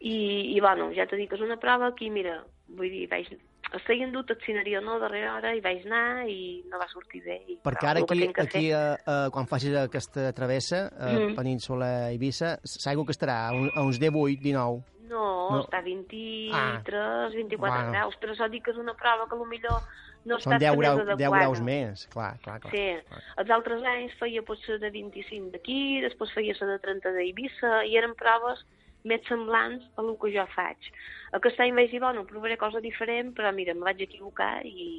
I, 0.00 0.16
i 0.56 0.60
bueno, 0.60 0.92
ja 0.96 1.04
t'he 1.06 1.18
dit 1.18 1.28
que 1.28 1.36
és 1.36 1.42
una 1.44 1.58
prova 1.60 1.92
que, 1.94 2.08
mira, 2.10 2.38
vull 2.68 2.88
dir, 2.90 3.04
vaig, 3.10 3.28
estigui 3.78 4.02
endut 4.04 4.30
el 4.30 4.38
scenario 4.44 4.80
no 4.80 4.98
darrere 4.98 5.30
hora 5.30 5.54
i 5.54 5.60
vaig 5.60 5.84
anar 5.86 6.26
i 6.28 6.62
no 6.70 6.78
va 6.78 6.88
sortir 6.88 7.22
bé. 7.24 7.36
I, 7.48 7.58
Perquè 7.62 7.86
ara 7.86 8.00
aquí, 8.00 8.32
que 8.32 8.42
aquí 8.42 8.72
a, 8.72 8.98
quan 9.30 9.46
facis 9.46 9.74
aquesta 9.76 10.32
travessa, 10.32 10.88
a 10.98 11.12
Mhm. 11.12 11.34
Península 11.36 12.10
Eivissa, 12.10 12.58
s'aigua 12.64 13.04
que 13.06 13.12
estarà 13.12 13.48
a, 13.48 13.52
un, 13.52 13.70
a 13.74 13.82
uns 13.82 13.98
18, 13.98 14.40
19. 14.42 14.82
No, 15.10 15.50
No. 15.50 15.64
està 15.64 15.78
a 15.78 15.82
23, 15.82 16.54
Ah. 16.54 17.28
24 17.34 17.58
Bueno. 17.58 17.90
graus, 17.92 18.14
però 18.20 18.32
això 18.32 18.48
dic 18.50 18.64
que 18.64 18.70
és 18.70 18.76
una 18.78 18.94
prova 18.94 19.26
que 19.28 19.34
millor 19.46 19.80
no 20.24 20.38
Són 20.38 20.52
està 20.52 20.58
10, 20.58 20.76
grau, 20.76 20.96
més 20.96 21.06
10 21.06 21.14
adequada. 21.16 21.38
graus 21.40 21.60
més, 21.60 22.06
clar, 22.08 22.38
clar, 22.44 22.60
clar. 22.60 22.72
Sí, 22.72 22.96
els 23.38 23.50
altres 23.50 23.82
anys 23.82 24.12
feia 24.20 24.42
potser 24.42 24.78
de 24.78 24.90
25 24.90 25.50
d'aquí, 25.50 26.00
després 26.02 26.32
feia 26.32 26.54
la 26.60 26.66
de 26.74 26.78
30 26.78 27.10
d'Eivissa, 27.12 27.84
i 27.86 27.96
eren 27.96 28.14
proves 28.14 28.64
més 29.04 29.24
semblants 29.28 29.86
a 29.96 30.04
el 30.04 30.12
que 30.20 30.32
jo 30.34 30.46
faig. 30.56 30.90
Aquest 31.38 31.60
any 31.62 31.76
vaig 31.76 31.92
dir, 31.92 32.02
bueno, 32.02 32.26
provaré 32.28 32.58
cosa 32.60 32.82
diferent, 32.84 33.32
però 33.36 33.52
mira, 33.54 33.76
em 33.76 33.86
vaig 33.86 34.02
equivocar 34.06 34.52
i, 34.66 34.90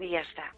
i 0.00 0.10
ja 0.14 0.24
està. 0.24 0.50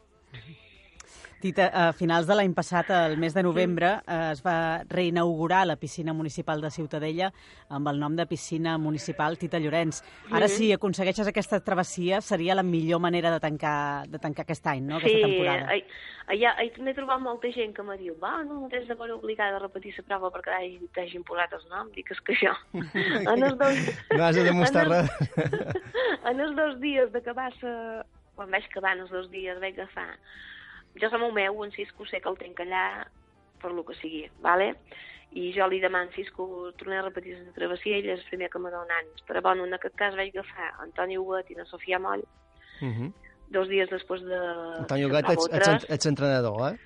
Tita, 1.38 1.68
a 1.70 1.92
finals 1.94 2.27
de 2.27 2.35
l'any 2.35 2.51
passat, 2.51 2.88
el 2.90 3.12
mes 3.22 3.35
de 3.37 3.44
novembre, 3.46 3.92
eh, 4.11 4.16
es 4.33 4.40
va 4.42 4.83
reinaugurar 4.90 5.61
la 5.70 5.77
piscina 5.79 6.12
municipal 6.12 6.61
de 6.61 6.70
Ciutadella 6.74 7.29
amb 7.70 7.87
el 7.92 8.01
nom 8.03 8.16
de 8.18 8.27
piscina 8.27 8.72
municipal 8.79 9.38
Tita 9.38 9.61
Llorenç. 9.62 10.01
Ara, 10.35 10.48
si 10.51 10.72
aconsegueixes 10.74 11.31
aquesta 11.31 11.61
travessia, 11.62 12.20
seria 12.20 12.57
la 12.59 12.64
millor 12.66 12.98
manera 12.98 13.31
de 13.31 13.38
tancar, 13.38 14.09
de 14.11 14.18
tancar 14.18 14.42
aquest 14.48 14.66
any, 14.66 14.83
no?, 14.88 14.96
aquesta 14.98 15.14
sí, 15.14 15.22
temporada. 15.29 15.70
ai- 15.77 15.85
allà, 16.27 16.57
allà 16.59 16.83
m'he 16.83 16.96
trobat 16.98 17.22
molta 17.22 17.53
gent 17.55 17.72
que 17.77 17.87
me 17.87 17.96
diu 18.03 18.18
va, 18.18 18.42
no, 18.42 18.59
no 18.64 18.68
tens 18.74 18.90
de 18.90 18.98
veure 18.98 19.14
obligada 19.20 19.57
a 19.57 19.62
repetir 19.62 19.94
la 19.96 20.05
prova 20.11 20.33
perquè 20.35 20.51
t'hagi- 20.59 20.90
t'hagin 20.98 21.22
posat 21.22 21.55
el 21.55 21.64
nom. 21.70 21.94
Dic, 21.94 22.11
és 22.11 22.20
que 22.27 22.35
jo... 22.42 22.53
en 22.83 23.46
els 23.46 23.57
dos, 23.62 23.79
No 24.11 24.24
has 24.27 24.35
de 24.35 24.42
demostrar 24.51 24.87
en 24.90 24.92
res. 24.92 25.11
en 26.33 26.40
els 26.40 26.57
dos 26.59 26.81
dies 26.83 27.12
d'acabar 27.14 27.53
sa... 27.62 28.05
quan 28.35 28.51
vaig 28.51 28.66
acabar 28.70 28.96
en 28.96 29.07
els 29.07 29.11
dos 29.11 29.31
dies 29.31 29.59
vaig 29.62 29.79
agafar 29.79 30.11
jo 31.00 31.11
som 31.11 31.22
el 31.22 31.32
meu, 31.32 31.62
en 31.64 31.72
Cisco 31.72 32.06
sé 32.06 32.20
que 32.20 32.28
el 32.28 32.38
tinc 32.38 32.61
allà 32.61 33.06
per 33.62 33.72
lo 33.72 33.84
que 33.84 33.94
sigui, 33.98 34.28
vale? 34.40 34.74
i 35.37 35.52
jo 35.52 35.66
li 35.68 35.78
demano 35.80 36.08
Cisco 36.14 36.72
tornar 36.80 37.02
a 37.02 37.08
repetir 37.11 37.34
la 37.37 37.52
travessia 37.52 37.98
ell 37.98 38.06
és 38.08 38.22
el 38.22 38.28
primer 38.30 38.48
que 38.48 38.58
me 38.58 38.70
dona 38.72 38.96
ànims 39.02 39.24
però 39.28 39.42
bueno, 39.44 39.66
en 39.66 39.74
aquest 39.76 39.94
cas 39.94 40.16
vaig 40.16 40.32
agafar 40.32 40.70
Antoni 40.80 41.18
Huguet 41.18 41.50
i 41.50 41.58
la 41.58 41.66
Sofia 41.68 41.98
Moll 41.98 42.24
Mhm. 42.80 43.12
dos 43.50 43.68
dies 43.68 43.90
després 43.90 44.22
de... 44.22 44.38
Antoni 44.78 45.04
Huguet, 45.04 45.28
ets, 45.28 45.48
ets, 45.52 45.87
ets 45.90 46.06
entrenador, 46.06 46.72
eh? 46.72 46.78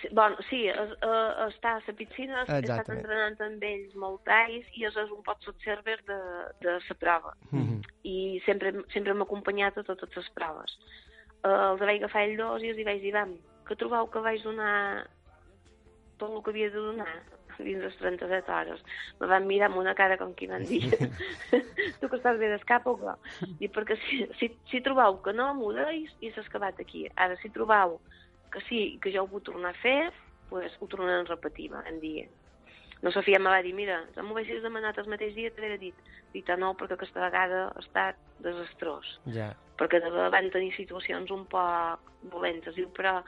Sí, 0.00 0.08
bueno, 0.12 0.36
sí, 0.48 0.66
es, 0.66 0.92
uh, 1.04 1.46
està 1.46 1.76
a 1.76 1.82
la 1.86 1.94
piscina, 1.94 2.44
he 2.48 2.60
estat 2.62 2.88
entrenant 2.88 3.36
amb 3.44 3.62
ells 3.68 3.94
molt 3.94 4.28
anys 4.32 4.66
i 4.74 4.86
és 4.88 4.96
un 4.96 5.20
pot 5.22 5.44
observer 5.52 5.98
de, 6.08 6.18
de 6.64 6.78
la 6.78 6.96
prova. 6.98 7.34
Mhm. 7.50 7.82
I 8.08 8.40
sempre, 8.46 8.72
sempre 8.94 9.14
m'ha 9.14 9.28
acompanyat 9.28 9.76
a 9.78 9.84
totes 9.84 10.16
les 10.16 10.30
proves. 10.30 10.76
Uh, 11.40 11.72
els 11.72 11.80
vaig 11.80 11.98
agafar 11.98 12.26
ell 12.26 12.36
dos 12.36 12.62
i 12.62 12.70
els 12.72 12.80
hi 12.80 12.86
vaig 12.86 13.02
dir, 13.02 13.14
vam, 13.16 13.34
que 13.66 13.76
trobeu 13.80 14.08
que 14.12 14.22
vaig 14.24 14.42
donar 14.44 15.06
tot 16.20 16.30
el 16.34 16.42
que 16.44 16.52
havia 16.52 16.72
de 16.72 16.82
donar 16.90 17.12
dins 17.60 17.82
les 17.84 17.96
37 18.00 18.52
hores. 18.52 18.82
Me 19.20 19.28
van 19.30 19.46
mirar 19.48 19.68
amb 19.70 19.80
una 19.80 19.94
cara 19.96 20.16
com 20.20 20.32
qui 20.36 20.48
van 20.50 20.64
dir 20.68 20.82
tu 22.00 22.08
que 22.08 22.16
estàs 22.16 22.38
bé 22.40 22.50
d'escap 22.52 22.86
o 22.88 22.96
què? 23.00 23.14
I 23.60 23.68
perquè 23.72 23.96
si, 24.04 24.22
si, 24.40 24.50
si 24.70 24.82
trobeu 24.84 25.20
que 25.24 25.34
no, 25.36 25.50
m'ho 25.56 25.72
deis 25.76 26.12
i 26.20 26.32
s'ha 26.32 26.44
acabat 26.46 26.80
aquí. 26.80 27.06
Ara, 27.16 27.36
si 27.42 27.52
trobeu 27.54 27.98
que 28.52 28.62
sí, 28.66 28.82
que 29.02 29.12
jo 29.14 29.24
ho 29.24 29.30
vull 29.30 29.44
tornar 29.46 29.74
a 29.74 29.80
fer, 29.82 30.10
pues, 30.50 30.74
ho 30.80 30.88
tornarem 30.90 31.26
a 31.26 31.30
repetir, 31.30 31.70
em 31.86 32.00
dir. 32.02 32.28
No 33.02 33.10
Sofia 33.10 33.38
em 33.40 33.46
va 33.48 33.62
dir, 33.64 33.72
mira, 33.72 34.02
si 34.14 34.20
m'ho 34.20 34.34
haguessis 34.36 34.62
demanat 34.62 34.98
el 35.00 35.08
mateix 35.08 35.34
dia, 35.34 35.50
t'hauria 35.50 35.78
dit. 35.80 35.94
Dit, 36.34 36.50
"Ah, 36.50 36.56
no, 36.56 36.74
perquè 36.76 36.92
aquesta 36.94 37.20
vegada 37.20 37.72
ha 37.74 37.80
estat 37.80 38.16
desastrós. 38.40 39.18
Ja. 39.32 39.54
Perquè 39.78 40.00
van 40.30 40.50
tenir 40.50 40.74
situacions 40.76 41.30
un 41.30 41.46
poc 41.46 42.00
dolentes. 42.22 42.74
Diu, 42.74 42.88
però 42.92 43.22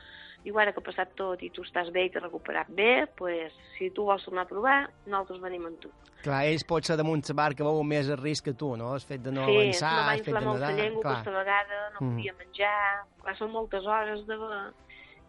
diu, 0.44 0.58
ara 0.58 0.72
que 0.72 0.80
ha 0.80 0.82
passat 0.82 1.14
tot 1.16 1.42
i 1.42 1.50
tu 1.50 1.62
estàs 1.62 1.90
bé 1.90 2.04
i 2.04 2.10
t'has 2.10 2.22
recuperat 2.22 2.68
bé, 2.68 3.06
pues, 3.16 3.52
si 3.78 3.90
tu 3.90 4.04
vols 4.04 4.24
tornar 4.24 4.42
a 4.42 4.48
provar, 4.48 4.90
nosaltres 5.06 5.40
venim 5.40 5.66
amb 5.66 5.80
tu. 5.80 5.90
Clar, 6.22 6.44
ells 6.44 6.64
pot 6.64 6.84
ser 6.84 6.96
damunt 6.96 7.22
la 7.28 7.34
barca 7.34 7.64
veuen 7.64 7.88
més 7.88 8.08
el 8.08 8.18
risc 8.18 8.44
que 8.44 8.52
tu, 8.54 8.76
no? 8.76 8.94
El 8.94 9.00
fet 9.00 9.22
de 9.22 9.32
no 9.32 9.46
sí, 9.46 9.56
avançar, 9.56 10.06
va 10.06 10.12
el 10.14 10.18
fet 10.18 10.26
de 10.26 10.30
inflar 10.30 10.44
molt 10.44 10.60
la 10.60 10.68
nedar... 10.70 10.84
llengua 10.84 11.02
clar. 11.02 11.12
aquesta 11.14 11.30
vegada, 11.30 11.90
no 11.94 12.06
Mm. 12.06 12.16
podia 12.16 12.34
menjar, 12.38 13.04
clar, 13.22 13.36
són 13.36 13.50
moltes 13.50 13.86
hores 13.86 14.26
de 14.26 14.36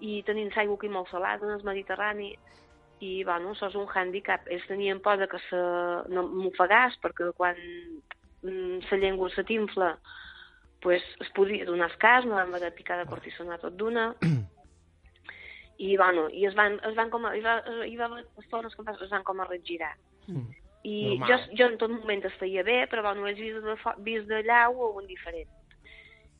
i 0.01 0.21
tenint 0.23 0.51
l'aigua 0.55 0.75
aquí 0.75 0.89
molt 0.89 1.09
salada 1.09 1.45
en 1.45 1.53
el 1.53 1.63
Mediterrani, 1.63 2.37
i, 2.99 3.23
bueno, 3.23 3.51
això 3.51 3.69
és 3.71 3.77
un 3.79 3.87
hàndicap. 3.89 4.47
Ells 4.51 4.67
tenien 4.69 5.01
por 5.03 5.17
de 5.19 5.27
que 5.31 5.39
se, 5.49 5.59
no 6.13 6.25
m'ofegàs, 6.29 6.99
perquè 7.03 7.31
quan 7.37 7.59
mm, 8.43 8.83
la 8.91 8.99
llengua 9.01 9.29
se 9.33 9.43
t'infla, 9.47 9.93
pues, 10.83 11.03
es 11.23 11.29
podia 11.35 11.65
donar 11.65 11.89
el 11.91 11.97
cas, 11.97 12.25
no 12.25 12.35
van 12.35 12.51
haver 12.51 12.67
de 12.67 12.71
picar 12.77 12.99
de 12.99 13.09
cortisona 13.09 13.59
tot 13.61 13.75
d'una, 13.79 14.11
i, 15.77 15.95
bueno, 15.97 16.27
i 16.29 16.45
es 16.45 16.55
van, 16.55 16.77
es 16.87 16.95
van 16.95 17.09
com 17.13 17.25
a, 17.25 17.33
hi 17.35 17.41
va, 17.43 17.57
hi 17.87 17.95
va 17.99 18.09
haver 18.09 18.25
estones 18.43 18.75
que 18.75 18.85
es 18.93 19.09
van 19.09 19.23
com 19.27 19.41
a 19.41 19.47
regirar. 19.49 19.95
I 20.83 20.95
jo, 21.15 21.19
Normal. 21.19 21.45
jo 21.57 21.67
en 21.71 21.77
tot 21.79 21.91
moment 21.91 22.25
estaia 22.27 22.63
bé, 22.67 22.83
però 22.91 23.03
bueno, 23.05 23.27
ells 23.27 23.39
vist 23.39 23.63
de, 23.63 23.75
vist 24.03 24.27
d'allà 24.27 24.65
ho 24.69 24.75
veuen 24.81 25.07
diferent. 25.07 25.49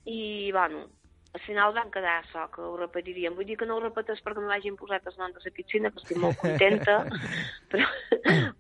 I, 0.03 0.51
bueno, 0.51 0.89
al 1.33 1.41
final 1.47 1.73
van 1.73 1.89
quedar 1.93 2.19
això, 2.21 2.45
que 2.53 2.61
ho 2.61 2.75
repetiríem. 2.77 3.33
Vull 3.37 3.47
dir 3.49 3.57
que 3.57 3.65
no 3.65 3.79
ho 3.79 3.81
repeteix 3.81 4.21
perquè 4.21 4.41
me 4.43 4.51
l'hagin 4.51 4.75
posat 4.77 5.07
el 5.09 5.15
nom 5.17 5.33
de 5.33 5.41
la 5.43 5.53
piscina, 5.55 5.89
que 5.89 6.03
estic 6.03 6.19
molt 6.21 6.37
contenta, 6.41 6.99
però, 7.73 7.87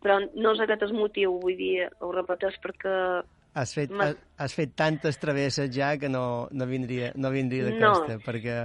però 0.01 0.17
no 0.33 0.55
és 0.55 0.63
aquest 0.65 0.87
el 0.87 0.95
motiu, 0.97 1.37
vull 1.43 1.57
dir, 1.59 1.87
ho 2.01 2.11
repeteix 2.15 2.57
perquè 2.63 2.97
Has 3.53 3.75
fet, 3.77 3.91
has, 4.01 4.15
has 4.41 4.53
fet 4.57 4.71
tantes 4.73 5.19
travesses 5.21 5.67
ja 5.75 5.91
que 6.01 6.09
no, 6.09 6.47
no 6.57 6.65
vindria, 6.65 7.11
no 7.13 7.29
vindria 7.29 7.67
de 7.67 7.75
No. 7.77 7.91
costa, 7.93 8.15
perquè, 8.25 8.55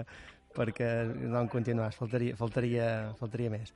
perquè 0.59 0.89
no 1.31 1.39
en 1.45 1.49
continuàs, 1.53 1.95
faltaria, 1.95 2.35
faltaria, 2.39 2.87
faltaria 3.19 3.51
més. 3.53 3.71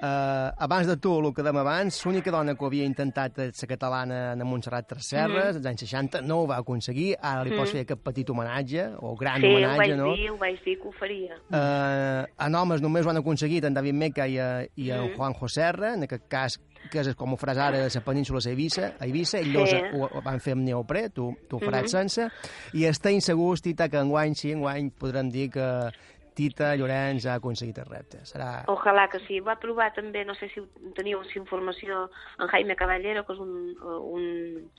Uh, 0.00 0.48
abans 0.64 0.88
de 0.88 0.96
tu, 1.00 1.12
el 1.20 1.28
que 1.36 1.44
dèiem 1.44 1.58
abans, 1.60 1.98
l'única 2.06 2.32
dona 2.32 2.54
que 2.56 2.64
ho 2.64 2.70
havia 2.70 2.86
intentat 2.88 3.36
la 3.38 3.68
catalana 3.68 4.20
en 4.32 4.44
Montserrat 4.48 4.88
Tresserres, 4.88 5.54
Mhm. 5.54 5.60
als 5.60 5.66
anys 5.66 5.80
60, 5.84 6.20
no 6.22 6.40
ho 6.42 6.46
va 6.46 6.56
aconseguir, 6.58 7.16
ara 7.20 7.44
li 7.44 7.50
pots 7.50 7.70
Mhm. 7.70 7.72
fer 7.76 7.80
aquest 7.84 8.02
petit 8.02 8.30
homenatge, 8.30 8.86
o 8.98 9.14
gran 9.16 9.40
sí, 9.40 9.46
ho 9.46 9.50
homenatge, 9.50 9.76
vaig 9.78 9.96
no? 9.96 10.12
dir, 10.14 10.30
ho 10.30 10.38
vaig 10.38 10.64
dir 10.64 10.78
que 10.80 10.88
ho 10.88 10.92
faria. 10.92 11.36
Uh, 11.50 12.26
en 12.46 12.54
homes 12.54 12.80
només 12.82 13.04
ho 13.06 13.10
han 13.10 13.16
aconseguit 13.18 13.64
en 13.64 13.74
David 13.74 13.94
Meca 13.94 14.26
i, 14.26 14.38
eh, 14.38 14.68
i 14.76 14.90
en 14.90 15.02
Mhm. 15.10 15.16
Juanjo 15.16 15.48
Serra, 15.48 15.94
en 15.94 16.02
aquest 16.04 16.28
cas 16.28 16.60
que 16.90 17.00
és 17.00 17.14
com 17.14 17.32
ho 17.32 17.36
faràs 17.36 17.58
ara 17.58 17.78
de 17.78 17.90
la 17.94 18.00
península 18.04 18.40
a 18.44 18.48
Eivissa, 18.50 18.94
a 18.98 19.04
Eivissa 19.04 19.38
ells 19.38 19.46
Sí. 19.48 19.52
dos 19.52 19.72
ho, 19.92 20.08
ho 20.18 20.22
van 20.22 20.40
fer 20.40 20.52
amb 20.52 20.62
neoprè, 20.68 21.12
tu, 21.12 21.36
tu 21.48 21.56
ho 21.56 21.60
faràs 21.60 21.82
Mhm. 21.82 21.88
sense, 21.88 22.28
i 22.74 22.84
estem 22.84 23.20
segurs, 23.20 23.62
Tita, 23.62 23.88
que 23.88 23.98
enguany 23.98 24.34
sí, 24.34 24.52
enguany 24.52 24.90
podrem 24.90 25.30
dir 25.30 25.50
que 25.50 25.90
Tita 26.36 26.74
Llorenç 26.76 27.24
ha 27.26 27.34
aconseguit 27.36 27.78
el 27.78 27.86
repte. 27.86 28.18
Serà... 28.24 28.64
Ojalà 28.68 29.08
que 29.08 29.18
sí. 29.26 29.40
Va 29.40 29.54
provar 29.58 29.94
també, 29.94 30.22
no 30.26 30.34
sé 30.34 30.50
si 30.52 30.60
teniu 30.94 31.22
si 31.32 31.38
informació, 31.38 32.10
en 32.38 32.48
Jaime 32.48 32.76
Caballero, 32.76 33.24
que 33.24 33.32
és 33.32 33.38
un, 33.38 33.74
un, 33.80 34.70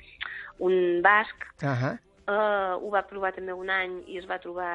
un 0.60 1.02
basc, 1.02 1.36
Uh 1.64 1.68
-huh. 1.74 2.00
Uh, 2.28 2.76
ho 2.84 2.90
va 2.92 3.06
provar 3.08 3.30
també 3.32 3.54
un 3.56 3.70
any 3.72 3.94
i 4.12 4.18
es 4.20 4.26
va 4.28 4.36
trobar 4.44 4.72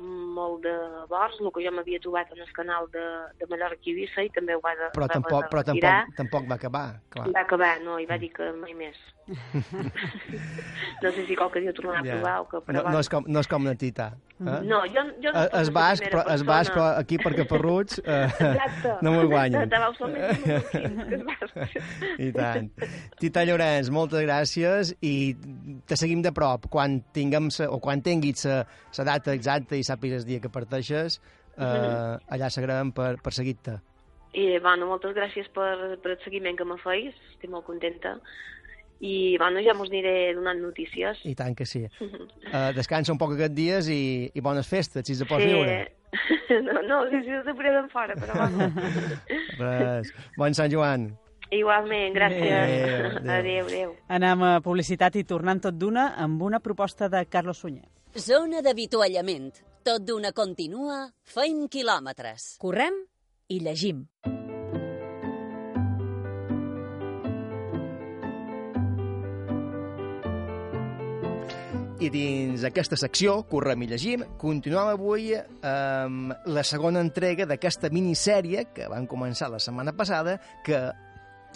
molt 0.00 0.62
de 0.64 0.76
bors, 1.10 1.34
el 1.42 1.50
que 1.52 1.64
jo 1.66 1.72
m'havia 1.76 2.00
trobat 2.00 2.30
en 2.32 2.40
el 2.40 2.54
canal 2.56 2.88
de, 2.94 3.04
de 3.36 3.48
Mallorca 3.50 3.84
i 3.84 3.92
Eivissa 3.92 4.24
i 4.24 4.30
també 4.32 4.56
ho 4.56 4.62
va, 4.64 4.72
de, 4.78 4.88
Però, 4.94 5.04
va 5.04 5.12
tampoc, 5.12 5.50
però 5.52 5.64
tampoc, 5.68 6.16
tampoc 6.16 6.48
va 6.48 6.56
acabar, 6.56 6.86
clar. 7.12 7.28
Va 7.36 7.42
acabar, 7.44 7.74
no, 7.84 7.98
i 8.00 8.08
va 8.08 8.16
dir 8.22 8.32
que 8.32 8.48
mai 8.56 8.72
més. 8.78 8.96
no 11.02 11.10
sé 11.12 11.26
si 11.26 11.34
qualque 11.36 11.60
dia 11.60 11.72
tornarà 11.74 12.00
a 12.00 12.04
Ja. 12.06 12.12
provar 12.16 12.40
o 12.40 12.48
que... 12.48 12.56
No, 12.56 12.62
Però 12.66 12.92
no, 12.92 13.00
és 13.00 13.08
com, 13.10 13.24
no 13.26 13.40
és 13.42 13.48
com 13.50 13.64
la 13.66 13.74
Tita. 13.74 14.06
Eh? 14.38 14.60
No, 14.68 14.82
jo, 14.86 15.02
jo 15.22 15.32
no 15.32 15.42
Eh, 15.42 15.60
es 15.62 15.70
basc, 15.72 16.02
primera 16.04 16.24
però, 16.24 16.34
es 16.34 16.44
basc, 16.46 16.72
però 16.74 16.86
aquí 17.00 17.18
per 17.18 17.32
Caparruts 17.34 17.98
eh, 18.04 18.24
Exacte. 18.28 18.94
no 19.02 19.12
m'ho 19.14 19.26
guanyen. 19.30 19.68
Bascs. 21.26 21.76
I 22.18 22.30
tant. 22.36 22.70
Tita 23.20 23.44
Llorenç, 23.48 23.90
moltes 23.90 24.22
gràcies 24.26 24.94
i 25.00 25.34
te 25.86 25.96
seguim 25.96 26.22
de 26.22 26.32
prop. 26.36 26.68
Quan 26.70 27.00
tinguem 27.16 27.50
sa, 27.50 27.68
o 27.72 27.80
quan 27.80 28.02
tinguis 28.02 28.44
la 28.46 29.04
data 29.04 29.34
exacta 29.34 29.76
i 29.76 29.82
sàpigues 29.86 30.22
el 30.24 30.30
dia 30.30 30.40
que 30.40 30.48
parteixes, 30.52 31.20
eh, 31.56 31.64
Mhm. 31.64 32.20
allà 32.30 32.50
s'agraden 32.50 32.92
per, 32.92 33.16
per 33.22 33.32
seguir-te. 33.32 33.78
I, 34.36 34.58
bueno, 34.60 34.84
moltes 34.86 35.14
gràcies 35.16 35.48
per, 35.54 35.96
per 36.02 36.10
el 36.12 36.18
seguiment 36.22 36.56
que 36.58 36.64
me 36.68 36.76
feis, 36.82 37.14
estic 37.32 37.48
molt 37.48 37.64
contenta. 37.64 38.18
I, 39.00 39.36
bueno, 39.36 39.60
ja 39.60 39.74
mos 39.76 39.90
aniré 39.92 40.32
donant 40.36 40.60
notícies. 40.62 41.20
I 41.28 41.34
tant 41.36 41.56
que 41.56 41.66
sí. 41.68 41.84
Uh, 42.00 42.72
descansa 42.78 43.12
un 43.12 43.20
poc 43.20 43.34
aquests 43.36 43.56
dies 43.56 43.90
i, 43.92 44.00
i 44.32 44.44
bones 44.44 44.68
festes, 44.68 45.06
si 45.06 45.16
se 45.18 45.28
pots 45.28 45.44
sí. 45.44 45.52
viure. 45.52 45.78
No, 46.46 46.80
no, 46.80 47.00
sí, 47.10 47.18
sí, 47.26 47.32
us 47.34 47.48
après 47.50 47.72
d'en 47.74 47.88
fora, 47.90 48.14
però 48.16 48.36
vamos. 48.38 48.70
Res. 49.58 50.12
Bon 50.38 50.54
Sant 50.54 50.70
Joan. 50.72 51.10
Igualment, 51.50 52.14
gràcies. 52.14 52.54
Adéu, 52.54 52.86
adéu. 53.18 53.34
Adéu, 53.34 53.66
adéu. 53.66 53.92
Anem 54.08 54.46
a 54.46 54.52
publicitat 54.64 55.18
i 55.20 55.26
tornant 55.28 55.60
tot 55.66 55.76
d'una 55.76 56.12
amb 56.22 56.42
una 56.46 56.62
proposta 56.62 57.10
de 57.12 57.26
Carlos 57.28 57.60
Sunyer. 57.62 57.86
Zona 58.16 58.62
d'avituallament. 58.64 59.52
Tot 59.84 60.06
d'una 60.06 60.32
continua, 60.32 61.04
feim 61.22 61.66
quilòmetres. 61.70 62.56
Correm 62.62 63.04
i 63.52 63.60
llegim. 63.62 64.06
I 72.06 72.10
dins 72.12 72.62
aquesta 72.62 72.94
secció, 72.94 73.40
Correm 73.50 73.80
i 73.82 73.86
llegim, 73.90 74.20
continuem 74.38 74.92
avui 74.92 75.32
amb 75.34 76.44
la 76.54 76.62
segona 76.62 77.00
entrega 77.02 77.48
d'aquesta 77.50 77.90
minissèrie 77.90 78.68
que 78.76 78.86
van 78.92 79.08
començar 79.10 79.48
la 79.50 79.58
setmana 79.58 79.90
passada, 79.96 80.36
que 80.62 80.78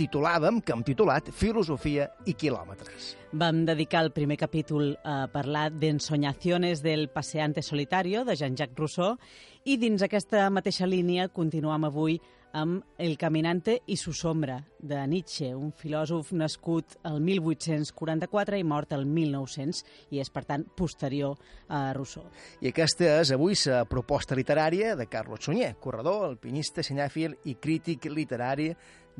titulàvem, 0.00 0.58
que 0.64 0.74
hem 0.74 0.82
titulat 0.82 1.30
Filosofia 1.36 2.08
i 2.26 2.34
quilòmetres. 2.34 3.12
Vam 3.30 3.62
dedicar 3.68 4.02
el 4.08 4.10
primer 4.16 4.40
capítol 4.40 4.96
a 5.06 5.28
parlar 5.30 5.68
d'Ensoñaciones 5.70 6.82
del 6.82 7.06
paseante 7.14 7.62
solitario, 7.62 8.24
de 8.24 8.34
Jean-Jacques 8.34 8.80
Rousseau, 8.80 9.20
i 9.62 9.78
dins 9.78 10.02
aquesta 10.02 10.48
mateixa 10.50 10.88
línia 10.88 11.28
continuam 11.30 11.86
avui 11.86 12.18
amb 12.52 12.84
El 12.98 13.16
caminante 13.18 13.80
i 13.86 13.96
su 13.96 14.12
sombra, 14.12 14.60
de 14.80 15.00
Nietzsche, 15.06 15.50
un 15.54 15.72
filòsof 15.76 16.32
nascut 16.32 16.96
el 17.04 17.20
1844 17.20 18.58
i 18.58 18.64
mort 18.64 18.94
el 18.96 19.04
1900, 19.06 19.82
i 20.10 20.20
és, 20.22 20.30
per 20.32 20.44
tant, 20.48 20.64
posterior 20.76 21.36
a 21.68 21.90
Rousseau. 21.96 22.26
I 22.60 22.72
aquesta 22.72 23.20
és 23.20 23.34
avui 23.36 23.58
la 23.66 23.84
proposta 23.88 24.38
literària 24.38 24.94
de 24.96 25.06
Carlos 25.06 25.44
Sunyer, 25.44 25.74
corredor, 25.80 26.26
alpinista, 26.30 26.82
cinèfil 26.86 27.36
i 27.44 27.56
crític 27.60 28.08
literari 28.10 28.70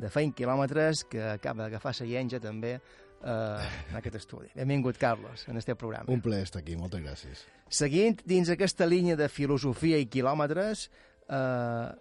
de 0.01 0.09
feint 0.09 0.33
quilòmetres 0.33 1.05
que 1.09 1.23
acaba 1.35 1.65
d'agafar 1.65 1.93
la 1.99 2.07
llenja 2.09 2.39
també 2.41 2.75
eh, 3.23 3.69
en 3.89 3.97
aquest 3.99 4.15
estudi. 4.21 4.51
Benvingut, 4.55 4.97
Carlos, 4.97 5.47
en 5.47 5.57
este 5.57 5.75
programa. 5.75 6.11
Un 6.11 6.21
plaer 6.21 6.43
estar 6.43 6.61
aquí, 6.61 6.75
moltes 6.75 7.03
gràcies. 7.03 7.43
Seguint 7.69 8.21
dins 8.25 8.49
aquesta 8.49 8.87
línia 8.87 9.17
de 9.19 9.29
filosofia 9.29 9.99
i 10.01 10.07
quilòmetres, 10.11 10.89
eh, 11.29 11.91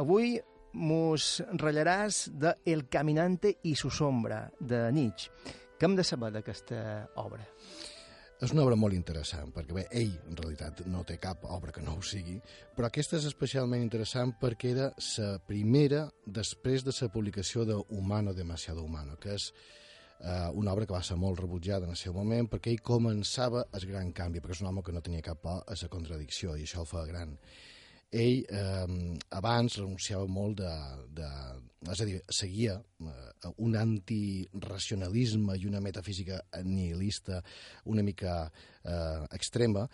avui 0.00 0.38
mos 0.74 1.38
ratllaràs 1.54 2.28
de 2.34 2.54
El 2.66 2.88
caminante 2.90 3.52
i 3.62 3.74
su 3.78 3.90
sombra, 3.90 4.44
de 4.58 4.90
Nietzsche. 4.92 5.30
Què 5.78 5.86
hem 5.86 5.96
de 5.96 6.04
saber 6.06 6.32
d'aquesta 6.34 6.80
obra? 7.22 7.46
És 8.42 8.52
una 8.52 8.64
obra 8.64 8.76
molt 8.76 8.96
interessant, 8.96 9.52
perquè 9.54 9.76
bé, 9.76 9.84
ell 9.94 10.10
en 10.28 10.36
realitat 10.36 10.82
no 10.90 11.04
té 11.06 11.16
cap 11.22 11.46
obra 11.46 11.72
que 11.72 11.82
no 11.84 11.94
ho 11.94 12.02
sigui, 12.02 12.34
però 12.74 12.90
aquesta 12.90 13.16
és 13.16 13.28
especialment 13.30 13.82
interessant 13.84 14.34
perquè 14.40 14.72
era 14.74 14.88
la 14.90 15.28
primera 15.46 16.02
després 16.26 16.84
de 16.84 16.92
la 16.98 17.08
publicació 17.14 17.64
de 17.64 17.78
Humano 17.88 18.34
demasiado 18.34 18.82
humano, 18.82 19.16
que 19.16 19.38
és 19.38 19.52
eh, 19.52 20.50
una 20.52 20.72
obra 20.72 20.86
que 20.86 20.96
va 20.96 21.02
ser 21.02 21.16
molt 21.16 21.38
rebutjada 21.40 21.86
en 21.86 21.94
el 21.94 22.00
seu 22.00 22.12
moment 22.12 22.50
perquè 22.50 22.74
ell 22.74 22.82
començava 22.82 23.64
el 23.72 23.86
gran 23.86 24.10
canvi, 24.12 24.42
perquè 24.42 24.58
és 24.58 24.64
un 24.64 24.72
home 24.72 24.82
que 24.82 24.92
no 24.92 25.02
tenia 25.04 25.22
cap 25.22 25.40
por 25.40 25.62
a 25.62 25.78
la 25.80 25.92
contradicció 25.92 26.56
i 26.58 26.66
això 26.66 26.82
el 26.82 26.90
fa 26.90 27.06
gran. 27.06 27.38
Ell 28.10 28.44
eh, 28.48 29.18
abans 29.30 29.78
renunciava 29.80 30.26
molt 30.26 30.60
de, 30.60 30.72
de... 31.20 31.30
És 31.92 32.00
a 32.00 32.06
dir, 32.08 32.20
seguia 32.32 32.78
eh, 32.80 33.52
un 33.64 33.76
antirracionalisme 33.76 35.56
i 35.60 35.66
una 35.68 35.82
metafísica 35.84 36.40
nihilista 36.64 37.42
una 37.92 38.02
mica 38.02 38.36
eh, 38.48 39.24
extrema 39.36 39.84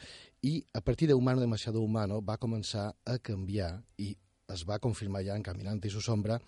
i 0.46 0.60
a 0.72 0.80
partir 0.80 1.08
de 1.08 1.14
Humano 1.14 1.40
demasiado 1.40 1.82
humano 1.82 2.20
va 2.22 2.38
començar 2.38 2.92
a 3.04 3.18
canviar 3.18 3.72
i 3.98 4.14
es 4.54 4.64
va 4.66 4.80
confirmar 4.82 5.22
ja 5.26 5.36
en 5.36 5.42
Caminante 5.42 5.88
i 5.88 5.90
su 5.94 6.00
sombra 6.00 6.38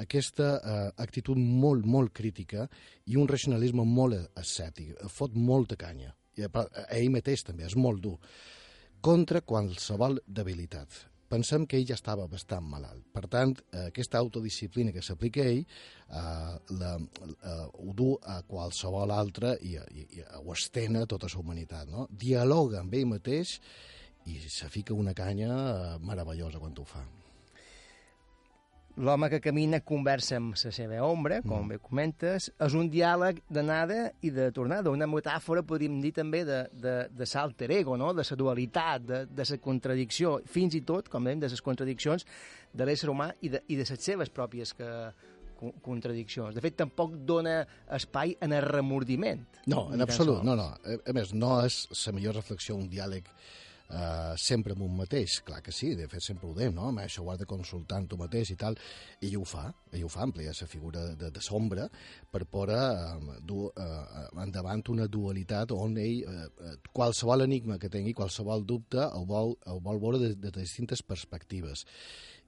aquesta 0.00 0.48
eh, 0.58 0.90
actitud 1.02 1.38
molt, 1.38 1.86
molt 1.86 2.12
crítica 2.14 2.68
i 3.06 3.16
un 3.20 3.28
racionalisme 3.30 3.84
molt 3.86 4.38
escètic, 4.40 4.96
fot 5.10 5.34
molta 5.34 5.78
canya. 5.78 6.14
I 6.34 6.48
a, 6.48 6.50
a 6.50 6.86
ell 6.98 7.12
mateix 7.14 7.44
també 7.46 7.66
és 7.68 7.76
molt 7.78 8.02
dur 8.02 8.18
contra 9.04 9.42
qualsevol 9.44 10.16
debilitat, 10.24 10.94
pensem 11.28 11.66
que 11.68 11.76
ell 11.76 11.88
ja 11.90 11.96
estava 11.98 12.24
bastant 12.30 12.64
malalt. 12.64 13.02
Per 13.12 13.26
tant, 13.28 13.52
eh, 13.72 13.88
aquesta 13.90 14.20
autodisciplina 14.22 14.94
que 14.94 15.02
s'aplica 15.04 15.42
a 15.42 15.50
ell 15.50 15.60
eh, 15.60 16.54
la, 16.78 16.92
eh, 16.96 17.66
ho 17.84 17.92
du 17.92 18.14
a 18.22 18.38
qualsevol 18.48 19.12
altre 19.12 19.58
i, 19.60 19.74
i, 19.76 20.06
i 20.20 20.24
ho 20.40 20.54
estén 20.54 20.96
a 20.96 21.04
tota 21.10 21.28
la 21.28 21.42
humanitat. 21.42 21.90
No? 21.90 22.06
Dialoga 22.08 22.80
amb 22.80 22.96
ell 22.96 23.10
mateix 23.10 23.58
i 24.32 24.38
se 24.48 24.70
fica 24.72 24.96
una 24.96 25.12
canya 25.12 25.52
eh, 25.52 25.92
meravellosa 26.00 26.62
quan 26.62 26.72
ho 26.78 26.88
fa. 26.88 27.04
L'home 28.94 29.26
que 29.26 29.40
camina 29.42 29.80
conversa 29.82 30.36
amb 30.38 30.54
la 30.54 30.70
seva 30.70 31.00
ombra, 31.02 31.40
com 31.42 31.64
mm. 31.64 31.72
bé 31.72 31.78
comentes, 31.82 32.46
és 32.62 32.76
un 32.78 32.86
diàleg 32.92 33.40
d'anada 33.50 34.12
i 34.22 34.30
de 34.30 34.50
tornada, 34.54 34.92
una 34.94 35.08
metàfora, 35.10 35.64
podríem 35.66 35.96
dir 36.02 36.12
també, 36.14 36.44
de, 36.46 36.60
de, 36.70 36.94
de 37.10 37.28
l'alter 37.32 37.72
ego, 37.74 37.96
no? 37.98 38.12
de 38.14 38.22
la 38.22 38.38
dualitat, 38.38 39.02
de, 39.08 39.20
de 39.26 39.48
la 39.50 39.58
contradicció, 39.64 40.36
fins 40.46 40.78
i 40.78 40.84
tot, 40.86 41.10
com 41.10 41.26
dèiem, 41.26 41.42
de 41.42 41.50
les 41.50 41.64
contradiccions 41.64 42.26
de 42.74 42.86
l'ésser 42.86 43.10
humà 43.10 43.32
i 43.42 43.50
de, 43.50 43.64
i 43.66 43.80
de 43.80 43.88
les 43.88 44.06
seves 44.06 44.30
pròpies 44.30 44.76
que, 44.78 44.90
co- 45.58 45.74
contradiccions. 45.82 46.54
De 46.54 46.62
fet, 46.62 46.78
tampoc 46.78 47.18
dona 47.26 47.64
espai 47.98 48.36
en 48.40 48.54
el 48.54 48.62
remordiment. 48.62 49.42
No, 49.66 49.88
en 49.94 50.06
absolut, 50.06 50.42
no, 50.46 50.54
no. 50.58 50.70
A, 50.70 50.98
a 51.02 51.18
més, 51.18 51.34
no 51.34 51.56
és 51.66 51.84
la 52.06 52.14
millor 52.14 52.38
reflexió 52.38 52.78
un 52.78 52.86
diàleg 52.92 53.26
eh, 53.88 54.34
sempre 54.40 54.74
amb 54.74 54.84
un 54.86 54.96
mateix. 54.96 55.40
Clar 55.46 55.60
que 55.64 55.72
sí, 55.72 55.94
de 55.98 56.08
fet 56.10 56.24
sempre 56.24 56.48
ho 56.48 56.54
dèiem, 56.56 56.74
no? 56.74 56.88
Home, 56.90 57.04
això 57.04 57.24
ho 57.24 57.30
has 57.32 57.40
de 57.40 57.48
consultar 57.48 58.00
amb 58.00 58.10
tu 58.10 58.18
mateix 58.20 58.54
i 58.54 58.58
tal. 58.60 58.78
I 59.24 59.34
ho 59.36 59.44
fa, 59.48 59.66
ell 59.92 60.04
ho 60.06 60.10
fa, 60.12 60.24
amplia 60.26 60.54
la 60.54 60.68
figura 60.70 61.06
de, 61.18 61.30
de 61.34 61.44
sombra 61.44 61.88
per 62.30 62.44
poder 62.50 62.80
eh, 62.80 63.40
dur 63.42 63.70
eh, 63.72 64.28
endavant 64.44 64.84
una 64.94 65.08
dualitat 65.08 65.74
on 65.76 65.98
ell, 65.98 66.22
eh, 66.22 66.46
eh, 66.68 66.76
qualsevol 66.92 67.46
enigma 67.46 67.78
que 67.78 67.92
tingui, 67.92 68.14
qualsevol 68.16 68.64
dubte, 68.66 69.02
el 69.04 69.26
vol, 69.28 69.56
el 69.70 69.82
vol 69.84 70.00
veure 70.02 70.22
de, 70.22 70.34
de 70.38 70.54
distintes 70.60 71.02
perspectives 71.02 71.84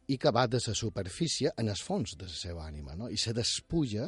i 0.06 0.18
que 0.22 0.30
va 0.30 0.46
de 0.46 0.60
la 0.62 0.74
superfície 0.74 1.50
en 1.58 1.68
el 1.68 1.76
fons 1.82 2.14
de 2.18 2.28
la 2.28 2.38
seva 2.38 2.66
ànima, 2.66 2.94
no? 2.94 3.08
i 3.10 3.18
se 3.18 3.34
despuja 3.34 4.06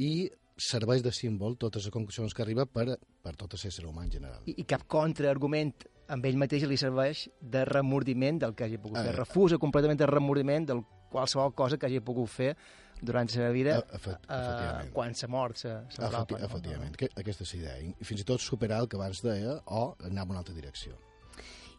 i 0.00 0.28
serveix 0.56 1.02
de 1.04 1.12
símbol 1.12 1.58
totes 1.60 1.84
les 1.84 1.92
conclusions 1.92 2.32
que 2.32 2.42
arriba 2.42 2.64
per, 2.64 2.96
per 2.96 3.34
tot 3.36 3.52
l'ésser 3.52 3.84
humà 3.84 4.06
en 4.06 4.14
general. 4.14 4.40
I, 4.48 4.56
i 4.62 4.64
cap 4.68 4.86
contraargument 4.88 5.74
amb 6.08 6.24
ell 6.24 6.36
mateix 6.38 6.64
li 6.68 6.76
serveix 6.76 7.28
de 7.40 7.64
remordiment 7.64 8.38
del 8.38 8.54
que 8.54 8.64
hagi 8.64 8.78
pogut 8.78 8.98
fer. 8.98 9.12
Eh. 9.14 9.16
Refusa 9.16 9.58
completament 9.58 10.00
el 10.00 10.08
remordiment 10.12 10.66
del 10.68 10.82
qualsevol 11.10 11.54
cosa 11.54 11.78
que 11.78 11.86
hagi 11.86 12.00
pogut 12.00 12.28
fer 12.28 12.56
durant 13.02 13.28
la 13.28 13.32
seva 13.32 13.50
vida 13.52 13.76
Eh, 13.78 13.82
efect- 13.96 14.24
eh, 14.28 14.34
efectivament. 14.38 14.92
quan 14.92 15.14
s'ha 15.14 15.28
mort 15.28 15.56
sa, 15.56 15.82
sa 15.90 16.06
Efecti 16.08 16.34
no? 16.34 16.44
efectivament, 16.46 16.96
que, 16.96 17.08
aquesta 17.14 17.44
és 17.44 17.54
la 17.54 17.60
idea. 17.60 17.94
I 18.00 18.04
fins 18.04 18.20
i 18.20 18.24
tot 18.24 18.40
superar 18.40 18.80
el 18.80 18.88
que 18.88 18.96
abans 18.96 19.20
deia 19.22 19.60
o 19.66 19.96
anar 20.04 20.22
en 20.24 20.30
una 20.30 20.38
altra 20.38 20.54
direcció. 20.54 20.96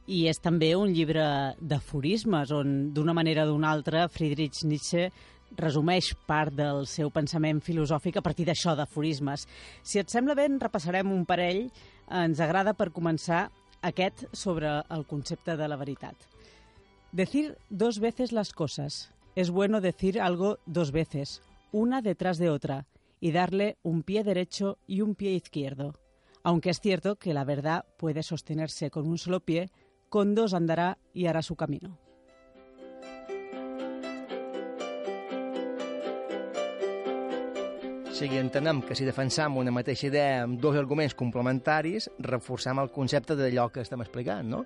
I 0.07 0.27
és 0.29 0.37
també 0.39 0.75
un 0.75 0.93
llibre 0.93 1.55
d'aforismes, 1.59 2.51
on 2.51 2.93
d'una 2.93 3.13
manera 3.13 3.43
o 3.43 3.47
d'una 3.47 3.71
altra 3.71 4.07
Friedrich 4.07 4.63
Nietzsche 4.63 5.09
resumeix 5.57 6.13
part 6.27 6.53
del 6.53 6.85
seu 6.87 7.09
pensament 7.09 7.61
filosòfic 7.63 8.17
a 8.17 8.21
partir 8.21 8.45
d'això 8.45 8.75
d'aforismes. 8.75 9.45
Si 9.83 9.99
et 9.99 10.09
sembla 10.09 10.35
bé, 10.35 10.45
en 10.45 10.59
repassarem 10.59 11.11
un 11.11 11.25
parell. 11.25 11.69
Ens 12.09 12.39
agrada 12.39 12.73
per 12.73 12.91
començar 12.91 13.49
aquest 13.81 14.25
sobre 14.33 14.67
el 14.89 15.05
concepte 15.05 15.57
de 15.57 15.67
la 15.67 15.75
veritat. 15.75 16.15
Decir 17.11 17.57
dos 17.69 17.99
veces 17.99 18.31
las 18.31 18.53
cosas. 18.53 19.11
Es 19.35 19.49
bueno 19.51 19.81
decir 19.81 20.19
algo 20.19 20.59
dos 20.65 20.91
veces, 20.91 21.41
una 21.71 22.01
detrás 22.01 22.37
de 22.37 22.49
otra, 22.49 22.87
y 23.19 23.31
darle 23.31 23.77
un 23.83 24.03
pie 24.03 24.23
derecho 24.23 24.77
y 24.87 25.01
un 25.01 25.15
pie 25.15 25.31
izquierdo. 25.31 25.95
Aunque 26.43 26.69
es 26.69 26.79
cierto 26.79 27.17
que 27.17 27.33
la 27.33 27.43
verdad 27.43 27.85
puede 27.97 28.23
sostenerse 28.23 28.89
con 28.89 29.07
un 29.07 29.17
solo 29.17 29.39
pie, 29.41 29.69
con 30.09 30.35
dos 30.35 30.53
andará 30.53 30.97
y 31.13 31.25
hará 31.25 31.41
su 31.41 31.55
camino. 31.55 31.97
Sigui, 38.17 38.39
entenem 38.41 38.79
que 38.81 38.95
si 38.97 39.05
defensam 39.05 39.59
una 39.61 39.71
mateixa 39.73 40.07
idea 40.07 40.41
amb 40.41 40.57
dos 40.61 40.77
arguments 40.79 41.13
complementaris, 41.17 42.07
reforçam 42.25 42.79
el 42.81 42.89
concepte 42.93 43.35
d'allò 43.37 43.67
que 43.73 43.83
estem 43.85 44.01
explicant, 44.01 44.47
no? 44.49 44.63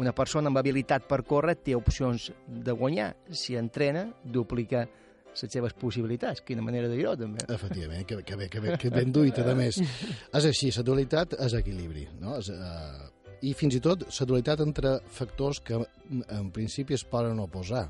Una 0.00 0.14
persona 0.16 0.48
amb 0.48 0.60
habilitat 0.60 1.04
per 1.10 1.18
córrer 1.26 1.58
té 1.60 1.74
opcions 1.76 2.30
de 2.46 2.72
guanyar. 2.72 3.10
Si 3.34 3.58
entrena, 3.60 4.06
duplica 4.24 4.86
les 4.86 5.52
seves 5.52 5.74
possibilitats. 5.76 6.40
Quina 6.46 6.64
manera 6.64 6.88
de 6.88 6.96
dir-ho, 6.96 7.12
també. 7.18 7.44
Efectivament, 7.52 8.06
que, 8.08 8.22
que, 8.24 8.38
bé, 8.38 8.48
que, 8.48 8.62
bé, 8.64 8.78
que 8.80 8.92
ben 8.94 9.12
duit, 9.12 9.36
a 9.36 9.54
més. 9.58 9.82
És 9.82 10.48
així, 10.48 10.72
la 10.78 10.86
dualitat 10.86 11.36
és 11.44 11.58
equilibri, 11.58 12.06
no? 12.22 12.38
És, 12.40 12.48
eh, 12.54 13.38
I 13.50 13.52
fins 13.58 13.76
i 13.76 13.82
tot 13.84 14.06
la 14.08 14.26
dualitat 14.32 14.64
entre 14.64 14.96
factors 15.12 15.60
que 15.60 15.76
en 15.78 16.50
principi 16.54 16.96
es 16.96 17.04
poden 17.04 17.42
oposar. 17.42 17.88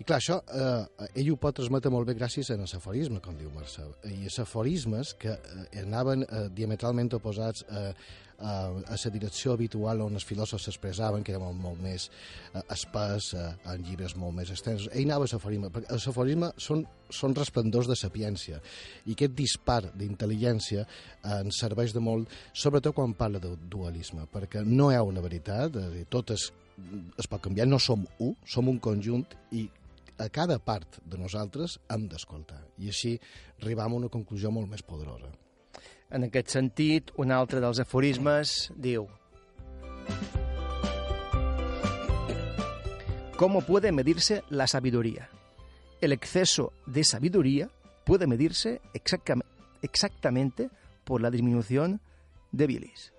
I 0.00 0.04
clar, 0.08 0.16
això 0.16 0.38
eh, 0.56 1.08
ell 1.20 1.28
ho 1.34 1.36
pot 1.36 1.58
transmetre 1.58 1.90
molt 1.92 2.08
bé 2.08 2.14
gràcies 2.16 2.48
a 2.48 2.56
l'aforisme, 2.56 3.20
com 3.20 3.36
diu 3.36 3.50
Marcel. 3.52 3.90
I 4.08 4.24
els 4.30 4.38
aforismes 4.40 5.12
que 5.20 5.34
eh, 5.36 5.64
anaven 5.82 6.24
eh, 6.24 6.46
diametralment 6.56 7.12
oposats 7.18 7.66
eh, 7.68 7.90
a, 8.40 8.52
a 8.70 8.96
la 8.96 9.10
direcció 9.12 9.52
habitual 9.52 10.00
on 10.00 10.14
els 10.16 10.24
filòsofs 10.24 10.64
s'expressaven, 10.64 11.20
que 11.20 11.34
era 11.34 11.40
molt, 11.42 11.58
molt 11.60 11.82
més 11.84 12.06
eh, 12.08 12.62
espès, 12.72 13.34
eh, 13.36 13.50
en 13.74 13.84
llibres 13.84 14.14
molt 14.16 14.38
més 14.38 14.52
extensos. 14.54 14.88
Ell 14.94 15.04
anava 15.04 15.26
a 15.28 15.34
l'aforisme, 15.34 15.68
perquè 15.74 15.92
els 15.92 16.06
aforismes 16.08 16.54
són, 16.68 16.86
són 17.12 17.36
resplendors 17.36 17.90
de 17.90 17.98
sapiència, 18.00 18.62
i 19.04 19.18
aquest 19.18 19.36
dispar 19.36 19.82
d'intel·ligència 19.92 20.86
eh, 20.86 21.34
ens 21.42 21.60
serveix 21.60 21.92
de 21.92 22.00
molt, 22.04 22.32
sobretot 22.54 22.96
quan 22.96 23.12
parla 23.18 23.42
de 23.42 23.52
dualisme, 23.68 24.24
perquè 24.32 24.64
no 24.64 24.88
hi 24.88 24.96
ha 24.96 25.04
una 25.04 25.20
veritat, 25.24 25.76
és 25.76 25.90
a 25.90 25.92
dir, 25.92 26.06
tot 26.08 26.32
es, 26.32 26.48
es 27.20 27.28
pot 27.28 27.44
canviar, 27.44 27.68
no 27.68 27.76
som 27.76 28.08
un, 28.16 28.32
som 28.48 28.72
un 28.72 28.80
conjunt, 28.80 29.28
i 29.52 29.66
a 30.20 30.28
cada 30.28 30.58
part 30.60 30.98
de 31.08 31.18
nosaltres 31.18 31.78
hem 31.88 32.04
d'escoltar. 32.10 32.60
I 32.78 32.92
així 32.92 33.14
arribam 33.62 33.94
a 33.94 34.00
una 34.02 34.12
conclusió 34.12 34.52
molt 34.52 34.68
més 34.68 34.84
poderosa. 34.84 35.32
En 36.10 36.26
aquest 36.26 36.52
sentit, 36.52 37.10
un 37.16 37.32
altre 37.32 37.62
dels 37.62 37.80
aforismes 37.80 38.70
diu 38.76 39.08
¿Cómo 43.40 43.62
puede 43.62 43.90
medirse 43.90 44.42
la 44.50 44.66
sabiduría? 44.66 45.30
El 46.02 46.12
exceso 46.12 46.74
de 46.84 47.04
sabiduría 47.04 47.70
puede 48.04 48.26
medirse 48.26 48.82
exactam- 48.92 49.44
exactamente 49.80 50.68
por 51.04 51.22
la 51.22 51.30
disminución 51.30 52.02
de 52.52 52.66
bilis. 52.66 53.12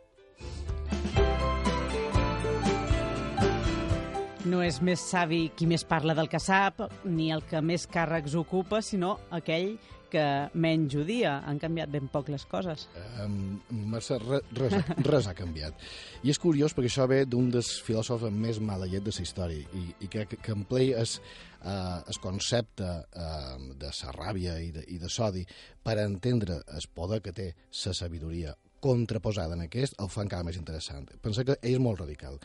No 4.49 4.63
és 4.65 4.79
més 4.81 5.01
savi 5.05 5.51
qui 5.53 5.67
més 5.69 5.83
parla 5.85 6.15
del 6.17 6.29
que 6.29 6.39
sap, 6.41 6.79
ni 7.05 7.27
el 7.33 7.43
que 7.45 7.59
més 7.61 7.83
càrrecs 7.91 8.33
ocupa, 8.39 8.79
sinó 8.81 9.19
aquell 9.37 9.75
que 10.11 10.23
menys 10.59 10.95
odia. 10.99 11.37
Han 11.47 11.59
canviat 11.61 11.91
ben 11.93 12.09
poc 12.11 12.27
les 12.33 12.43
coses. 12.49 12.87
Um, 13.23 13.61
re, 13.93 14.39
res, 14.57 14.73
ha- 14.75 14.95
res 15.07 15.29
ha 15.29 15.35
canviat. 15.37 15.77
I 16.25 16.33
és 16.33 16.39
curiós 16.41 16.73
perquè 16.75 16.89
això 16.89 17.05
ve 17.07 17.21
d'un 17.29 17.51
dels 17.53 17.69
filòsofs 17.85 18.25
amb 18.27 18.41
més 18.47 18.59
mala 18.59 18.89
llet 18.89 19.05
de 19.05 19.13
la 19.13 19.23
història 19.27 19.61
i, 19.77 19.85
i 20.03 20.09
que, 20.11 20.25
que 20.33 20.55
emplei 20.57 20.91
es, 20.97 21.19
uh, 21.61 22.01
el 22.01 22.19
concepte 22.25 22.89
uh, 22.89 23.55
de 23.77 23.93
la 23.93 24.17
ràbia 24.17 24.57
i 24.59 24.73
de, 24.75 24.83
i 24.89 24.99
de 24.99 25.09
sodi 25.09 25.45
per 25.83 25.99
entendre 26.01 26.59
el 26.65 26.89
poder 26.93 27.21
que 27.21 27.31
té 27.31 27.51
la 27.85 27.93
sabidoria 27.93 28.57
contraposada 28.81 29.53
en 29.53 29.67
aquest, 29.69 29.95
el 30.01 30.09
fa 30.09 30.25
encara 30.25 30.43
més 30.43 30.57
interessant. 30.57 31.07
Pensa 31.21 31.45
que 31.45 31.59
ell 31.61 31.77
és 31.77 31.79
molt 31.79 32.01
radical. 32.01 32.41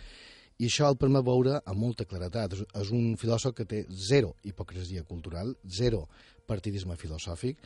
I 0.56 0.70
això 0.70 0.88
el 0.88 0.96
permet 0.96 1.24
veure 1.24 1.58
amb 1.58 1.80
molta 1.80 2.06
claretat. 2.08 2.56
És, 2.56 2.90
un 2.94 3.16
filòsof 3.20 3.54
que 3.56 3.66
té 3.68 3.84
zero 3.90 4.34
hipocresia 4.48 5.04
cultural, 5.04 5.52
zero 5.68 6.06
partidisme 6.48 6.96
filosòfic, 6.96 7.60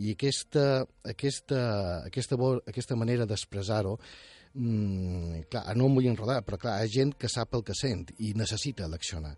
i 0.00 0.14
aquesta, 0.14 0.84
aquesta, 1.04 1.62
aquesta, 2.08 2.38
aquesta 2.70 2.96
manera 2.96 3.26
d'expressar-ho, 3.28 3.96
mm, 4.54 5.42
clar, 5.52 5.64
no 5.76 5.90
em 5.90 5.98
vull 5.98 6.08
enredar, 6.08 6.40
però 6.46 6.56
clar, 6.60 6.78
hi 6.78 6.86
ha 6.86 6.94
gent 6.94 7.16
que 7.20 7.28
sap 7.28 7.58
el 7.58 7.64
que 7.66 7.76
sent 7.76 8.06
i 8.18 8.32
necessita 8.38 8.88
l'accionar. 8.88 9.34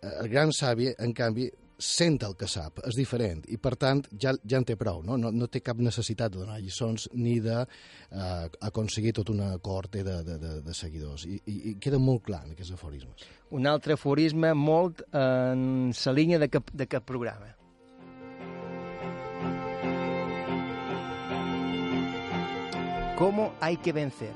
Eh, 0.00 0.14
El 0.22 0.30
gran 0.32 0.52
savi, 0.56 0.88
en 0.98 1.12
canvi, 1.12 1.50
sent 1.80 2.20
el 2.26 2.36
que 2.36 2.46
sap, 2.48 2.82
és 2.86 2.96
diferent, 2.98 3.40
i 3.48 3.56
per 3.56 3.74
tant 3.80 4.02
ja, 4.20 4.34
ja 4.44 4.60
en 4.60 4.66
té 4.68 4.76
prou, 4.78 5.00
no? 5.06 5.16
No, 5.20 5.32
no 5.32 5.48
té 5.48 5.62
cap 5.64 5.80
necessitat 5.80 6.34
de 6.34 6.42
donar 6.42 6.60
lliçons 6.60 7.08
ni 7.16 7.38
d'aconseguir 7.40 9.14
tot 9.16 9.32
una 9.32 9.54
cohorte 9.58 10.04
de, 10.04 10.18
de, 10.26 10.36
de, 10.38 10.52
de 10.66 10.74
seguidors, 10.76 11.24
I, 11.24 11.40
i, 11.46 11.56
i 11.72 11.74
queda 11.80 11.98
molt 11.98 12.26
clar 12.28 12.44
en 12.44 12.52
aquests 12.52 12.76
aforismes. 12.76 13.24
Un 13.56 13.66
altre 13.66 13.96
aforisme 13.96 14.52
molt 14.54 15.02
en 15.10 15.90
la 15.90 16.12
línia 16.14 16.38
de 16.38 16.50
cap, 16.52 16.70
de 16.72 16.86
cap 16.86 17.08
programa. 17.08 17.56
¿Cómo 23.16 23.52
hay 23.60 23.76
que 23.76 23.92
vencer? 23.92 24.32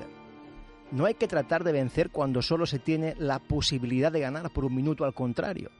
No 0.91 1.05
hay 1.05 1.15
que 1.15 1.27
tratar 1.27 1.63
de 1.63 1.71
vencer 1.71 2.11
cuando 2.11 2.43
solo 2.43 2.67
se 2.67 2.77
tiene 2.77 3.15
la 3.17 3.39
posibilidad 3.39 4.11
de 4.11 4.19
ganar 4.19 4.51
por 4.51 4.63
un 4.63 4.75
minuto 4.75 5.05
al 5.05 5.15
contrario. 5.15 5.71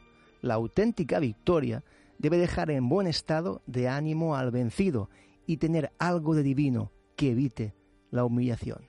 La 0.41 0.55
auténtica 0.55 1.19
victoria 1.19 1.83
debe 2.17 2.37
dejar 2.37 2.71
en 2.71 2.87
buen 2.89 3.07
estado 3.07 3.61
de 3.65 3.87
ánimo 3.87 4.35
al 4.35 4.51
vencido 4.51 5.09
y 5.45 5.57
tener 5.57 5.91
algo 5.99 6.35
de 6.35 6.43
divino 6.43 6.91
que 7.15 7.31
evite 7.31 7.73
la 8.11 8.25
humillación. 8.25 8.87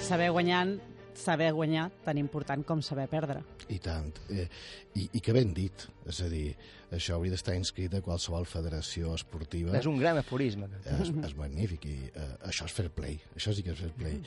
Saber 0.00 0.32
guanyar, 0.32 0.78
saber 1.18 1.50
guanyar 1.52 1.90
tan 2.04 2.18
important 2.18 2.64
com 2.66 2.82
saber 2.82 3.08
perdre. 3.10 3.42
I 3.68 3.78
tant. 3.82 4.12
Eh, 4.30 4.46
i, 4.98 5.08
I 5.12 5.20
que 5.20 5.34
ben 5.36 5.52
dit. 5.56 5.86
És 6.08 6.18
a 6.24 6.28
dir, 6.30 6.54
això 6.92 7.14
hauria 7.16 7.32
d'estar 7.34 7.54
inscrit 7.58 7.92
a 7.94 8.00
qualsevol 8.04 8.46
federació 8.48 9.12
esportiva. 9.14 9.76
És 9.78 9.86
un 9.86 10.00
gran 10.00 10.18
aforisme. 10.18 10.66
És, 10.84 11.12
és 11.12 11.36
magnífic 11.38 11.86
i 11.86 11.94
uh, 12.10 12.32
això 12.48 12.66
és 12.66 12.74
fair 12.74 12.90
play, 12.94 13.20
això 13.36 13.54
sí 13.54 13.62
que 13.62 13.72
és 13.74 13.78
fair 13.84 13.92
play. 13.98 14.18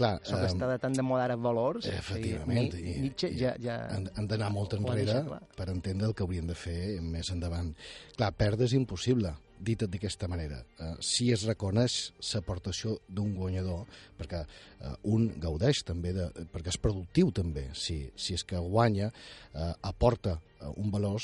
Clar, 0.00 0.14
Això 0.22 0.38
que 0.40 0.48
està 0.48 0.68
de 0.70 0.78
tant 0.80 0.94
de 0.96 1.02
moda 1.04 1.26
ara 1.26 1.36
valors. 1.36 1.84
Efectivament, 1.92 2.72
I, 2.78 2.80
i- 2.80 3.00
Nietzsche 3.04 3.28
ja, 3.36 3.52
ja... 3.60 3.76
han, 3.92 4.06
han 4.16 4.26
d'anar 4.30 4.48
molt 4.54 4.72
enrere 4.78 5.04
deixat 5.04 5.26
clar. 5.28 5.40
per 5.58 5.68
entendre 5.74 6.08
el 6.08 6.14
que 6.16 6.24
haurien 6.24 6.48
de 6.48 6.56
fer 6.56 6.78
més 7.04 7.28
endavant. 7.34 7.74
Clar, 8.16 8.30
perdre 8.32 8.64
és 8.70 8.72
impossible, 8.78 9.34
dit 9.60 9.84
d'aquesta 9.84 10.28
manera. 10.30 10.62
Uh, 10.78 10.94
si 11.04 11.30
es 11.34 11.44
reconeix 11.48 11.98
l'aportació 12.32 12.96
d'un 13.08 13.34
guanyador, 13.36 13.84
perquè 14.18 14.42
uh, 14.44 14.94
un 15.12 15.28
gaudeix 15.40 15.84
també, 15.86 16.14
de, 16.16 16.28
perquè 16.52 16.72
és 16.72 16.80
productiu 16.80 17.32
també, 17.36 17.68
si, 17.76 18.02
si 18.16 18.36
és 18.38 18.44
que 18.44 18.60
guanya, 18.60 19.10
uh, 19.52 19.74
aporta 19.92 20.38
uh, 20.38 20.72
un 20.80 20.90
valor, 20.94 21.20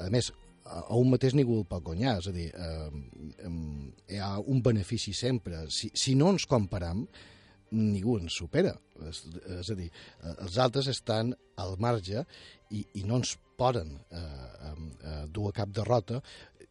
a 0.00 0.08
més, 0.10 0.32
a 0.64 0.96
un 0.96 1.10
mateix 1.12 1.34
ningú 1.36 1.58
el 1.60 1.68
pot 1.68 1.84
guanyar, 1.84 2.18
és 2.20 2.28
a 2.30 2.32
dir, 2.32 2.46
eh, 2.48 3.26
em, 3.44 3.60
hi 4.08 4.20
ha 4.20 4.38
un 4.40 4.62
benefici 4.64 5.12
sempre. 5.12 5.66
Si, 5.68 5.90
si 5.92 6.14
no 6.16 6.30
ens 6.32 6.46
comparem, 6.48 7.04
ningú 7.74 8.18
ens 8.20 8.38
supera. 8.40 8.74
És, 9.08 9.24
és 9.58 9.70
a 9.70 9.76
dir, 9.78 9.90
eh, 9.90 10.34
els 10.46 10.58
altres 10.62 10.88
estan 10.88 11.34
al 11.60 11.76
marge 11.82 12.24
i, 12.70 12.84
i 13.00 13.04
no 13.04 13.20
ens 13.20 13.36
poden 13.58 13.92
eh, 14.10 14.18
eh, 14.18 14.74
eh, 15.10 15.22
dur 15.30 15.50
a 15.50 15.56
cap 15.60 15.70
derrota. 15.74 16.22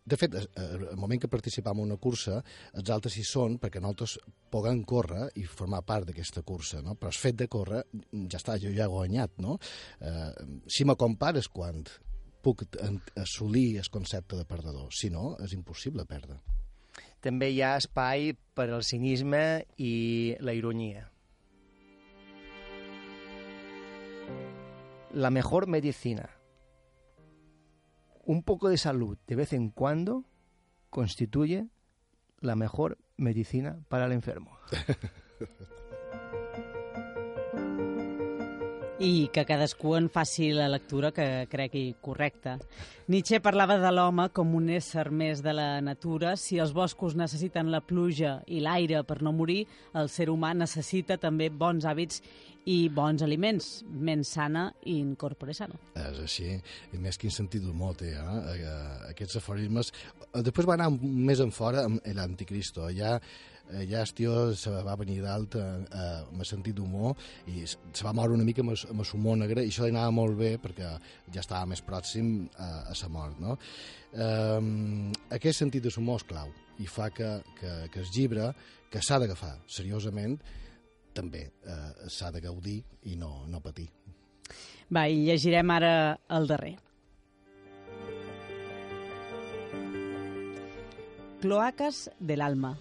De 0.06 0.18
fet, 0.20 0.34
eh, 0.36 0.64
el 0.92 0.98
moment 1.00 1.22
que 1.22 1.32
participam 1.32 1.80
en 1.80 1.86
una 1.94 1.98
cursa, 1.98 2.42
els 2.76 2.90
altres 2.92 3.16
hi 3.18 3.24
són 3.24 3.56
perquè 3.60 3.80
nosaltres 3.80 4.18
puguem 4.52 4.82
córrer 4.84 5.30
i 5.40 5.46
formar 5.48 5.84
part 5.88 6.10
d'aquesta 6.10 6.44
cursa, 6.44 6.82
no? 6.84 6.98
però 7.00 7.14
el 7.14 7.20
fet 7.20 7.38
de 7.40 7.48
córrer, 7.48 7.84
ja 8.28 8.42
està, 8.42 8.58
jo 8.60 8.74
ja 8.76 8.84
he 8.84 8.92
guanyat, 8.92 9.40
no? 9.44 9.56
Eh, 10.04 10.32
si 10.68 10.84
me 10.84 10.98
compares 11.00 11.48
quan 11.48 11.86
puc 12.44 12.66
assolir 13.16 13.78
el 13.80 13.88
concepte 13.90 14.36
de 14.36 14.44
perdedor, 14.44 14.92
si 14.92 15.10
no, 15.10 15.38
és 15.40 15.56
impossible 15.56 16.04
perdre. 16.06 16.42
També 17.24 17.54
hi 17.54 17.62
ha 17.64 17.78
espai 17.80 18.34
per 18.54 18.68
al 18.68 18.84
cinisme 18.84 19.64
i 19.80 20.36
la 20.44 20.52
ironia. 20.52 21.08
La 25.14 25.30
mejor 25.32 25.70
medicina. 25.72 26.28
Un 28.24 28.44
poco 28.44 28.70
de 28.70 28.78
salud 28.78 29.18
de 29.28 29.36
vez 29.36 29.54
en 29.54 29.70
cuando 29.70 30.26
constituye 30.90 31.68
la 32.40 32.56
mejor 32.56 32.98
medicina 33.18 33.80
para 33.90 34.06
el 34.06 34.12
enfermo. 34.14 34.58
I 39.04 39.28
que 39.36 39.44
cadascú 39.44 39.98
en 39.98 40.06
faci 40.08 40.54
la 40.56 40.70
lectura 40.72 41.10
que 41.12 41.44
cregui 41.52 41.90
correcta. 42.00 42.54
Nietzsche 43.12 43.42
parlava 43.44 43.76
de 43.82 43.92
l'home 43.92 44.30
com 44.32 44.54
un 44.56 44.70
ésser 44.72 45.10
més 45.12 45.42
de 45.44 45.52
la 45.52 45.82
natura. 45.84 46.38
Si 46.40 46.56
els 46.64 46.72
boscos 46.72 47.18
necessiten 47.20 47.68
la 47.74 47.82
pluja 47.84 48.38
i 48.48 48.62
l'aire 48.64 49.04
per 49.04 49.20
no 49.20 49.36
morir, 49.36 49.66
el 50.00 50.08
ser 50.08 50.30
humà 50.32 50.54
necessita 50.56 51.20
també 51.20 51.50
bons 51.52 51.84
hàbits 51.84 52.24
i 52.64 52.88
bons 52.88 53.26
aliments, 53.28 53.84
ment 53.92 54.24
sana 54.24 54.70
i 54.88 54.96
incorpore 55.02 55.52
sano. 55.52 55.76
És 56.00 56.24
així, 56.24 56.54
i 56.96 57.04
més 57.04 57.20
quin 57.20 57.34
sentit 57.36 57.66
d'humor 57.66 57.98
té, 58.00 58.14
eh? 58.16 58.42
eh, 58.56 58.76
aquests 59.10 59.42
aforismes. 59.42 59.92
Després 60.48 60.70
va 60.70 60.78
anar 60.80 60.94
més 60.96 61.44
en 61.44 61.52
fora 61.52 61.84
amb 61.90 62.00
l'Anticristo, 62.08 62.88
ja 62.96 63.18
eh, 63.72 63.86
ja 63.90 64.02
el 64.02 64.14
tio 64.14 64.54
se 64.56 64.72
va 64.86 64.96
venir 65.00 65.22
dalt 65.24 65.56
eh, 65.56 65.64
eh, 65.64 66.20
amb 66.24 66.46
sentit 66.48 66.76
d'humor 66.78 67.16
i 67.52 67.66
se 67.68 68.04
va 68.06 68.14
moure 68.14 68.36
una 68.36 68.46
mica 68.48 68.64
amb, 68.66 68.76
amb 68.90 69.06
humor 69.14 69.38
negre 69.42 69.64
i 69.64 69.72
això 69.72 69.88
li 69.88 69.96
anava 69.96 70.12
molt 70.12 70.38
bé 70.40 70.56
perquè 70.62 70.92
ja 71.34 71.42
estava 71.42 71.66
més 71.70 71.84
pròxim 71.86 72.34
a, 72.58 72.70
a 72.92 72.98
sa 72.98 73.10
mort, 73.10 73.40
no? 73.40 73.58
Eh, 74.14 75.14
aquest 75.38 75.64
sentit 75.64 75.84
de 75.84 75.94
l'humor 75.96 76.22
és 76.22 76.28
clau 76.30 76.54
i 76.82 76.90
fa 76.90 77.10
que, 77.14 77.30
que, 77.60 77.74
que 77.94 78.02
el 78.02 78.14
llibre, 78.16 78.52
que 78.90 79.02
s'ha 79.02 79.20
d'agafar 79.22 79.56
seriosament, 79.70 80.40
també 81.14 81.46
eh, 81.46 82.10
s'ha 82.10 82.32
de 82.34 82.42
gaudir 82.42 82.80
i 83.10 83.18
no, 83.20 83.44
no 83.48 83.62
patir. 83.62 83.88
Va, 84.94 85.08
i 85.08 85.24
llegirem 85.26 85.70
ara 85.74 85.94
el 86.34 86.50
darrer. 86.50 86.74
Cloacas 91.44 92.10
del 92.20 92.42
alma. 92.42 92.78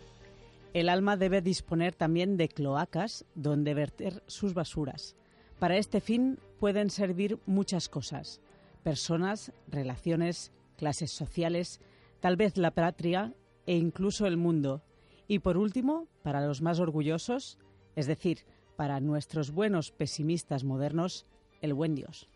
El 0.72 0.88
alma 0.88 1.16
debe 1.16 1.42
disponer 1.42 1.94
también 1.94 2.36
de 2.36 2.48
cloacas 2.48 3.26
donde 3.34 3.74
verter 3.74 4.22
sus 4.26 4.54
basuras. 4.54 5.16
Para 5.58 5.76
este 5.76 6.00
fin 6.00 6.38
pueden 6.58 6.88
servir 6.88 7.38
muchas 7.44 7.88
cosas. 7.88 8.40
Personas, 8.82 9.52
relaciones, 9.68 10.50
clases 10.76 11.10
sociales, 11.10 11.80
tal 12.20 12.36
vez 12.36 12.56
la 12.56 12.70
patria 12.70 13.34
e 13.66 13.76
incluso 13.76 14.26
el 14.26 14.38
mundo. 14.38 14.82
Y 15.28 15.40
por 15.40 15.58
último, 15.58 16.08
para 16.22 16.44
los 16.44 16.62
más 16.62 16.80
orgullosos, 16.80 17.58
es 17.94 18.06
decir, 18.06 18.46
para 18.76 19.00
nuestros 19.00 19.52
buenos 19.52 19.92
pesimistas 19.92 20.64
modernos, 20.64 21.26
el 21.60 21.74
buen 21.74 21.94
Dios. 21.94 22.28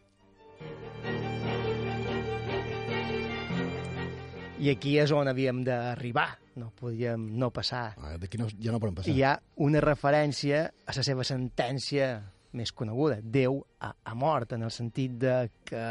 I 4.56 4.70
aquí 4.72 4.94
és 4.98 5.12
on 5.12 5.28
havíem 5.28 5.58
d'arribar, 5.66 6.30
no 6.56 6.70
podíem 6.78 7.26
no 7.36 7.50
passar. 7.52 7.90
Ah, 8.00 8.14
D'aquí 8.20 8.38
no, 8.40 8.46
ja 8.48 8.72
no 8.72 8.80
podem 8.80 8.96
passar. 8.96 9.12
Hi 9.12 9.22
ha 9.26 9.34
una 9.66 9.82
referència 9.84 10.62
a 10.88 10.94
la 10.96 11.04
seva 11.04 11.26
sentència 11.28 12.14
més 12.56 12.72
coneguda, 12.72 13.18
Déu 13.20 13.58
ha, 13.84 13.90
ha 13.92 14.14
mort, 14.16 14.54
en 14.56 14.64
el 14.64 14.72
sentit 14.72 15.18
de 15.20 15.34
que 15.68 15.82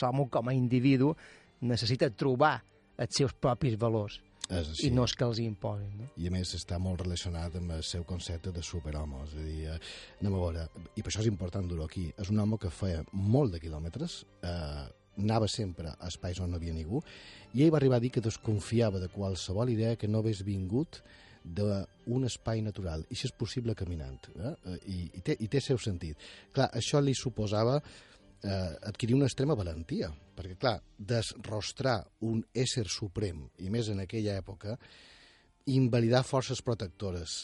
l'home 0.00 0.28
com 0.32 0.48
a 0.48 0.54
individu 0.56 1.12
necessita 1.68 2.08
trobar 2.10 2.56
els 2.96 3.12
seus 3.18 3.34
propis 3.36 3.76
valors 3.76 4.20
És 4.48 4.70
així. 4.70 4.86
i 4.88 4.90
no 4.94 5.04
els 5.04 5.12
que 5.18 5.24
els 5.28 5.42
imposin. 5.44 5.92
No? 6.00 6.08
I 6.16 6.30
a 6.30 6.32
més 6.32 6.54
està 6.56 6.78
molt 6.80 7.04
relacionat 7.04 7.56
amb 7.60 7.76
el 7.76 7.84
seu 7.84 8.04
concepte 8.08 8.52
de 8.56 8.62
superhome, 8.64 9.20
és 9.28 9.36
a 9.36 9.44
dir, 9.44 9.60
eh, 9.74 9.78
anem 10.22 10.34
a 10.38 10.42
veure, 10.46 10.66
i 10.96 11.02
per 11.02 11.12
això 11.12 11.20
és 11.20 11.28
important 11.28 11.68
dur 11.68 11.84
aquí, 11.84 12.08
és 12.16 12.32
un 12.32 12.40
home 12.40 12.56
que 12.62 12.72
feia 12.72 13.04
molt 13.12 13.52
de 13.52 13.60
quilòmetres, 13.60 14.22
eh, 14.42 14.84
anava 15.18 15.48
sempre 15.48 15.92
a 15.94 16.08
espais 16.08 16.40
on 16.40 16.50
no 16.50 16.58
havia 16.58 16.74
ningú, 16.74 17.02
i 17.54 17.62
ell 17.62 17.72
va 17.74 17.78
arribar 17.78 18.00
a 18.00 18.04
dir 18.04 18.10
que 18.14 18.24
desconfiava 18.24 19.00
de 19.02 19.10
qualsevol 19.12 19.70
idea 19.70 19.96
que 19.96 20.10
no 20.10 20.22
hagués 20.22 20.42
vingut 20.46 21.02
d'un 21.44 22.24
espai 22.24 22.62
natural, 22.64 23.04
i 23.12 23.18
si 23.18 23.28
és 23.28 23.34
possible 23.36 23.74
caminant, 23.76 24.30
eh? 24.32 24.54
Eh, 24.72 24.78
I, 24.88 24.98
i, 25.18 25.20
té, 25.20 25.36
i 25.44 25.48
té 25.52 25.60
seu 25.60 25.78
sentit. 25.78 26.20
Clar, 26.56 26.70
això 26.72 27.02
li 27.04 27.12
suposava 27.14 27.76
eh, 27.76 28.70
adquirir 28.88 29.18
una 29.18 29.28
extrema 29.28 29.56
valentia, 29.58 30.08
perquè, 30.34 30.56
clar, 30.60 30.78
desrostrar 30.96 31.98
un 32.24 32.40
ésser 32.54 32.86
suprem, 32.88 33.44
i 33.60 33.68
més 33.72 33.92
en 33.92 34.00
aquella 34.06 34.38
època, 34.40 34.78
invalidar 35.74 36.24
forces 36.24 36.64
protectores, 36.64 37.42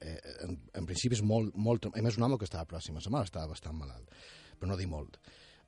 eh, 0.00 0.16
en, 0.46 0.56
en 0.80 0.88
principi 0.88 1.20
és 1.20 1.24
molt, 1.24 1.52
molt... 1.54 1.92
A 1.92 2.04
més, 2.04 2.16
un 2.16 2.26
home 2.26 2.40
que 2.40 2.48
estava 2.48 2.68
pròxim 2.68 2.96
a 2.96 3.04
sa 3.04 3.12
mare, 3.12 3.28
estava 3.28 3.52
bastant 3.52 3.76
malalt, 3.76 4.16
però 4.56 4.72
no 4.72 4.80
dir 4.80 4.88
molt. 4.88 5.20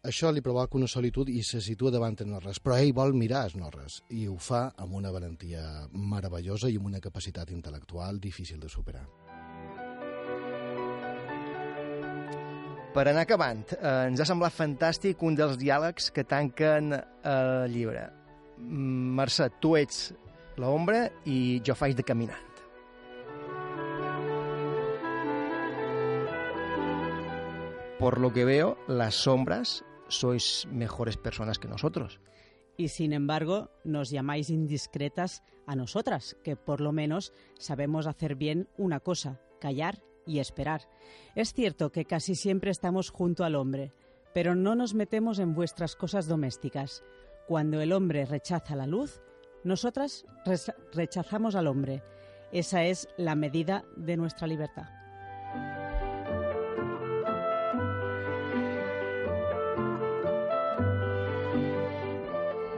Això 0.04 0.28
li 0.28 0.42
provoca 0.44 0.76
una 0.76 0.84
solitud 0.84 1.30
i 1.32 1.38
se 1.40 1.62
situa 1.64 1.88
davant 1.88 2.18
en 2.20 2.34
no 2.34 2.38
res, 2.42 2.58
però 2.60 2.76
ell 2.76 2.90
vol 2.92 3.14
mirar 3.16 3.46
el 3.48 3.54
no 3.56 3.70
res, 3.72 4.02
i 4.12 4.26
ho 4.28 4.34
fa 4.36 4.66
amb 4.76 4.98
una 4.98 5.08
valentia 5.08 5.62
meravellosa 5.96 6.68
i 6.68 6.76
amb 6.76 6.90
una 6.90 7.00
capacitat 7.00 7.48
intel·lectual 7.54 8.18
difícil 8.20 8.60
de 8.60 8.68
superar. 8.68 9.06
Per 12.92 13.04
anar 13.08 13.22
acabant, 13.24 13.62
eh, 13.72 13.94
ens 14.10 14.20
ha 14.20 14.26
semblat 14.28 14.52
fantàstic 14.52 15.24
un 15.24 15.38
dels 15.40 15.56
diàlegs 15.56 16.10
que 16.12 16.26
tanquen 16.28 16.92
el 16.92 17.72
llibre. 17.72 18.04
Mercè, 18.60 19.48
tu 19.58 19.72
ets 19.80 20.12
l'ombra 20.60 21.08
i 21.24 21.62
jo 21.64 21.72
faig 21.72 21.96
de 21.96 22.04
caminant. 22.04 22.52
Por 27.98 28.20
lo 28.20 28.30
que 28.34 28.44
veo, 28.44 28.76
las 28.86 29.14
sombras 29.14 29.82
sois 30.08 30.66
mejores 30.70 31.16
personas 31.16 31.58
que 31.58 31.68
nosotros. 31.68 32.20
Y 32.76 32.88
sin 32.88 33.12
embargo, 33.12 33.70
nos 33.84 34.10
llamáis 34.10 34.50
indiscretas 34.50 35.42
a 35.66 35.76
nosotras, 35.76 36.36
que 36.42 36.56
por 36.56 36.80
lo 36.80 36.92
menos 36.92 37.32
sabemos 37.58 38.06
hacer 38.06 38.34
bien 38.34 38.68
una 38.76 39.00
cosa, 39.00 39.40
callar 39.60 40.02
y 40.26 40.38
esperar. 40.38 40.88
Es 41.34 41.52
cierto 41.52 41.92
que 41.92 42.04
casi 42.04 42.34
siempre 42.34 42.70
estamos 42.70 43.10
junto 43.10 43.44
al 43.44 43.54
hombre, 43.54 43.92
pero 44.32 44.54
no 44.54 44.74
nos 44.74 44.94
metemos 44.94 45.38
en 45.38 45.54
vuestras 45.54 45.94
cosas 45.94 46.26
domésticas. 46.26 47.04
Cuando 47.46 47.80
el 47.80 47.92
hombre 47.92 48.24
rechaza 48.24 48.74
la 48.74 48.86
luz, 48.86 49.22
nosotras 49.62 50.26
rechazamos 50.92 51.54
al 51.54 51.66
hombre. 51.66 52.02
Esa 52.52 52.84
es 52.84 53.08
la 53.16 53.34
medida 53.34 53.84
de 53.96 54.16
nuestra 54.16 54.46
libertad. 54.46 55.03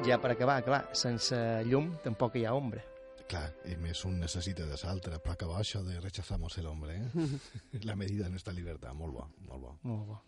Ja 0.07 0.21
per 0.23 0.31
acabar, 0.37 0.61
clar, 0.63 0.85
sense 0.95 1.35
llum 1.67 1.89
tampoc 2.05 2.37
hi 2.39 2.45
ha 2.47 2.53
ombra. 2.55 2.79
Clar, 3.27 3.49
i 3.67 3.75
més 3.83 4.05
un 4.07 4.21
necessita 4.23 4.63
de 4.69 4.77
l'altre, 4.79 5.17
que 5.19 5.49
bo 5.51 5.57
això 5.59 5.81
de 5.83 5.97
rechazamos 5.99 6.55
el 6.61 6.69
hombre, 6.71 6.95
eh? 6.95 7.25
La 7.89 7.97
medida 7.99 8.29
de 8.29 8.31
nuestra 8.31 8.55
libertad, 8.55 8.95
molt 8.95 9.17
bo, 9.17 9.25
molt 9.49 9.65
bo. 9.65 9.73
Molt 9.83 10.05
bo. 10.07 10.21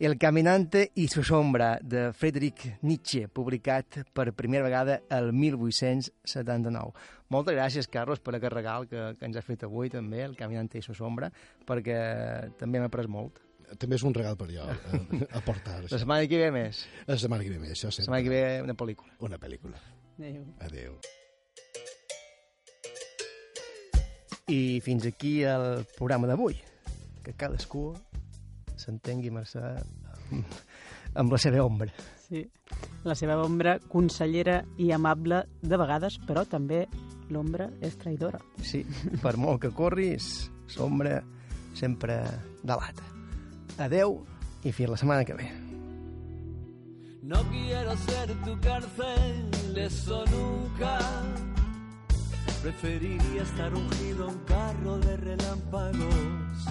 El 0.00 0.16
caminante 0.16 0.86
i 0.96 1.08
su 1.12 1.20
sombra, 1.22 1.74
de 1.82 2.06
Friedrich 2.16 2.78
Nietzsche, 2.80 3.28
publicat 3.28 4.00
per 4.16 4.32
primera 4.32 4.64
vegada 4.64 5.02
el 5.12 5.28
1879. 5.34 6.96
Moltes 7.28 7.58
gràcies, 7.58 7.90
Carlos, 7.92 8.24
per 8.24 8.38
aquest 8.38 8.56
regal 8.56 8.88
que, 8.88 9.10
que 9.20 9.28
ens 9.28 9.36
ha 9.36 9.44
fet 9.44 9.68
avui, 9.68 9.92
també, 9.92 10.24
el 10.24 10.40
caminante 10.40 10.80
i 10.80 10.86
su 10.88 10.96
sombra, 10.96 11.28
perquè 11.68 12.00
també 12.56 12.80
m'ha 12.80 12.88
après 12.88 13.12
molt. 13.12 13.44
També 13.78 13.96
és 13.96 14.02
un 14.02 14.14
regal 14.14 14.36
per 14.36 14.48
jo, 14.50 14.64
eh, 14.66 15.26
aportar. 15.38 15.82
La 15.90 15.98
setmana 15.98 16.26
que 16.26 16.38
ve 16.40 16.50
més. 16.50 16.84
La 17.06 17.16
setmana 17.18 17.44
que 17.44 17.50
ve 17.50 17.58
més, 17.62 17.72
això 17.76 17.90
La 17.90 17.92
sempre. 17.92 18.04
setmana 18.04 18.22
que 18.24 18.30
ve 18.30 18.62
una 18.62 18.74
pel·lícula. 18.74 19.12
Una 19.20 19.38
pel·lícula. 19.38 19.78
Adéu. 20.18 20.44
Adéu. 20.60 20.98
I 24.50 24.80
fins 24.82 25.06
aquí 25.06 25.42
el 25.46 25.84
programa 25.96 26.26
d'avui. 26.26 26.56
Que 27.22 27.34
cadascú 27.38 27.92
s'entengui, 28.80 29.30
Mercè, 29.30 29.60
amb, 30.32 30.56
amb 31.14 31.32
la 31.32 31.38
seva 31.38 31.62
ombra. 31.64 31.92
Sí, 32.26 32.42
la 33.04 33.14
seva 33.18 33.36
ombra 33.44 33.78
consellera 33.92 34.60
i 34.78 34.90
amable 34.96 35.44
de 35.62 35.76
vegades, 35.78 36.18
però 36.26 36.46
també 36.48 36.86
l'ombra 37.30 37.68
és 37.84 37.94
traïdora. 38.00 38.40
Sí, 38.64 38.82
per 39.22 39.36
molt 39.36 39.62
que 39.62 39.70
corris, 39.76 40.48
l'ombra 40.78 41.20
sempre 41.78 42.22
delata. 42.62 43.19
Adeu 43.80 44.18
i 44.62 44.72
fins 44.76 44.90
la 44.90 44.96
setmana 45.00 45.24
que 45.24 45.34
ve. 45.34 45.48
No 47.22 47.42
quiero 47.50 47.96
ser 47.96 48.34
tu 48.44 48.58
cárcel, 48.60 49.76
eso 49.76 50.24
nunca. 50.26 50.98
Preferiría 52.62 53.42
estar 53.42 53.74
ungido 53.74 54.24
a 54.24 54.28
un 54.28 54.38
carro 54.40 54.98
de 54.98 55.16
relámpagos. 55.16 56.64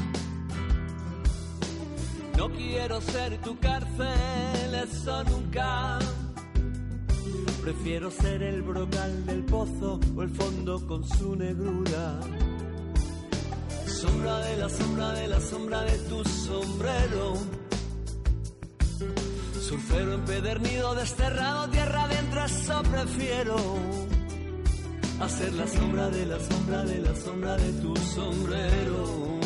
No 2.38 2.50
quiero 2.50 3.02
ser 3.02 3.42
tu 3.42 3.58
cárcel, 3.60 4.76
eso 4.76 5.24
nunca. 5.24 6.00
Prefiero 7.62 8.12
ser 8.12 8.44
el 8.44 8.62
brocal 8.62 9.26
del 9.26 9.44
pozo 9.46 10.00
o 10.16 10.24
el 10.24 10.30
fondo 10.30 10.86
con 10.88 11.04
su 11.04 11.36
negrura. 11.36 12.20
Sombra 14.00 14.40
de 14.40 14.56
la 14.56 14.70
sombra 14.70 15.12
de 15.12 15.28
la 15.28 15.42
sombra 15.42 15.82
de 15.82 15.98
tu 16.08 16.24
sombrero. 16.24 17.34
Surfero 19.68 20.14
empedernido, 20.14 20.96
desterrado, 20.96 21.70
tierra 21.70 22.04
adentro, 22.04 22.46
eso 22.46 22.82
prefiero. 22.84 23.58
Hacer 25.20 25.54
la 25.54 25.68
sombra 25.68 26.10
de 26.12 26.26
la 26.28 26.40
sombra 26.40 26.84
de 26.86 27.00
la 27.00 27.14
sombra 27.14 27.58
de 27.58 27.74
tu 27.74 27.94
sombrero. 27.98 29.40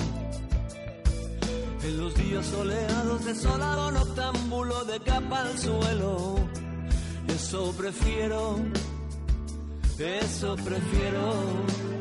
En 1.83 1.97
los 1.97 2.13
días 2.13 2.45
soleados, 2.45 3.25
desolado, 3.25 3.91
noctámbulo 3.91 4.85
de 4.85 4.99
capa 4.99 5.41
al 5.41 5.57
suelo. 5.57 6.35
Eso 7.27 7.73
prefiero, 7.75 8.59
eso 9.97 10.55
prefiero. 10.57 11.92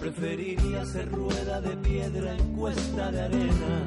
Preferiría 0.00 0.84
ser 0.86 1.10
rueda 1.12 1.60
de 1.60 1.76
piedra 1.76 2.34
en 2.34 2.56
cuesta 2.56 3.12
de 3.12 3.20
arena. 3.20 3.84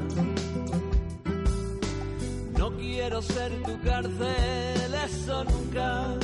No 2.57 2.71
quiero 2.77 3.21
ser 3.21 3.51
tu 3.63 3.81
cárcel, 3.81 4.93
eso 5.05 5.43
nunca. 5.43 6.15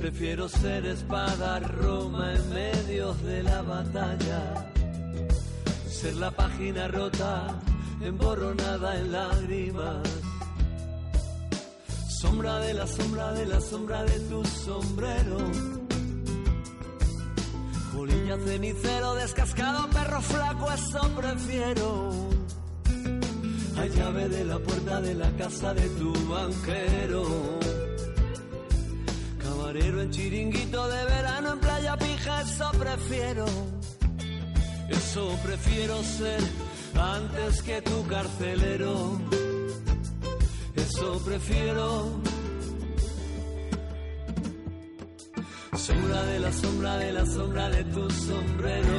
Prefiero 0.00 0.48
ser 0.48 0.86
espada 0.86 1.60
Roma 1.60 2.34
en 2.34 2.50
medio 2.50 3.14
de 3.14 3.42
la 3.42 3.62
batalla. 3.62 4.72
Ser 5.88 6.16
la 6.16 6.30
página 6.30 6.88
rota, 6.88 7.46
emborronada 8.02 8.98
en 8.98 9.12
lágrimas. 9.12 10.02
Sombra 12.20 12.58
de 12.58 12.74
la 12.74 12.86
sombra 12.86 13.32
de 13.32 13.46
la 13.46 13.60
sombra 13.60 14.02
de 14.04 14.20
tu 14.20 14.44
sombrero. 14.44 15.75
Colilla 18.06 18.38
cenicero, 18.38 19.14
descascado, 19.14 19.90
perro 19.90 20.20
flaco, 20.20 20.70
eso 20.70 21.10
prefiero. 21.16 22.10
A 23.76 23.86
llave 23.86 24.28
de 24.28 24.44
la 24.44 24.58
puerta 24.58 25.00
de 25.00 25.14
la 25.14 25.30
casa 25.32 25.74
de 25.74 25.88
tu 25.88 26.12
banquero. 26.28 27.58
Camarero 29.38 30.02
en 30.02 30.10
chiringuito 30.10 30.88
de 30.88 31.04
verano, 31.04 31.52
en 31.54 31.58
playa 31.58 31.96
pija, 31.96 32.42
eso 32.42 32.70
prefiero. 32.78 33.46
Eso 34.88 35.38
prefiero 35.42 36.02
ser 36.04 36.40
antes 36.94 37.62
que 37.62 37.82
tu 37.82 38.06
carcelero. 38.06 39.20
Eso 40.76 41.20
prefiero. 41.24 42.20
Sombra 45.86 46.20
de 46.24 46.40
la 46.40 46.52
sombra 46.52 46.96
de 46.98 47.12
la 47.12 47.24
sombra 47.24 47.70
de 47.70 47.84
tu 47.84 48.10
sombrero. 48.10 48.98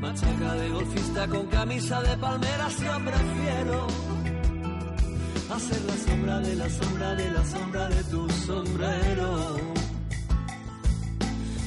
Machaca 0.00 0.54
de 0.54 0.68
golfista 0.70 1.28
con 1.28 1.46
camisa 1.46 2.02
de 2.02 2.16
palmeras, 2.16 2.76
yo 2.80 3.04
prefiero. 3.04 3.86
Hacer 5.54 5.82
la 5.82 5.96
sombra 5.96 6.40
de 6.40 6.56
la 6.56 6.68
sombra 6.68 7.14
de 7.14 7.30
la 7.30 7.44
sombra 7.44 7.88
de 7.88 8.04
tu 8.04 8.28
sombrero. 8.30 9.56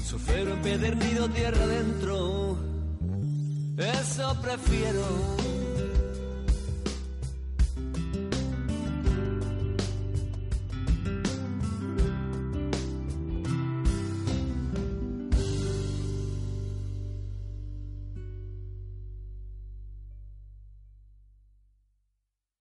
Surfero 0.03 0.51
empedernido, 0.51 1.29
tierra 1.29 1.63
adentro. 1.63 2.57
Eso 3.77 4.41
prefiero. 4.41 5.56